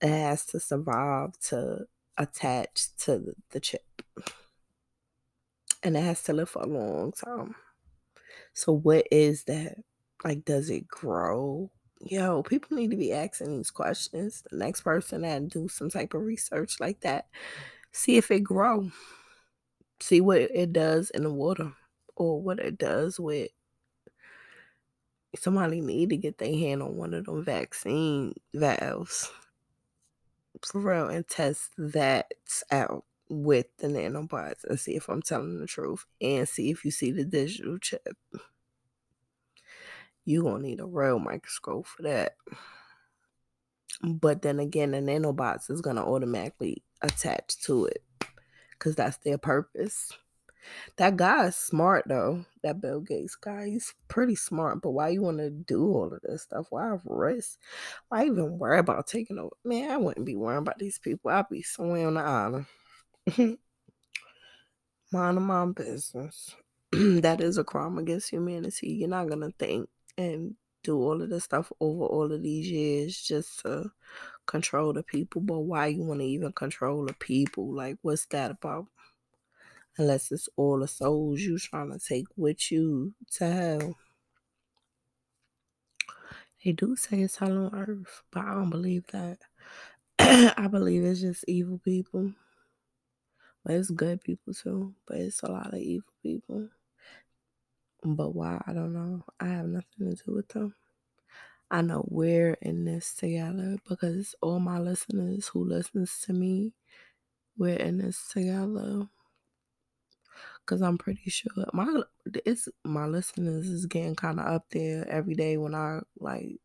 it 0.00 0.08
has 0.08 0.46
to 0.46 0.60
survive 0.60 1.38
to 1.48 1.86
attach 2.16 2.96
to 2.96 3.34
the 3.50 3.60
chip 3.60 4.02
and 5.84 5.96
it 5.96 6.02
has 6.02 6.22
to 6.24 6.32
live 6.32 6.48
for 6.48 6.62
a 6.62 6.66
long 6.66 7.12
time. 7.12 7.54
So, 8.54 8.72
what 8.72 9.06
is 9.12 9.44
that? 9.44 9.76
Like, 10.24 10.44
does 10.44 10.70
it 10.70 10.88
grow? 10.88 11.70
yo, 12.06 12.42
people 12.42 12.76
need 12.76 12.90
to 12.90 12.96
be 12.96 13.12
asking 13.12 13.56
these 13.56 13.70
questions. 13.70 14.42
The 14.50 14.56
next 14.56 14.82
person 14.82 15.22
that 15.22 15.48
do 15.48 15.68
some 15.68 15.90
type 15.90 16.14
of 16.14 16.22
research 16.22 16.80
like 16.80 17.00
that, 17.00 17.26
see 17.92 18.16
if 18.16 18.30
it 18.30 18.40
grow. 18.40 18.90
See 20.00 20.20
what 20.20 20.40
it 20.40 20.72
does 20.72 21.10
in 21.10 21.22
the 21.22 21.32
water 21.32 21.72
or 22.16 22.42
what 22.42 22.58
it 22.58 22.78
does 22.78 23.18
with 23.18 23.50
somebody 25.36 25.80
need 25.80 26.10
to 26.10 26.16
get 26.16 26.38
their 26.38 26.54
hand 26.54 26.82
on 26.82 26.96
one 26.96 27.14
of 27.14 27.24
them 27.24 27.44
vaccine 27.44 28.32
valves 28.54 29.32
for 30.64 30.80
real 30.80 31.08
and 31.08 31.26
test 31.26 31.70
that 31.76 32.26
out 32.70 33.04
with 33.28 33.66
the 33.78 33.86
nanobots 33.86 34.64
and 34.64 34.78
see 34.78 34.96
if 34.96 35.08
I'm 35.08 35.22
telling 35.22 35.58
the 35.60 35.66
truth 35.66 36.04
and 36.20 36.48
see 36.48 36.70
if 36.70 36.84
you 36.84 36.90
see 36.90 37.10
the 37.10 37.24
digital 37.24 37.78
chip. 37.78 38.16
You 40.24 40.42
gonna 40.42 40.62
need 40.62 40.80
a 40.80 40.86
real 40.86 41.18
microscope 41.18 41.86
for 41.86 42.02
that. 42.02 42.36
But 44.02 44.42
then 44.42 44.58
again, 44.58 44.92
the 44.92 44.98
nanobots 44.98 45.70
is 45.70 45.80
gonna 45.80 46.04
automatically 46.04 46.82
attach 47.02 47.58
to 47.62 47.86
it 47.86 48.02
because 48.70 48.94
that's 48.94 49.18
their 49.18 49.38
purpose. 49.38 50.12
That 50.96 51.16
guy 51.16 51.46
is 51.46 51.56
smart 51.56 52.04
though. 52.08 52.44
That 52.62 52.80
Bill 52.80 53.00
Gates 53.00 53.36
guy, 53.36 53.66
he's 53.66 53.94
pretty 54.08 54.34
smart. 54.34 54.80
But 54.80 54.92
why 54.92 55.08
you 55.10 55.22
want 55.22 55.38
to 55.38 55.50
do 55.50 55.84
all 55.84 56.12
of 56.12 56.20
this 56.22 56.42
stuff? 56.42 56.66
Why 56.70 56.96
risk? 57.04 57.58
Why 58.08 58.24
even 58.26 58.58
worry 58.58 58.78
about 58.78 59.06
taking 59.06 59.38
over? 59.38 59.54
Man, 59.64 59.90
I 59.90 59.96
wouldn't 59.98 60.26
be 60.26 60.36
worrying 60.36 60.62
about 60.62 60.78
these 60.78 60.98
people. 60.98 61.30
I'd 61.30 61.48
be 61.50 61.62
somewhere 61.62 62.06
on 62.06 62.14
the 62.14 62.20
island. 62.20 62.66
Mind 65.12 65.46
my 65.46 65.66
business. 65.66 66.54
that 66.92 67.40
is 67.40 67.56
a 67.58 67.64
crime 67.64 67.98
against 67.98 68.30
humanity. 68.30 68.88
You're 68.88 69.08
not 69.08 69.28
gonna 69.28 69.50
think 69.58 69.88
and 70.18 70.54
do 70.82 70.96
all 70.98 71.22
of 71.22 71.30
this 71.30 71.44
stuff 71.44 71.72
over 71.80 72.04
all 72.04 72.30
of 72.30 72.42
these 72.42 72.70
years 72.70 73.20
just 73.20 73.60
to 73.60 73.90
control 74.46 74.92
the 74.92 75.02
people. 75.02 75.40
But 75.40 75.60
why 75.60 75.86
you 75.88 76.02
want 76.02 76.20
to 76.20 76.26
even 76.26 76.52
control 76.52 77.06
the 77.06 77.14
people? 77.14 77.74
Like, 77.74 77.96
what's 78.02 78.26
that 78.26 78.50
about? 78.50 78.86
Unless 79.96 80.32
it's 80.32 80.48
all 80.56 80.80
the 80.80 80.88
souls 80.88 81.40
you 81.40 81.58
trying 81.58 81.92
to 81.92 81.98
take 81.98 82.26
with 82.36 82.70
you 82.70 83.14
to 83.32 83.46
hell. 83.46 83.96
They 86.64 86.72
do 86.72 86.96
say 86.96 87.20
it's 87.22 87.36
hell 87.36 87.66
on 87.66 87.74
earth, 87.74 88.22
but 88.32 88.44
I 88.44 88.54
don't 88.54 88.70
believe 88.70 89.06
that. 89.08 89.38
I 90.18 90.68
believe 90.68 91.04
it's 91.04 91.20
just 91.20 91.44
evil 91.46 91.78
people. 91.78 92.32
But 93.64 93.74
it's 93.74 93.90
good 93.90 94.22
people 94.22 94.54
too. 94.54 94.94
But 95.06 95.18
it's 95.18 95.42
a 95.42 95.50
lot 95.50 95.72
of 95.74 95.80
evil 95.80 96.12
people. 96.22 96.68
But 98.04 98.34
why? 98.34 98.62
I 98.66 98.72
don't 98.72 98.92
know. 98.92 99.24
I 99.40 99.46
have 99.46 99.66
nothing 99.66 100.14
to 100.14 100.24
do 100.24 100.34
with 100.34 100.48
them. 100.48 100.74
I 101.70 101.80
know 101.82 102.06
we're 102.08 102.54
in 102.62 102.84
this 102.84 103.14
together 103.14 103.78
because 103.88 104.34
all 104.40 104.60
my 104.60 104.78
listeners 104.78 105.48
who 105.48 105.64
listens 105.64 106.20
to 106.20 106.32
me, 106.32 106.74
we're 107.56 107.76
in 107.76 107.98
this 107.98 108.28
together. 108.32 109.08
Cause 110.66 110.80
I'm 110.82 110.98
pretty 110.98 111.30
sure 111.30 111.52
my 111.74 112.02
it's 112.46 112.68
my 112.84 113.06
listeners 113.06 113.68
is 113.68 113.86
getting 113.86 114.14
kind 114.16 114.40
of 114.40 114.46
up 114.46 114.64
there 114.70 115.06
every 115.08 115.34
day 115.34 115.56
when 115.58 115.74
I 115.74 116.00
like 116.18 116.60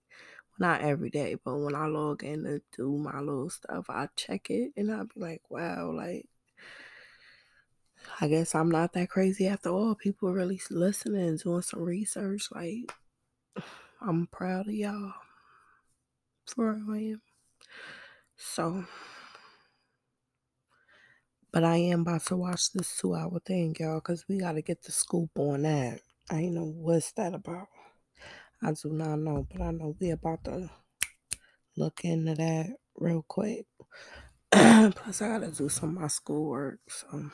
not 0.59 0.81
every 0.81 1.09
day, 1.09 1.35
but 1.43 1.57
when 1.57 1.75
I 1.75 1.87
log 1.87 2.23
in 2.23 2.43
to 2.43 2.61
do 2.75 2.97
my 2.97 3.19
little 3.19 3.49
stuff, 3.49 3.85
I 3.89 4.09
check 4.15 4.49
it 4.49 4.73
and 4.77 4.91
I'll 4.91 5.05
be 5.05 5.19
like, 5.19 5.41
wow, 5.49 5.91
like 5.91 6.27
I 8.21 8.27
guess 8.27 8.55
I'm 8.55 8.69
not 8.69 8.93
that 8.93 9.09
crazy 9.09 9.47
after 9.47 9.69
all. 9.69 9.95
People 9.95 10.33
really 10.33 10.59
listening 10.69 11.27
and 11.27 11.39
doing 11.39 11.61
some 11.61 11.81
research. 11.81 12.49
Like, 12.51 12.91
I'm 14.01 14.27
proud 14.27 14.67
of 14.67 14.73
y'all. 14.73 15.13
For 16.47 16.73
real, 16.73 16.91
I 16.91 16.97
am. 16.97 17.21
So, 18.37 18.85
but 21.51 21.63
I 21.63 21.77
am 21.77 22.01
about 22.01 22.25
to 22.27 22.37
watch 22.37 22.71
this 22.71 22.97
two 22.97 23.15
hour 23.15 23.39
thing, 23.45 23.75
y'all, 23.79 23.95
because 23.95 24.25
we 24.27 24.39
got 24.39 24.53
to 24.53 24.61
get 24.61 24.83
the 24.83 24.91
scoop 24.91 25.31
on 25.37 25.63
that. 25.63 26.01
I 26.31 26.37
ain't 26.39 26.53
know 26.53 26.65
what's 26.65 27.11
that 27.13 27.33
about. 27.33 27.67
I 28.61 28.71
do 28.73 28.89
not 28.89 29.17
know, 29.17 29.47
but 29.51 29.61
I 29.61 29.71
know 29.71 29.95
we 29.99 30.11
about 30.11 30.43
to 30.45 30.69
look 31.77 32.01
into 32.03 32.35
that 32.35 32.67
real 32.95 33.23
quick. 33.27 33.65
Plus, 34.51 35.21
I 35.21 35.27
got 35.27 35.39
to 35.39 35.51
do 35.51 35.69
some 35.69 35.89
of 35.89 36.01
my 36.01 36.07
schoolwork. 36.07 36.79
So, 36.89 37.29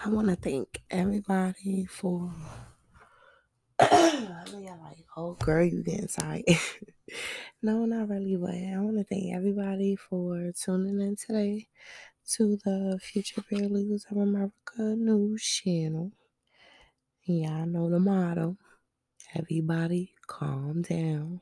I 0.00 0.08
want 0.08 0.28
to 0.28 0.36
thank 0.36 0.82
everybody 0.90 1.86
for. 1.86 2.32
I 3.80 4.44
mean, 4.52 4.68
I'm 4.68 4.80
like, 4.82 5.04
oh, 5.16 5.34
girl, 5.34 5.64
you 5.64 5.82
getting 5.82 6.08
tired. 6.08 6.44
no, 7.62 7.84
not 7.86 8.08
really, 8.08 8.36
but 8.36 8.50
I 8.50 8.78
want 8.80 8.98
to 8.98 9.04
thank 9.04 9.34
everybody 9.34 9.96
for 9.96 10.52
tuning 10.52 11.00
in 11.00 11.16
today 11.16 11.68
to 12.32 12.56
the 12.64 12.98
Future 13.02 13.42
Paralegals 13.42 14.10
of 14.10 14.18
America 14.18 14.52
news 14.78 15.42
channel. 15.42 16.12
Y'all 17.24 17.66
know 17.66 17.88
the 17.88 17.98
motto. 17.98 18.56
Everybody 19.34 20.12
calm 20.26 20.82
down. 20.82 21.40